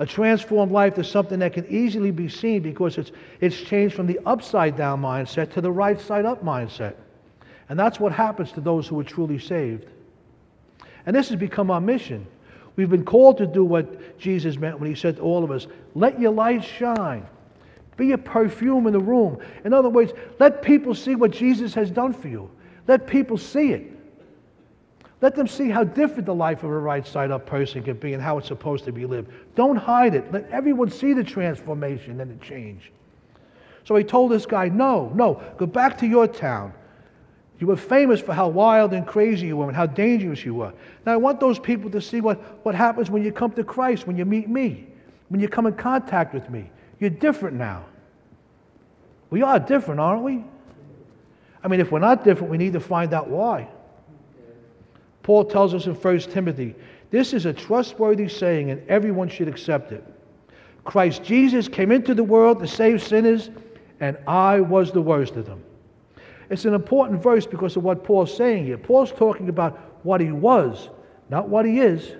A 0.00 0.04
transformed 0.04 0.72
life 0.72 0.98
is 0.98 1.08
something 1.08 1.38
that 1.38 1.52
can 1.52 1.68
easily 1.68 2.10
be 2.10 2.28
seen 2.28 2.60
because 2.60 2.98
it's, 2.98 3.12
it's 3.40 3.60
changed 3.60 3.94
from 3.94 4.08
the 4.08 4.18
upside 4.26 4.76
down 4.76 5.00
mindset 5.00 5.52
to 5.52 5.60
the 5.60 5.70
right 5.70 6.00
side 6.00 6.24
up 6.24 6.42
mindset. 6.42 6.96
And 7.68 7.78
that's 7.78 8.00
what 8.00 8.10
happens 8.10 8.50
to 8.50 8.60
those 8.60 8.88
who 8.88 8.98
are 8.98 9.04
truly 9.04 9.38
saved. 9.38 9.86
And 11.06 11.14
this 11.14 11.28
has 11.28 11.38
become 11.38 11.70
our 11.70 11.80
mission. 11.80 12.26
We've 12.76 12.90
been 12.90 13.04
called 13.04 13.38
to 13.38 13.46
do 13.46 13.64
what 13.64 14.18
Jesus 14.18 14.56
meant 14.56 14.80
when 14.80 14.88
he 14.88 14.96
said 14.96 15.16
to 15.16 15.22
all 15.22 15.44
of 15.44 15.50
us, 15.50 15.66
let 15.94 16.18
your 16.18 16.32
light 16.32 16.64
shine. 16.64 17.26
Be 17.96 18.12
a 18.12 18.18
perfume 18.18 18.86
in 18.86 18.92
the 18.92 19.00
room. 19.00 19.38
In 19.64 19.74
other 19.74 19.90
words, 19.90 20.12
let 20.38 20.62
people 20.62 20.94
see 20.94 21.14
what 21.14 21.30
Jesus 21.30 21.74
has 21.74 21.90
done 21.90 22.12
for 22.12 22.28
you. 22.28 22.50
Let 22.88 23.06
people 23.06 23.36
see 23.36 23.72
it. 23.72 23.92
Let 25.20 25.36
them 25.36 25.46
see 25.46 25.70
how 25.70 25.84
different 25.84 26.26
the 26.26 26.34
life 26.34 26.64
of 26.64 26.70
a 26.70 26.78
right 26.78 27.06
side 27.06 27.30
up 27.30 27.46
person 27.46 27.82
can 27.82 27.96
be 27.96 28.12
and 28.12 28.22
how 28.22 28.38
it's 28.38 28.48
supposed 28.48 28.84
to 28.86 28.92
be 28.92 29.06
lived. 29.06 29.30
Don't 29.54 29.76
hide 29.76 30.14
it. 30.14 30.32
Let 30.32 30.50
everyone 30.50 30.90
see 30.90 31.12
the 31.12 31.22
transformation 31.22 32.20
and 32.20 32.30
the 32.30 32.44
change. 32.44 32.90
So 33.84 33.94
he 33.94 34.02
told 34.02 34.32
this 34.32 34.46
guy, 34.46 34.68
No, 34.68 35.12
no, 35.14 35.40
go 35.58 35.66
back 35.66 35.98
to 35.98 36.06
your 36.06 36.26
town. 36.26 36.72
You 37.62 37.68
were 37.68 37.76
famous 37.76 38.20
for 38.20 38.32
how 38.32 38.48
wild 38.48 38.92
and 38.92 39.06
crazy 39.06 39.46
you 39.46 39.56
were 39.56 39.68
and 39.68 39.76
how 39.76 39.86
dangerous 39.86 40.44
you 40.44 40.52
were. 40.52 40.72
Now, 41.06 41.12
I 41.12 41.16
want 41.16 41.38
those 41.38 41.60
people 41.60 41.90
to 41.90 42.00
see 42.00 42.20
what, 42.20 42.40
what 42.64 42.74
happens 42.74 43.08
when 43.08 43.22
you 43.22 43.30
come 43.30 43.52
to 43.52 43.62
Christ, 43.62 44.04
when 44.04 44.16
you 44.16 44.24
meet 44.24 44.48
me, 44.48 44.88
when 45.28 45.40
you 45.40 45.46
come 45.46 45.66
in 45.66 45.74
contact 45.74 46.34
with 46.34 46.50
me. 46.50 46.68
You're 46.98 47.10
different 47.10 47.56
now. 47.56 47.84
We 49.30 49.42
are 49.42 49.60
different, 49.60 50.00
aren't 50.00 50.24
we? 50.24 50.44
I 51.62 51.68
mean, 51.68 51.78
if 51.78 51.92
we're 51.92 52.00
not 52.00 52.24
different, 52.24 52.50
we 52.50 52.58
need 52.58 52.72
to 52.72 52.80
find 52.80 53.14
out 53.14 53.28
why. 53.28 53.68
Paul 55.22 55.44
tells 55.44 55.72
us 55.72 55.86
in 55.86 55.94
1 55.94 56.18
Timothy 56.18 56.74
this 57.10 57.32
is 57.32 57.46
a 57.46 57.52
trustworthy 57.52 58.26
saying, 58.26 58.72
and 58.72 58.82
everyone 58.88 59.28
should 59.28 59.46
accept 59.46 59.92
it. 59.92 60.04
Christ 60.82 61.22
Jesus 61.22 61.68
came 61.68 61.92
into 61.92 62.12
the 62.12 62.24
world 62.24 62.58
to 62.58 62.66
save 62.66 63.04
sinners, 63.04 63.50
and 64.00 64.18
I 64.26 64.58
was 64.58 64.90
the 64.90 65.00
worst 65.00 65.36
of 65.36 65.46
them. 65.46 65.62
It's 66.52 66.66
an 66.66 66.74
important 66.74 67.22
verse 67.22 67.46
because 67.46 67.78
of 67.78 67.82
what 67.82 68.04
Paul's 68.04 68.36
saying 68.36 68.66
here. 68.66 68.76
Paul's 68.76 69.10
talking 69.10 69.48
about 69.48 69.78
what 70.02 70.20
he 70.20 70.32
was, 70.32 70.90
not 71.30 71.48
what 71.48 71.64
he 71.64 71.80
is. 71.80 72.12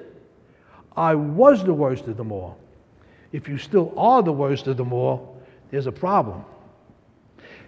I 0.97 1.15
was 1.15 1.63
the 1.63 1.75
worst 1.75 2.07
of 2.07 2.17
them 2.17 2.33
all. 2.33 2.59
If 3.33 3.47
you 3.47 3.59
still 3.59 3.93
are 3.95 4.23
the 4.23 4.33
worst 4.33 4.69
of 4.69 4.79
them 4.79 4.91
all, 4.91 5.39
there's 5.71 5.87
a 5.87 5.93
problem. 5.93 6.47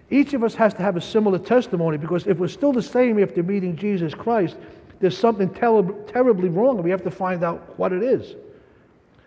Each 0.08 0.32
of 0.32 0.42
us 0.42 0.54
has 0.54 0.72
to 0.74 0.80
have 0.80 0.96
a 0.96 1.02
similar 1.02 1.38
testimony 1.38 1.98
because 1.98 2.26
if 2.26 2.38
we're 2.38 2.48
still 2.48 2.72
the 2.72 2.82
same 2.82 3.22
after 3.22 3.42
meeting 3.42 3.76
Jesus 3.76 4.14
Christ, 4.14 4.56
there's 5.00 5.18
something 5.18 5.50
ter- 5.52 5.92
terribly 6.06 6.48
wrong 6.48 6.76
and 6.76 6.84
we 6.84 6.90
have 6.90 7.04
to 7.04 7.10
find 7.10 7.44
out 7.44 7.78
what 7.78 7.92
it 7.92 8.02
is. 8.02 8.36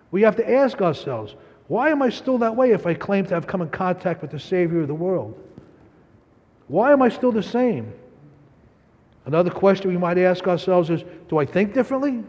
We 0.10 0.24
have 0.24 0.38
to 0.38 0.52
ask 0.52 0.82
ourselves, 0.82 1.36
why 1.68 1.90
am 1.92 2.02
I 2.02 2.10
still 2.10 2.40
that 2.40 2.56
way 2.56 2.72
if 2.72 2.88
I 2.88 2.96
claim 2.96 3.28
to 3.28 3.36
have 3.36 3.46
come 3.46 3.62
in 3.62 3.70
contact 3.70 4.24
with 4.24 4.32
the 4.32 4.40
Savior 4.40 4.82
of 4.82 4.88
the 4.88 4.96
world? 4.96 5.40
Why 6.68 6.92
am 6.92 7.02
I 7.02 7.10
still 7.10 7.32
the 7.32 7.44
same? 7.44 7.94
Another 9.26 9.50
question 9.50 9.92
we 9.92 9.98
might 9.98 10.18
ask 10.18 10.48
ourselves 10.48 10.90
is 10.90 11.04
Do 11.30 11.38
I 11.38 11.46
think 11.46 11.74
differently? 11.74 12.24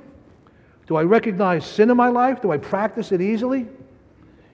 Do 0.87 0.97
I 0.97 1.03
recognize 1.03 1.67
sin 1.67 1.91
in 1.91 1.97
my 1.97 2.09
life? 2.09 2.41
Do 2.41 2.51
I 2.51 2.59
practice 2.59 3.13
it 3.13 3.21
easily? 3.21 3.67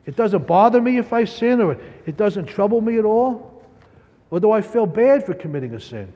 It 0.05 0.17
doesn't 0.17 0.47
bother 0.47 0.81
me 0.81 0.99
if 0.99 1.13
I 1.13 1.25
sin, 1.25 1.61
or 1.61 1.79
it 2.07 2.17
doesn't 2.17 2.47
trouble 2.47 2.81
me 2.81 2.99
at 2.99 3.05
all? 3.05 3.63
Or 4.31 4.41
do 4.41 4.51
I 4.51 4.61
feel 4.61 4.85
bad 4.85 5.25
for 5.25 5.33
committing 5.33 5.75
a 5.75 5.81
sin? 5.81 6.13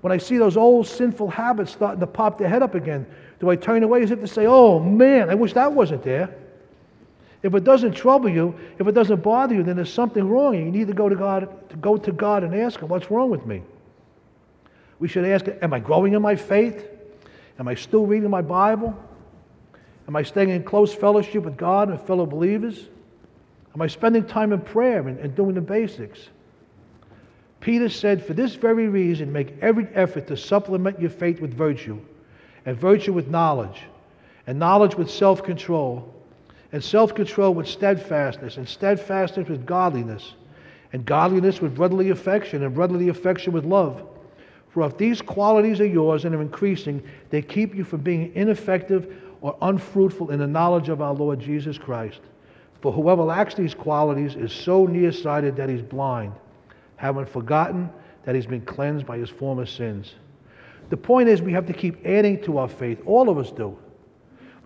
When 0.00 0.12
I 0.12 0.18
see 0.18 0.38
those 0.38 0.56
old 0.56 0.86
sinful 0.86 1.28
habits 1.28 1.72
starting 1.72 2.00
to 2.00 2.06
pop 2.06 2.38
their 2.38 2.48
head 2.48 2.62
up 2.62 2.74
again, 2.74 3.06
do 3.38 3.50
I 3.50 3.56
turn 3.56 3.82
away 3.82 4.02
as 4.02 4.10
if 4.10 4.20
to 4.20 4.26
say, 4.26 4.46
Oh 4.46 4.80
man, 4.80 5.30
I 5.30 5.34
wish 5.34 5.52
that 5.52 5.72
wasn't 5.72 6.02
there? 6.02 6.34
If 7.46 7.54
it 7.54 7.62
doesn't 7.62 7.92
trouble 7.92 8.28
you, 8.28 8.56
if 8.80 8.88
it 8.88 8.92
doesn't 8.92 9.22
bother 9.22 9.54
you, 9.54 9.62
then 9.62 9.76
there's 9.76 9.92
something 9.92 10.28
wrong. 10.28 10.56
And 10.56 10.64
you 10.64 10.72
need 10.72 10.88
to 10.88 10.92
go 10.92 11.08
to 11.08 11.14
God, 11.14 11.70
to 11.70 11.76
go 11.76 11.96
to 11.96 12.10
God 12.10 12.42
and 12.42 12.52
ask 12.52 12.80
Him, 12.80 12.88
what's 12.88 13.08
wrong 13.08 13.30
with 13.30 13.46
me? 13.46 13.62
We 14.98 15.06
should 15.06 15.24
ask, 15.24 15.46
am 15.62 15.72
I 15.72 15.78
growing 15.78 16.14
in 16.14 16.22
my 16.22 16.34
faith? 16.34 16.88
Am 17.60 17.68
I 17.68 17.76
still 17.76 18.04
reading 18.04 18.30
my 18.30 18.42
Bible? 18.42 18.98
Am 20.08 20.16
I 20.16 20.24
staying 20.24 20.48
in 20.48 20.64
close 20.64 20.92
fellowship 20.92 21.44
with 21.44 21.56
God 21.56 21.88
and 21.88 22.00
fellow 22.00 22.26
believers? 22.26 22.88
Am 23.76 23.80
I 23.80 23.86
spending 23.86 24.26
time 24.26 24.52
in 24.52 24.60
prayer 24.60 25.06
and, 25.06 25.16
and 25.20 25.36
doing 25.36 25.54
the 25.54 25.60
basics? 25.60 26.18
Peter 27.60 27.88
said, 27.88 28.26
For 28.26 28.34
this 28.34 28.56
very 28.56 28.88
reason, 28.88 29.32
make 29.32 29.56
every 29.62 29.86
effort 29.94 30.26
to 30.26 30.36
supplement 30.36 31.00
your 31.00 31.10
faith 31.10 31.40
with 31.40 31.54
virtue, 31.54 32.00
and 32.64 32.76
virtue 32.76 33.12
with 33.12 33.28
knowledge, 33.28 33.82
and 34.48 34.58
knowledge 34.58 34.96
with 34.96 35.08
self 35.08 35.44
control 35.44 36.12
and 36.72 36.82
self 36.82 37.14
control 37.14 37.54
with 37.54 37.68
steadfastness, 37.68 38.56
and 38.56 38.68
steadfastness 38.68 39.48
with 39.48 39.66
godliness, 39.66 40.34
and 40.92 41.04
godliness 41.04 41.60
with 41.60 41.74
brotherly 41.74 42.10
affection, 42.10 42.62
and 42.62 42.74
brotherly 42.74 43.08
affection 43.08 43.52
with 43.52 43.64
love. 43.64 44.02
For 44.68 44.86
if 44.86 44.98
these 44.98 45.22
qualities 45.22 45.80
are 45.80 45.86
yours 45.86 46.24
and 46.24 46.34
are 46.34 46.42
increasing, 46.42 47.02
they 47.30 47.40
keep 47.40 47.74
you 47.74 47.82
from 47.82 48.00
being 48.00 48.34
ineffective 48.34 49.22
or 49.40 49.56
unfruitful 49.62 50.30
in 50.30 50.38
the 50.38 50.46
knowledge 50.46 50.88
of 50.88 51.00
our 51.00 51.14
Lord 51.14 51.40
Jesus 51.40 51.78
Christ. 51.78 52.20
For 52.82 52.92
whoever 52.92 53.22
lacks 53.22 53.54
these 53.54 53.74
qualities 53.74 54.36
is 54.36 54.52
so 54.52 54.84
nearsighted 54.86 55.56
that 55.56 55.68
he's 55.68 55.82
blind, 55.82 56.34
having 56.96 57.24
forgotten 57.24 57.88
that 58.24 58.34
he's 58.34 58.46
been 58.46 58.60
cleansed 58.66 59.06
by 59.06 59.16
his 59.16 59.30
former 59.30 59.66
sins. 59.66 60.14
The 60.90 60.96
point 60.96 61.28
is, 61.28 61.42
we 61.42 61.52
have 61.52 61.66
to 61.66 61.72
keep 61.72 62.04
adding 62.04 62.42
to 62.42 62.58
our 62.58 62.68
faith. 62.68 63.00
All 63.06 63.28
of 63.28 63.38
us 63.38 63.50
do. 63.50 63.76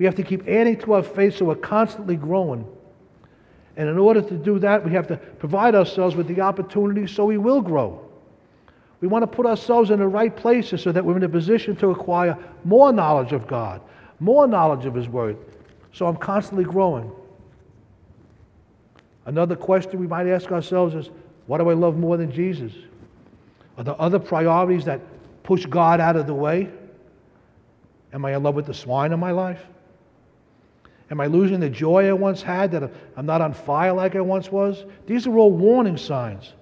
We 0.01 0.07
have 0.07 0.14
to 0.14 0.22
keep 0.22 0.48
adding 0.48 0.78
to 0.78 0.94
our 0.94 1.03
faith 1.03 1.36
so 1.36 1.44
we're 1.44 1.57
constantly 1.57 2.16
growing. 2.16 2.66
And 3.76 3.86
in 3.86 3.98
order 3.98 4.22
to 4.22 4.34
do 4.34 4.59
that, 4.61 4.82
we 4.82 4.92
have 4.92 5.07
to 5.09 5.18
provide 5.18 5.74
ourselves 5.74 6.16
with 6.16 6.26
the 6.26 6.40
opportunity 6.40 7.07
so 7.07 7.26
we 7.26 7.36
will 7.36 7.61
grow. 7.61 8.09
We 9.03 9.09
want 9.09 9.24
to 9.24 9.26
put 9.26 9.44
ourselves 9.44 9.90
in 9.90 9.98
the 9.98 10.09
right 10.09 10.34
places 10.34 10.82
so 10.82 10.90
that 10.90 11.05
we're 11.05 11.18
in 11.18 11.22
a 11.22 11.28
position 11.28 11.76
to 11.76 11.90
acquire 11.90 12.38
more 12.64 12.94
knowledge 12.94 13.32
of 13.32 13.46
God, 13.46 13.82
more 14.20 14.46
knowledge 14.46 14.86
of 14.86 14.94
His 14.94 15.07
Word. 15.07 15.36
So 15.92 16.07
I'm 16.07 16.16
constantly 16.16 16.64
growing. 16.64 17.12
Another 19.26 19.55
question 19.55 20.01
we 20.01 20.07
might 20.07 20.26
ask 20.26 20.51
ourselves 20.51 20.94
is 20.94 21.11
what 21.46 21.59
do 21.59 21.68
I 21.68 21.74
love 21.74 21.98
more 21.98 22.16
than 22.16 22.32
Jesus? 22.32 22.72
Are 23.76 23.84
there 23.84 24.01
other 24.01 24.18
priorities 24.18 24.86
that 24.86 25.03
push 25.42 25.66
God 25.66 26.01
out 26.01 26.16
of 26.16 26.26
the 26.26 26.32
way? 26.32 26.70
Am 28.14 28.24
I 28.24 28.34
in 28.34 28.42
love 28.42 28.55
with 28.55 28.64
the 28.64 28.74
swine 28.74 29.12
in 29.12 29.20
my 29.20 29.32
life? 29.32 29.61
Am 31.11 31.21
I 31.21 31.27
losing 31.27 31.59
the 31.59 31.69
joy 31.69 32.09
I 32.09 32.13
once 32.13 32.41
had 32.41 32.71
that 32.71 32.91
I'm 33.17 33.27
not 33.27 33.41
on 33.41 33.53
fire 33.53 33.93
like 33.93 34.15
I 34.15 34.21
once 34.21 34.53
was? 34.53 34.85
These 35.07 35.27
are 35.27 35.37
all 35.37 35.51
warning 35.51 35.97
signs. 35.97 36.53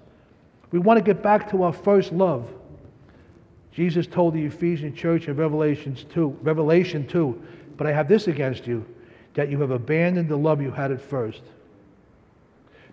We 0.71 0.79
want 0.79 0.97
to 0.97 1.03
get 1.03 1.21
back 1.21 1.49
to 1.51 1.63
our 1.63 1.73
first 1.73 2.11
love. 2.11 2.51
Jesus 3.71 4.07
told 4.07 4.33
the 4.33 4.43
Ephesian 4.43 4.95
church 4.95 5.27
in 5.27 5.35
Revelations 5.35 6.05
2, 6.13 6.39
Revelation 6.41 7.05
2, 7.07 7.41
but 7.77 7.87
I 7.87 7.91
have 7.91 8.07
this 8.07 8.27
against 8.27 8.65
you, 8.67 8.85
that 9.35 9.49
you 9.49 9.61
have 9.61 9.71
abandoned 9.71 10.29
the 10.29 10.35
love 10.35 10.61
you 10.61 10.71
had 10.71 10.91
at 10.91 11.01
first. 11.01 11.41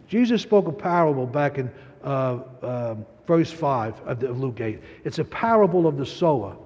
Jesus 0.08 0.42
spoke 0.42 0.68
a 0.68 0.72
parable 0.72 1.26
back 1.26 1.58
in 1.58 1.70
uh, 2.04 2.40
uh, 2.62 2.94
verse 3.26 3.50
5 3.50 4.00
of, 4.06 4.20
the, 4.20 4.28
of 4.28 4.38
Luke 4.38 4.60
8. 4.60 4.80
It's 5.04 5.18
a 5.18 5.24
parable 5.24 5.86
of 5.86 5.96
the 5.96 6.06
sower. 6.06 6.56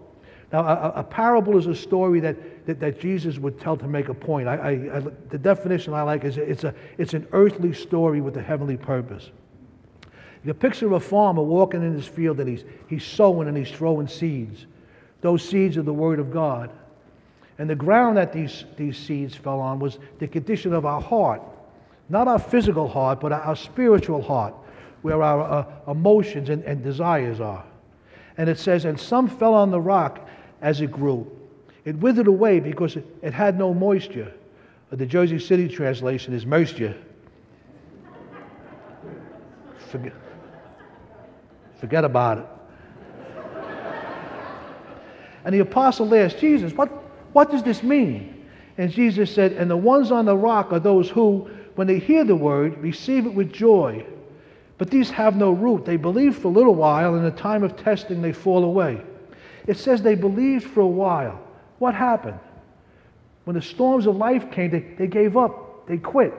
Now, 0.53 0.67
a, 0.67 0.93
a 0.97 1.05
parable 1.05 1.57
is 1.57 1.67
a 1.67 1.75
story 1.75 2.21
that, 2.21 2.37
that, 2.71 2.81
that, 2.81 3.01
Jesus 3.01 3.39
would 3.39 3.59
tell 3.59 3.77
to 3.77 3.89
make 3.89 4.09
a 4.09 4.15
point. 4.15 4.47
I, 4.47 4.55
I, 4.55 4.71
I, 4.71 5.01
the 5.29 5.39
definition 5.39 5.93
I 5.93 6.03
like 6.03 6.25
is 6.25 6.39
it's, 6.39 6.65
a, 6.65 6.75
it's 6.99 7.15
an 7.15 7.27
earthly 7.33 7.73
story 7.73 8.21
with 8.21 8.37
a 8.37 8.43
heavenly 8.43 8.77
purpose. 8.77 9.31
You 10.45 10.55
picture 10.55 10.87
of 10.87 10.93
a 10.93 11.01
farmer 11.01 11.43
walking 11.43 11.83
in 11.83 11.95
his 11.95 12.07
field 12.07 12.41
and 12.41 12.49
he's, 12.49 12.65
he's 12.89 13.05
sowing 13.05 13.49
and 13.49 13.57
he's 13.57 13.71
throwing 13.71 14.09
seeds. 14.09 14.67
Those 15.21 15.47
seeds 15.47 15.77
are 15.77 15.83
the 15.83 15.93
Word 15.93 16.19
of 16.19 16.33
God. 16.33 16.71
And 17.59 17.69
the 17.69 17.75
ground 17.75 18.17
that 18.17 18.33
these, 18.33 18.65
these 18.77 18.97
seeds 18.97 19.35
fell 19.35 19.61
on 19.61 19.81
was 19.81 19.99
the 20.19 20.29
condition 20.29 20.73
of 20.73 20.87
our 20.87 21.01
heart. 21.01 21.43
Not 22.09 22.27
our 22.27 22.39
physical 22.39 22.89
heart, 22.89 23.21
but 23.21 23.33
our 23.33 23.55
spiritual 23.55 24.23
heart, 24.23 24.55
where 25.03 25.23
our 25.23 25.43
uh, 25.43 25.91
emotions 25.91 26.49
and, 26.49 26.65
and 26.65 26.83
desires 26.83 27.41
are. 27.41 27.65
And 28.39 28.49
it 28.49 28.59
says, 28.59 28.87
And 28.87 28.99
some 28.99 29.29
fell 29.29 29.55
on 29.55 29.71
the 29.71 29.81
rock 29.81 30.27
as 30.63 30.81
it 30.81 30.91
grew. 30.91 31.31
It 31.85 31.97
withered 31.97 32.27
away 32.27 32.61
because 32.61 32.97
it, 32.97 33.07
it 33.23 33.33
had 33.33 33.59
no 33.59 33.73
moisture. 33.73 34.33
The 34.91 35.07
Jersey 35.07 35.39
City 35.39 35.69
translation 35.69 36.35
is 36.35 36.45
moisture. 36.45 36.97
Forget. 39.91 40.13
Forget 41.79 42.05
about 42.05 42.39
it. 42.39 42.47
and 45.45 45.55
the 45.55 45.61
apostle 45.61 46.15
asked 46.15 46.39
Jesus, 46.39 46.73
what, 46.73 46.89
what 47.33 47.51
does 47.51 47.63
this 47.63 47.83
mean? 47.83 48.47
And 48.77 48.91
Jesus 48.91 49.33
said, 49.35 49.53
And 49.53 49.71
the 49.71 49.77
ones 49.77 50.11
on 50.11 50.25
the 50.25 50.37
rock 50.37 50.73
are 50.73 50.81
those 50.81 51.09
who, 51.09 51.51
when 51.75 51.87
they 51.87 51.99
hear 51.99 52.25
the 52.25 52.37
word, 52.37 52.79
receive 52.79 53.27
it 53.27 53.35
with 53.35 53.53
joy. 53.53 54.05
But 54.79 54.91
these 54.91 55.11
have 55.11 55.37
no 55.37 55.51
root. 55.51 55.85
They 55.85 55.97
believe 55.97 56.39
for 56.39 56.49
a 56.49 56.51
little 56.51 56.75
while, 56.75 57.15
and 57.15 57.25
in 57.27 57.31
the 57.31 57.39
time 57.39 57.63
of 57.63 57.77
testing, 57.77 58.23
they 58.23 58.33
fall 58.33 58.65
away. 58.65 59.03
It 59.67 59.77
says 59.77 60.03
they 60.03 60.15
believed 60.15 60.65
for 60.65 60.81
a 60.81 60.87
while. 60.87 61.41
What 61.81 61.95
happened? 61.95 62.39
When 63.45 63.57
the 63.57 63.63
storms 63.63 64.07
of 64.07 64.15
life 64.15 64.53
came, 64.53 64.71
they, 64.71 64.81
they 64.81 65.07
gave 65.07 65.37
up, 65.37 65.89
they 65.89 65.97
quit. 65.97 66.35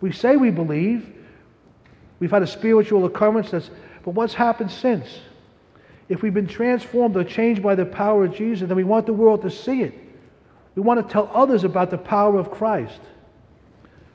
We 0.00 0.12
say 0.12 0.36
we 0.36 0.50
believe. 0.50 1.12
We've 2.20 2.30
had 2.30 2.42
a 2.42 2.46
spiritual 2.46 3.04
occurrence 3.04 3.50
that's 3.50 3.68
but 4.04 4.14
what's 4.14 4.34
happened 4.34 4.70
since? 4.70 5.06
If 6.08 6.22
we've 6.22 6.34
been 6.34 6.46
transformed 6.46 7.16
or 7.16 7.24
changed 7.24 7.62
by 7.62 7.74
the 7.74 7.84
power 7.84 8.24
of 8.24 8.34
Jesus, 8.34 8.68
then 8.68 8.76
we 8.76 8.84
want 8.84 9.06
the 9.06 9.12
world 9.12 9.42
to 9.42 9.50
see 9.50 9.82
it. 9.82 9.94
We 10.76 10.82
want 10.82 11.04
to 11.04 11.12
tell 11.12 11.30
others 11.34 11.64
about 11.64 11.90
the 11.90 11.98
power 11.98 12.38
of 12.38 12.50
Christ. 12.50 13.00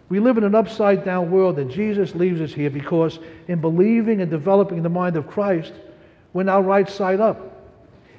We 0.09 0.21
live 0.21 0.37
in 0.37 0.45
an 0.45 0.55
upside 0.55 1.03
down 1.03 1.31
world, 1.31 1.59
and 1.59 1.69
Jesus 1.69 2.15
leaves 2.15 2.39
us 2.39 2.53
here 2.53 2.69
because 2.69 3.19
in 3.49 3.59
believing 3.59 4.21
and 4.21 4.31
developing 4.31 4.83
the 4.83 4.89
mind 4.89 5.17
of 5.17 5.27
Christ, 5.27 5.73
we're 6.31 6.43
now 6.43 6.61
right 6.61 6.89
side 6.89 7.19
up. 7.19 7.56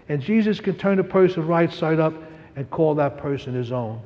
And 0.09 0.23
Jesus 0.23 0.61
can 0.61 0.77
turn 0.77 0.99
a 0.99 1.05
person 1.05 1.47
right 1.47 1.73
side 1.73 2.01
up 2.01 2.15
and 2.57 2.69
call 2.71 2.95
that 2.97 3.19
person 3.19 3.55
his 3.55 3.73
own. 3.73 4.01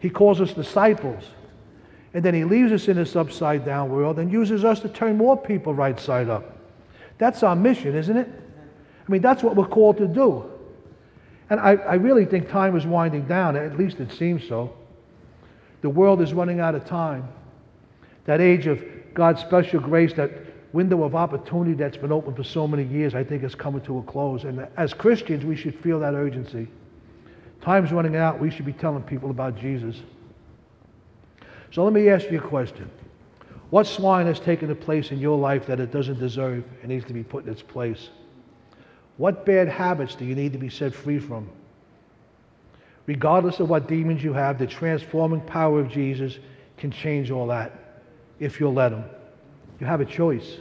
He 0.00 0.10
calls 0.10 0.40
us 0.40 0.52
disciples. 0.52 1.24
And 2.12 2.24
then 2.24 2.34
he 2.34 2.44
leaves 2.44 2.72
us 2.72 2.88
in 2.88 2.96
this 2.96 3.14
upside 3.14 3.64
down 3.64 3.90
world 3.90 4.18
and 4.18 4.32
uses 4.32 4.64
us 4.64 4.80
to 4.80 4.88
turn 4.88 5.16
more 5.16 5.36
people 5.36 5.74
right 5.74 5.98
side 5.98 6.28
up. 6.28 6.56
That's 7.18 7.42
our 7.42 7.54
mission, 7.54 7.94
isn't 7.94 8.16
it? 8.16 8.28
I 8.28 9.12
mean, 9.12 9.22
that's 9.22 9.42
what 9.42 9.54
we're 9.54 9.66
called 9.66 9.98
to 9.98 10.08
do. 10.08 10.50
And 11.50 11.60
I, 11.60 11.74
I 11.74 11.94
really 11.94 12.24
think 12.24 12.48
time 12.48 12.76
is 12.76 12.86
winding 12.86 13.26
down, 13.26 13.56
at 13.56 13.76
least 13.76 14.00
it 14.00 14.12
seems 14.12 14.46
so. 14.46 14.74
The 15.82 15.90
world 15.90 16.20
is 16.20 16.32
running 16.32 16.60
out 16.60 16.74
of 16.74 16.84
time. 16.84 17.28
That 18.24 18.40
age 18.40 18.66
of 18.66 18.82
God's 19.14 19.40
special 19.40 19.80
grace, 19.80 20.12
that 20.14 20.30
window 20.72 21.02
of 21.02 21.14
opportunity 21.14 21.74
that's 21.74 21.96
been 21.96 22.12
open 22.12 22.34
for 22.34 22.44
so 22.44 22.66
many 22.66 22.84
years, 22.84 23.14
I 23.14 23.24
think 23.24 23.42
is 23.42 23.54
coming 23.54 23.80
to 23.82 23.98
a 23.98 24.02
close. 24.02 24.44
And 24.44 24.66
as 24.76 24.94
Christians, 24.94 25.44
we 25.44 25.56
should 25.56 25.74
feel 25.80 26.00
that 26.00 26.14
urgency. 26.14 26.68
Time's 27.60 27.92
running 27.92 28.16
out. 28.16 28.38
We 28.40 28.50
should 28.50 28.66
be 28.66 28.72
telling 28.72 29.02
people 29.02 29.30
about 29.30 29.56
Jesus. 29.56 29.96
So 31.72 31.84
let 31.84 31.92
me 31.92 32.08
ask 32.08 32.30
you 32.30 32.38
a 32.38 32.42
question. 32.42 32.90
What 33.70 33.86
swine 33.86 34.26
has 34.26 34.40
taken 34.40 34.70
a 34.70 34.74
place 34.74 35.12
in 35.12 35.18
your 35.18 35.38
life 35.38 35.66
that 35.66 35.78
it 35.78 35.92
doesn't 35.92 36.18
deserve 36.18 36.64
and 36.82 36.88
needs 36.88 37.04
to 37.06 37.12
be 37.12 37.22
put 37.22 37.44
in 37.44 37.52
its 37.52 37.62
place? 37.62 38.10
What 39.16 39.46
bad 39.46 39.68
habits 39.68 40.14
do 40.14 40.24
you 40.24 40.34
need 40.34 40.52
to 40.54 40.58
be 40.58 40.70
set 40.70 40.94
free 40.94 41.18
from? 41.18 41.48
Regardless 43.06 43.60
of 43.60 43.68
what 43.68 43.86
demons 43.86 44.22
you 44.22 44.32
have, 44.32 44.58
the 44.58 44.66
transforming 44.66 45.40
power 45.42 45.80
of 45.80 45.88
Jesus 45.88 46.38
can 46.78 46.90
change 46.90 47.30
all 47.30 47.46
that 47.48 48.02
if 48.38 48.58
you'll 48.58 48.74
let 48.74 48.92
Him. 48.92 49.04
You 49.80 49.86
have 49.86 50.00
a 50.00 50.04
choice. 50.04 50.58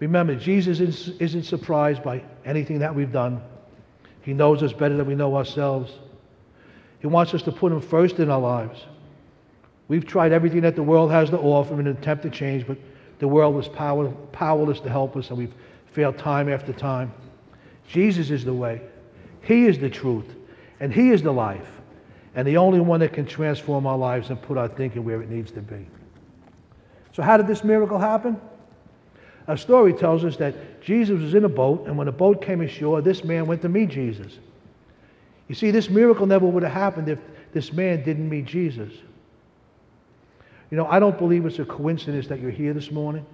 Remember, 0.00 0.34
Jesus 0.34 0.80
isn't 0.80 1.44
surprised 1.44 2.02
by 2.02 2.22
anything 2.44 2.80
that 2.80 2.94
we've 2.94 3.12
done. 3.12 3.40
He 4.22 4.34
knows 4.34 4.62
us 4.62 4.72
better 4.72 4.96
than 4.96 5.06
we 5.06 5.14
know 5.14 5.36
ourselves. 5.36 5.92
He 7.00 7.06
wants 7.06 7.32
us 7.32 7.42
to 7.42 7.52
put 7.52 7.72
Him 7.72 7.80
first 7.80 8.18
in 8.18 8.28
our 8.28 8.40
lives. 8.40 8.84
We've 9.88 10.04
tried 10.04 10.32
everything 10.32 10.62
that 10.62 10.74
the 10.74 10.82
world 10.82 11.12
has 11.12 11.30
to 11.30 11.38
offer 11.38 11.74
in 11.74 11.86
an 11.86 11.96
attempt 11.96 12.24
to 12.24 12.30
change, 12.30 12.66
but 12.66 12.76
the 13.20 13.28
world 13.28 13.54
was 13.54 13.68
power, 13.68 14.10
powerless 14.32 14.80
to 14.80 14.90
help 14.90 15.16
us, 15.16 15.28
and 15.28 15.38
we've 15.38 15.54
failed 15.92 16.18
time 16.18 16.48
after 16.48 16.72
time. 16.72 17.12
Jesus 17.86 18.30
is 18.30 18.44
the 18.44 18.52
way, 18.52 18.82
He 19.42 19.66
is 19.66 19.78
the 19.78 19.88
truth, 19.88 20.26
and 20.80 20.92
He 20.92 21.10
is 21.10 21.22
the 21.22 21.32
life, 21.32 21.80
and 22.34 22.46
the 22.46 22.56
only 22.56 22.80
one 22.80 23.00
that 23.00 23.12
can 23.12 23.24
transform 23.26 23.86
our 23.86 23.96
lives 23.96 24.28
and 24.28 24.42
put 24.42 24.58
our 24.58 24.68
thinking 24.68 25.04
where 25.04 25.22
it 25.22 25.30
needs 25.30 25.52
to 25.52 25.60
be. 25.60 25.86
So, 27.16 27.22
how 27.22 27.38
did 27.38 27.46
this 27.46 27.64
miracle 27.64 27.98
happen? 27.98 28.38
A 29.46 29.56
story 29.56 29.94
tells 29.94 30.22
us 30.22 30.36
that 30.36 30.82
Jesus 30.82 31.18
was 31.18 31.32
in 31.32 31.46
a 31.46 31.48
boat, 31.48 31.86
and 31.86 31.96
when 31.96 32.04
the 32.04 32.12
boat 32.12 32.42
came 32.42 32.60
ashore, 32.60 33.00
this 33.00 33.24
man 33.24 33.46
went 33.46 33.62
to 33.62 33.70
meet 33.70 33.88
Jesus. 33.88 34.38
You 35.48 35.54
see, 35.54 35.70
this 35.70 35.88
miracle 35.88 36.26
never 36.26 36.44
would 36.44 36.62
have 36.62 36.72
happened 36.72 37.08
if 37.08 37.18
this 37.54 37.72
man 37.72 38.04
didn't 38.04 38.28
meet 38.28 38.44
Jesus. 38.44 38.92
You 40.70 40.76
know, 40.76 40.84
I 40.88 40.98
don't 40.98 41.16
believe 41.16 41.46
it's 41.46 41.58
a 41.58 41.64
coincidence 41.64 42.26
that 42.26 42.38
you're 42.38 42.50
here 42.50 42.74
this 42.74 42.90
morning. 42.90 43.24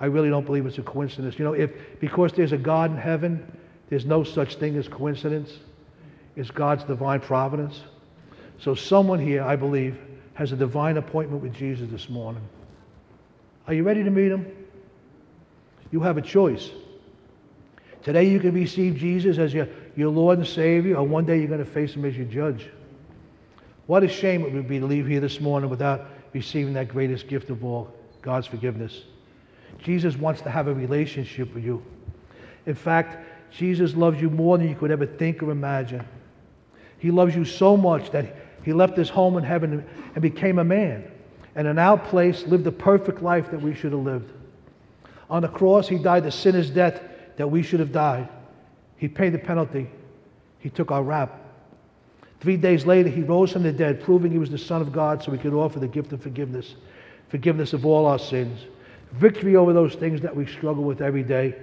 I 0.00 0.06
really 0.06 0.28
don't 0.28 0.44
believe 0.44 0.66
it's 0.66 0.78
a 0.78 0.82
coincidence. 0.82 1.38
You 1.38 1.44
know, 1.44 1.52
if 1.52 1.70
because 2.00 2.32
there's 2.32 2.50
a 2.50 2.58
God 2.58 2.90
in 2.90 2.96
heaven, 2.96 3.46
there's 3.90 4.06
no 4.06 4.24
such 4.24 4.56
thing 4.56 4.76
as 4.76 4.88
coincidence. 4.88 5.52
It's 6.34 6.50
God's 6.50 6.82
divine 6.82 7.20
providence. 7.20 7.82
So 8.58 8.74
someone 8.74 9.20
here, 9.20 9.44
I 9.44 9.54
believe, 9.54 9.96
has 10.38 10.52
a 10.52 10.56
divine 10.56 10.96
appointment 10.98 11.42
with 11.42 11.52
Jesus 11.52 11.90
this 11.90 12.08
morning. 12.08 12.40
Are 13.66 13.74
you 13.74 13.82
ready 13.82 14.04
to 14.04 14.10
meet 14.10 14.30
him? 14.30 14.46
You 15.90 15.98
have 15.98 16.16
a 16.16 16.22
choice. 16.22 16.70
Today 18.04 18.22
you 18.22 18.38
can 18.38 18.54
receive 18.54 18.94
Jesus 18.94 19.38
as 19.38 19.52
your, 19.52 19.66
your 19.96 20.10
Lord 20.10 20.38
and 20.38 20.46
Savior, 20.46 20.96
or 20.96 21.02
one 21.02 21.24
day 21.24 21.38
you're 21.38 21.48
going 21.48 21.58
to 21.58 21.64
face 21.64 21.94
him 21.94 22.04
as 22.04 22.16
your 22.16 22.26
judge. 22.26 22.68
What 23.88 24.04
a 24.04 24.08
shame 24.08 24.44
it 24.44 24.52
would 24.52 24.68
be 24.68 24.78
to 24.78 24.86
leave 24.86 25.08
here 25.08 25.18
this 25.18 25.40
morning 25.40 25.70
without 25.70 26.06
receiving 26.32 26.72
that 26.74 26.86
greatest 26.86 27.26
gift 27.26 27.50
of 27.50 27.64
all, 27.64 27.92
God's 28.22 28.46
forgiveness. 28.46 29.02
Jesus 29.82 30.16
wants 30.16 30.40
to 30.42 30.50
have 30.50 30.68
a 30.68 30.72
relationship 30.72 31.52
with 31.52 31.64
you. 31.64 31.82
In 32.64 32.76
fact, 32.76 33.18
Jesus 33.50 33.96
loves 33.96 34.20
you 34.20 34.30
more 34.30 34.56
than 34.56 34.68
you 34.68 34.76
could 34.76 34.92
ever 34.92 35.04
think 35.04 35.42
or 35.42 35.50
imagine. 35.50 36.06
He 37.00 37.10
loves 37.10 37.34
you 37.34 37.44
so 37.44 37.76
much 37.76 38.12
that 38.12 38.47
he 38.68 38.74
left 38.74 38.98
his 38.98 39.08
home 39.08 39.38
in 39.38 39.44
heaven 39.44 39.82
and 40.14 40.20
became 40.20 40.58
a 40.58 40.64
man, 40.64 41.10
and 41.54 41.66
in 41.66 41.78
our 41.78 41.96
place 41.96 42.46
lived 42.46 42.64
the 42.64 42.70
perfect 42.70 43.22
life 43.22 43.50
that 43.50 43.62
we 43.62 43.74
should 43.74 43.92
have 43.92 44.02
lived. 44.02 44.30
On 45.30 45.40
the 45.40 45.48
cross, 45.48 45.88
he 45.88 45.96
died 45.96 46.24
the 46.24 46.30
sinner's 46.30 46.68
death 46.68 47.00
that 47.38 47.50
we 47.50 47.62
should 47.62 47.80
have 47.80 47.92
died. 47.92 48.28
He 48.98 49.08
paid 49.08 49.32
the 49.32 49.38
penalty. 49.38 49.88
He 50.58 50.68
took 50.68 50.90
our 50.90 51.02
rap. 51.02 51.40
Three 52.40 52.58
days 52.58 52.84
later, 52.84 53.08
he 53.08 53.22
rose 53.22 53.52
from 53.52 53.62
the 53.62 53.72
dead, 53.72 54.02
proving 54.02 54.30
he 54.30 54.38
was 54.38 54.50
the 54.50 54.58
Son 54.58 54.82
of 54.82 54.92
God 54.92 55.22
so 55.22 55.32
we 55.32 55.38
could 55.38 55.54
offer 55.54 55.78
the 55.78 55.88
gift 55.88 56.12
of 56.12 56.20
forgiveness, 56.20 56.74
forgiveness 57.30 57.72
of 57.72 57.86
all 57.86 58.04
our 58.04 58.18
sins, 58.18 58.66
victory 59.12 59.56
over 59.56 59.72
those 59.72 59.94
things 59.94 60.20
that 60.20 60.36
we 60.36 60.44
struggle 60.44 60.84
with 60.84 61.00
every 61.00 61.22
day, 61.22 61.54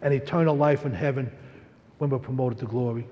and 0.00 0.14
eternal 0.14 0.56
life 0.56 0.86
in 0.86 0.94
heaven 0.94 1.28
when 1.98 2.08
we're 2.08 2.20
promoted 2.20 2.60
to 2.60 2.66
glory. 2.66 3.04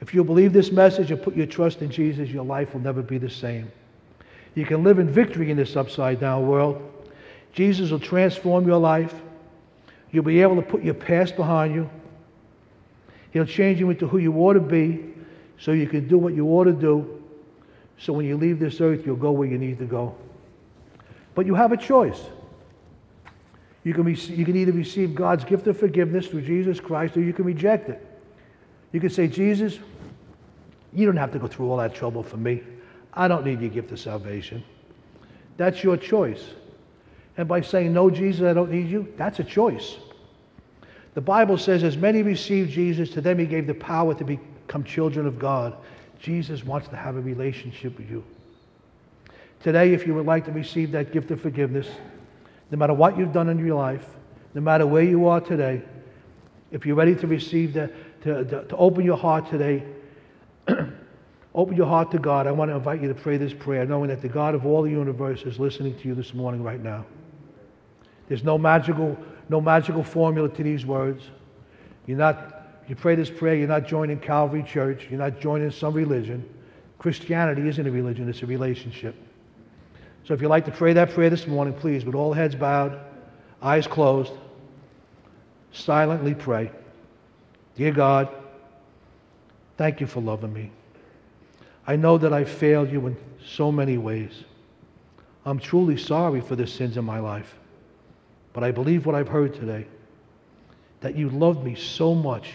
If 0.00 0.12
you 0.12 0.22
believe 0.24 0.52
this 0.52 0.70
message 0.70 1.10
and 1.10 1.22
put 1.22 1.34
your 1.34 1.46
trust 1.46 1.82
in 1.82 1.90
Jesus, 1.90 2.28
your 2.28 2.44
life 2.44 2.74
will 2.74 2.80
never 2.80 3.02
be 3.02 3.18
the 3.18 3.30
same. 3.30 3.70
You 4.54 4.64
can 4.64 4.84
live 4.84 4.98
in 4.98 5.08
victory 5.08 5.50
in 5.50 5.56
this 5.56 5.76
upside 5.76 6.20
down 6.20 6.46
world. 6.46 6.82
Jesus 7.52 7.90
will 7.90 8.00
transform 8.00 8.66
your 8.66 8.78
life. 8.78 9.14
You'll 10.10 10.24
be 10.24 10.40
able 10.42 10.56
to 10.56 10.62
put 10.62 10.82
your 10.82 10.94
past 10.94 11.36
behind 11.36 11.74
you. 11.74 11.90
He'll 13.32 13.46
change 13.46 13.80
you 13.80 13.90
into 13.90 14.06
who 14.06 14.18
you 14.18 14.34
ought 14.34 14.54
to 14.54 14.60
be 14.60 15.04
so 15.58 15.72
you 15.72 15.86
can 15.86 16.06
do 16.08 16.18
what 16.18 16.34
you 16.34 16.46
ought 16.46 16.64
to 16.64 16.72
do. 16.72 17.22
So 17.98 18.12
when 18.12 18.26
you 18.26 18.36
leave 18.36 18.58
this 18.58 18.80
earth, 18.80 19.04
you'll 19.04 19.16
go 19.16 19.30
where 19.30 19.48
you 19.48 19.58
need 19.58 19.78
to 19.78 19.84
go. 19.84 20.14
But 21.34 21.46
you 21.46 21.54
have 21.54 21.72
a 21.72 21.76
choice. 21.76 22.20
You 23.84 23.94
can, 23.94 24.04
be, 24.04 24.14
you 24.14 24.44
can 24.44 24.56
either 24.56 24.72
receive 24.72 25.14
God's 25.14 25.44
gift 25.44 25.66
of 25.66 25.78
forgiveness 25.78 26.26
through 26.26 26.42
Jesus 26.42 26.80
Christ 26.80 27.16
or 27.16 27.20
you 27.20 27.32
can 27.32 27.44
reject 27.44 27.88
it. 27.88 28.05
You 28.96 29.00
can 29.00 29.10
say, 29.10 29.28
Jesus, 29.28 29.78
you 30.94 31.04
don't 31.04 31.18
have 31.18 31.30
to 31.32 31.38
go 31.38 31.46
through 31.46 31.70
all 31.70 31.76
that 31.76 31.94
trouble 31.94 32.22
for 32.22 32.38
me. 32.38 32.62
I 33.12 33.28
don't 33.28 33.44
need 33.44 33.60
your 33.60 33.68
gift 33.68 33.92
of 33.92 34.00
salvation. 34.00 34.64
That's 35.58 35.84
your 35.84 35.98
choice. 35.98 36.42
And 37.36 37.46
by 37.46 37.60
saying, 37.60 37.92
No, 37.92 38.08
Jesus, 38.08 38.46
I 38.46 38.54
don't 38.54 38.72
need 38.72 38.88
you, 38.88 39.12
that's 39.18 39.38
a 39.38 39.44
choice. 39.44 39.96
The 41.12 41.20
Bible 41.20 41.58
says, 41.58 41.84
As 41.84 41.98
many 41.98 42.22
received 42.22 42.70
Jesus, 42.70 43.10
to 43.10 43.20
them 43.20 43.38
he 43.38 43.44
gave 43.44 43.66
the 43.66 43.74
power 43.74 44.14
to 44.14 44.24
become 44.24 44.82
children 44.82 45.26
of 45.26 45.38
God. 45.38 45.76
Jesus 46.18 46.64
wants 46.64 46.88
to 46.88 46.96
have 46.96 47.16
a 47.16 47.20
relationship 47.20 47.98
with 47.98 48.10
you. 48.10 48.24
Today, 49.62 49.92
if 49.92 50.06
you 50.06 50.14
would 50.14 50.24
like 50.24 50.46
to 50.46 50.52
receive 50.52 50.90
that 50.92 51.12
gift 51.12 51.30
of 51.30 51.42
forgiveness, 51.42 51.86
no 52.70 52.78
matter 52.78 52.94
what 52.94 53.18
you've 53.18 53.34
done 53.34 53.50
in 53.50 53.58
your 53.58 53.76
life, 53.76 54.08
no 54.54 54.62
matter 54.62 54.86
where 54.86 55.02
you 55.02 55.26
are 55.26 55.42
today, 55.42 55.82
if 56.72 56.84
you're 56.84 56.96
ready 56.96 57.14
to 57.14 57.26
receive 57.26 57.74
that, 57.74 57.92
to, 58.26 58.44
to, 58.44 58.64
to 58.64 58.76
open 58.76 59.04
your 59.04 59.16
heart 59.16 59.48
today, 59.48 59.84
open 61.54 61.76
your 61.76 61.86
heart 61.86 62.10
to 62.10 62.18
God, 62.18 62.46
I 62.46 62.52
want 62.52 62.70
to 62.70 62.74
invite 62.74 63.00
you 63.00 63.08
to 63.08 63.14
pray 63.14 63.36
this 63.36 63.54
prayer, 63.54 63.86
knowing 63.86 64.08
that 64.08 64.20
the 64.20 64.28
God 64.28 64.54
of 64.54 64.66
all 64.66 64.82
the 64.82 64.90
universe 64.90 65.42
is 65.42 65.58
listening 65.58 65.96
to 66.00 66.08
you 66.08 66.14
this 66.14 66.34
morning 66.34 66.62
right 66.62 66.82
now. 66.82 67.06
There's 68.28 68.42
no 68.42 68.58
magical, 68.58 69.16
no 69.48 69.60
magical 69.60 70.02
formula 70.02 70.48
to 70.48 70.62
these 70.62 70.84
words. 70.84 71.22
You're 72.06 72.18
not, 72.18 72.82
you 72.88 72.96
pray 72.96 73.14
this 73.14 73.30
prayer, 73.30 73.54
you're 73.54 73.68
not 73.68 73.86
joining 73.86 74.18
Calvary 74.18 74.64
Church, 74.64 75.06
you're 75.08 75.20
not 75.20 75.40
joining 75.40 75.70
some 75.70 75.94
religion. 75.94 76.48
Christianity 76.98 77.68
isn't 77.68 77.86
a 77.86 77.90
religion, 77.90 78.28
it's 78.28 78.42
a 78.42 78.46
relationship. 78.46 79.14
So 80.24 80.34
if 80.34 80.42
you'd 80.42 80.48
like 80.48 80.64
to 80.64 80.72
pray 80.72 80.92
that 80.94 81.10
prayer 81.10 81.30
this 81.30 81.46
morning, 81.46 81.74
please, 81.74 82.04
with 82.04 82.16
all 82.16 82.32
heads 82.32 82.56
bowed, 82.56 82.98
eyes 83.62 83.86
closed, 83.86 84.32
silently 85.70 86.34
pray. 86.34 86.72
Dear 87.76 87.92
God, 87.92 88.28
thank 89.76 90.00
you 90.00 90.06
for 90.06 90.20
loving 90.20 90.52
me. 90.52 90.70
I 91.86 91.96
know 91.96 92.18
that 92.18 92.32
I 92.32 92.44
failed 92.44 92.90
you 92.90 93.06
in 93.06 93.16
so 93.44 93.70
many 93.70 93.98
ways. 93.98 94.44
I'm 95.44 95.58
truly 95.58 95.96
sorry 95.96 96.40
for 96.40 96.56
the 96.56 96.66
sins 96.66 96.96
in 96.96 97.04
my 97.04 97.20
life. 97.20 97.54
But 98.52 98.64
I 98.64 98.70
believe 98.70 99.04
what 99.04 99.14
I've 99.14 99.28
heard 99.28 99.54
today 99.54 99.86
that 101.00 101.14
you 101.14 101.28
loved 101.28 101.62
me 101.62 101.74
so 101.74 102.14
much 102.14 102.54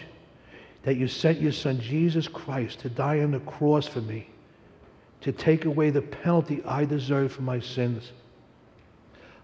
that 0.83 0.97
you 0.97 1.07
sent 1.07 1.39
your 1.39 1.51
son 1.51 1.79
Jesus 1.79 2.27
Christ 2.27 2.79
to 2.79 2.89
die 2.89 3.19
on 3.19 3.31
the 3.31 3.39
cross 3.41 3.87
for 3.87 4.01
me 4.01 4.27
to 5.21 5.31
take 5.31 5.65
away 5.65 5.91
the 5.91 6.01
penalty 6.01 6.63
I 6.65 6.85
deserve 6.85 7.31
for 7.31 7.43
my 7.43 7.59
sins. 7.59 8.11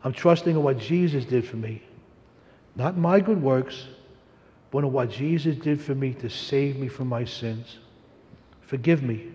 I'm 0.04 0.14
trusting 0.14 0.56
in 0.56 0.64
what 0.64 0.80
Jesus 0.80 1.26
did 1.26 1.48
for 1.48 1.58
me, 1.58 1.84
not 2.76 2.98
my 2.98 3.20
good 3.20 3.42
works, 3.42 3.86
but 4.72 4.80
in 4.80 4.92
what 4.92 5.10
Jesus 5.10 5.56
did 5.56 5.82
for 5.82 5.96
me 5.96 6.14
to 6.16 6.30
save 6.30 6.78
me 6.78 6.88
from 6.88 7.08
my 7.08 7.26
sins. 7.26 7.78
Forgive 8.62 9.02
me 9.02 9.28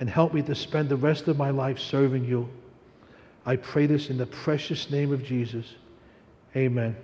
and 0.00 0.08
help 0.08 0.32
me 0.32 0.42
to 0.42 0.54
spend 0.54 0.88
the 0.88 0.96
rest 0.96 1.28
of 1.28 1.36
my 1.36 1.50
life 1.50 1.78
serving 1.78 2.24
you. 2.24 2.48
I 3.44 3.56
pray 3.56 3.86
this 3.86 4.10
in 4.10 4.18
the 4.18 4.26
precious 4.26 4.90
name 4.90 5.12
of 5.12 5.24
Jesus. 5.24 5.66
Amen. 6.54 6.96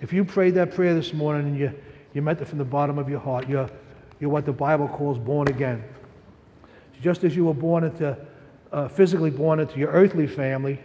If 0.00 0.12
you 0.12 0.24
prayed 0.24 0.54
that 0.54 0.74
prayer 0.74 0.94
this 0.94 1.12
morning 1.12 1.46
and 1.46 1.58
you, 1.58 1.72
you 2.14 2.22
meant 2.22 2.40
it 2.40 2.46
from 2.46 2.58
the 2.58 2.64
bottom 2.64 2.98
of 2.98 3.08
your 3.08 3.20
heart, 3.20 3.48
you're, 3.48 3.70
you're 4.18 4.30
what 4.30 4.46
the 4.46 4.52
Bible 4.52 4.88
calls 4.88 5.18
born 5.18 5.48
again. 5.48 5.84
Just 7.00 7.22
as 7.24 7.36
you 7.36 7.44
were 7.44 7.54
born 7.54 7.84
into, 7.84 8.16
uh, 8.72 8.88
physically 8.88 9.30
born 9.30 9.60
into 9.60 9.78
your 9.78 9.90
earthly 9.90 10.26
family, 10.26 10.78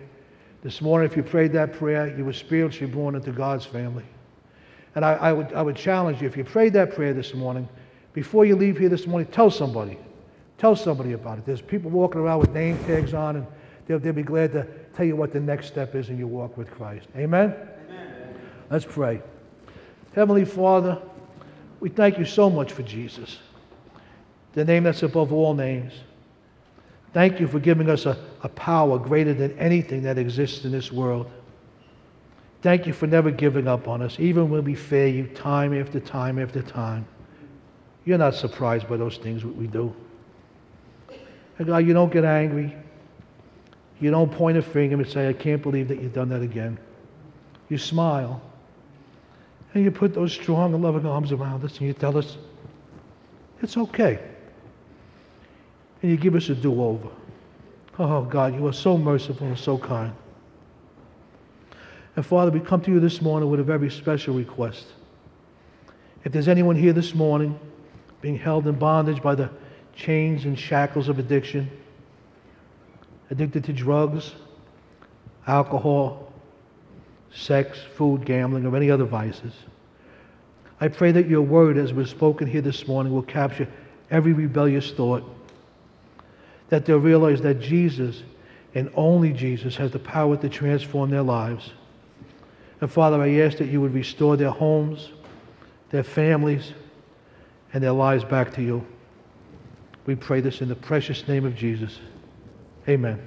this 0.65 0.81
morning, 0.81 1.07
if 1.07 1.15
you 1.15 1.21
prayed 1.21 1.51
that 1.51 1.73
prayer, 1.73 2.17
you 2.17 2.25
were 2.25 2.33
spiritually 2.33 2.91
born 2.91 3.13
into 3.13 3.31
God's 3.31 3.67
family. 3.67 4.03
And 4.95 5.05
I, 5.05 5.13
I, 5.13 5.33
would, 5.33 5.53
I 5.53 5.61
would 5.61 5.75
challenge 5.75 6.21
you, 6.21 6.27
if 6.27 6.37
you 6.37 6.43
prayed 6.43 6.73
that 6.73 6.95
prayer 6.95 7.13
this 7.13 7.33
morning, 7.33 7.67
before 8.13 8.45
you 8.45 8.55
leave 8.55 8.77
here 8.77 8.89
this 8.89 9.07
morning, 9.07 9.27
tell 9.31 9.51
somebody. 9.51 9.97
Tell 10.57 10.75
somebody 10.75 11.11
about 11.11 11.37
it. 11.37 11.45
There's 11.45 11.61
people 11.61 11.91
walking 11.91 12.21
around 12.21 12.39
with 12.39 12.51
name 12.51 12.77
tags 12.85 13.13
on, 13.13 13.35
and 13.35 13.47
they'll, 13.87 13.99
they'll 13.99 14.13
be 14.13 14.23
glad 14.23 14.53
to 14.53 14.65
tell 14.95 15.05
you 15.05 15.15
what 15.15 15.33
the 15.33 15.39
next 15.39 15.67
step 15.67 15.95
is 15.95 16.09
in 16.09 16.17
your 16.17 16.27
walk 16.27 16.57
with 16.57 16.71
Christ. 16.71 17.07
Amen? 17.17 17.53
Amen? 17.89 18.39
Let's 18.69 18.85
pray. 18.85 19.21
Heavenly 20.13 20.45
Father, 20.45 21.01
we 21.81 21.89
thank 21.89 22.17
you 22.17 22.25
so 22.25 22.49
much 22.49 22.71
for 22.71 22.83
Jesus 22.83 23.39
the 24.55 24.65
name 24.65 24.83
that's 24.83 25.03
above 25.03 25.31
all 25.31 25.53
names. 25.53 25.93
Thank 27.13 27.39
you 27.39 27.47
for 27.47 27.59
giving 27.59 27.89
us 27.89 28.05
a, 28.05 28.17
a 28.41 28.49
power 28.49 28.97
greater 28.97 29.33
than 29.33 29.57
anything 29.59 30.01
that 30.03 30.17
exists 30.17 30.65
in 30.65 30.71
this 30.71 30.91
world. 30.91 31.29
Thank 32.65 32.87
you 32.87 32.93
for 32.93 33.05
never 33.05 33.29
giving 33.29 33.67
up 33.67 33.87
on 33.87 34.01
us, 34.01 34.19
even 34.19 34.49
when 34.49 34.63
we 34.63 34.73
fail 34.73 35.13
you 35.13 35.27
time 35.27 35.79
after 35.79 35.99
time 35.99 36.39
after 36.39 36.63
time. 36.63 37.05
You're 38.05 38.17
not 38.17 38.33
surprised 38.33 38.89
by 38.89 38.97
those 38.97 39.17
things 39.17 39.45
we 39.45 39.67
do. 39.67 39.95
And 41.59 41.67
God, 41.67 41.85
you 41.85 41.93
don't 41.93 42.11
get 42.11 42.25
angry. 42.25 42.75
You 43.99 44.09
don't 44.09 44.31
point 44.31 44.57
a 44.57 44.63
finger 44.63 44.95
and 44.95 45.07
say, 45.07 45.29
I 45.29 45.33
can't 45.33 45.61
believe 45.61 45.87
that 45.89 46.01
you've 46.01 46.15
done 46.15 46.29
that 46.29 46.41
again. 46.41 46.79
You 47.69 47.77
smile. 47.77 48.41
And 49.75 49.83
you 49.83 49.91
put 49.91 50.15
those 50.15 50.33
strong 50.33 50.73
and 50.73 50.81
loving 50.81 51.05
arms 51.05 51.31
around 51.31 51.63
us 51.63 51.77
and 51.77 51.85
you 51.85 51.93
tell 51.93 52.17
us, 52.17 52.35
it's 53.61 53.77
okay 53.77 54.17
and 56.01 56.09
you 56.09 56.17
give 56.17 56.33
us 56.33 56.49
a 56.49 56.55
do 56.55 56.81
over. 56.81 57.09
Oh, 57.99 58.23
God, 58.23 58.55
you 58.55 58.65
are 58.65 58.73
so 58.73 58.97
merciful 58.97 59.45
and 59.45 59.59
so 59.59 59.77
kind. 59.77 60.15
And 62.15 62.25
Father, 62.25 62.51
we 62.51 62.61
come 62.61 62.81
to 62.81 62.91
you 62.91 62.99
this 62.99 63.21
morning 63.21 63.49
with 63.49 63.59
a 63.59 63.63
very 63.63 63.89
special 63.89 64.35
request. 64.35 64.85
If 66.23 66.31
there's 66.31 66.47
anyone 66.47 66.75
here 66.75 66.93
this 66.93 67.13
morning 67.13 67.59
being 68.21 68.37
held 68.37 68.67
in 68.67 68.75
bondage 68.75 69.21
by 69.21 69.35
the 69.35 69.49
chains 69.95 70.45
and 70.45 70.57
shackles 70.57 71.09
of 71.09 71.19
addiction, 71.19 71.69
addicted 73.29 73.65
to 73.65 73.73
drugs, 73.73 74.33
alcohol, 75.45 76.31
sex, 77.33 77.79
food, 77.95 78.25
gambling, 78.25 78.65
or 78.65 78.75
any 78.75 78.89
other 78.89 79.03
vices, 79.03 79.53
I 80.79 80.87
pray 80.87 81.11
that 81.11 81.27
your 81.27 81.41
word, 81.41 81.77
as 81.77 81.93
was 81.93 82.09
spoken 82.09 82.47
here 82.47 82.61
this 82.61 82.87
morning, 82.87 83.13
will 83.13 83.23
capture 83.23 83.67
every 84.09 84.33
rebellious 84.33 84.91
thought 84.91 85.23
that 86.69 86.85
they'll 86.85 86.97
realize 86.97 87.41
that 87.41 87.59
Jesus 87.59 88.23
and 88.73 88.89
only 88.95 89.31
Jesus 89.31 89.75
has 89.77 89.91
the 89.91 89.99
power 89.99 90.35
to 90.37 90.49
transform 90.49 91.09
their 91.09 91.21
lives. 91.21 91.71
And 92.85 92.91
Father, 92.91 93.19
I 93.19 93.39
ask 93.39 93.57
that 93.57 93.69
you 93.69 93.81
would 93.81 93.95
restore 93.95 94.37
their 94.37 94.51
homes, 94.51 95.09
their 95.89 96.03
families, 96.03 96.71
and 97.73 97.83
their 97.83 97.93
lives 97.93 98.23
back 98.23 98.53
to 98.53 98.61
you. 98.61 98.85
We 100.05 100.13
pray 100.13 100.39
this 100.39 100.61
in 100.61 100.69
the 100.69 100.75
precious 100.75 101.27
name 101.27 101.45
of 101.45 101.55
Jesus. 101.55 101.97
Amen. 102.87 103.25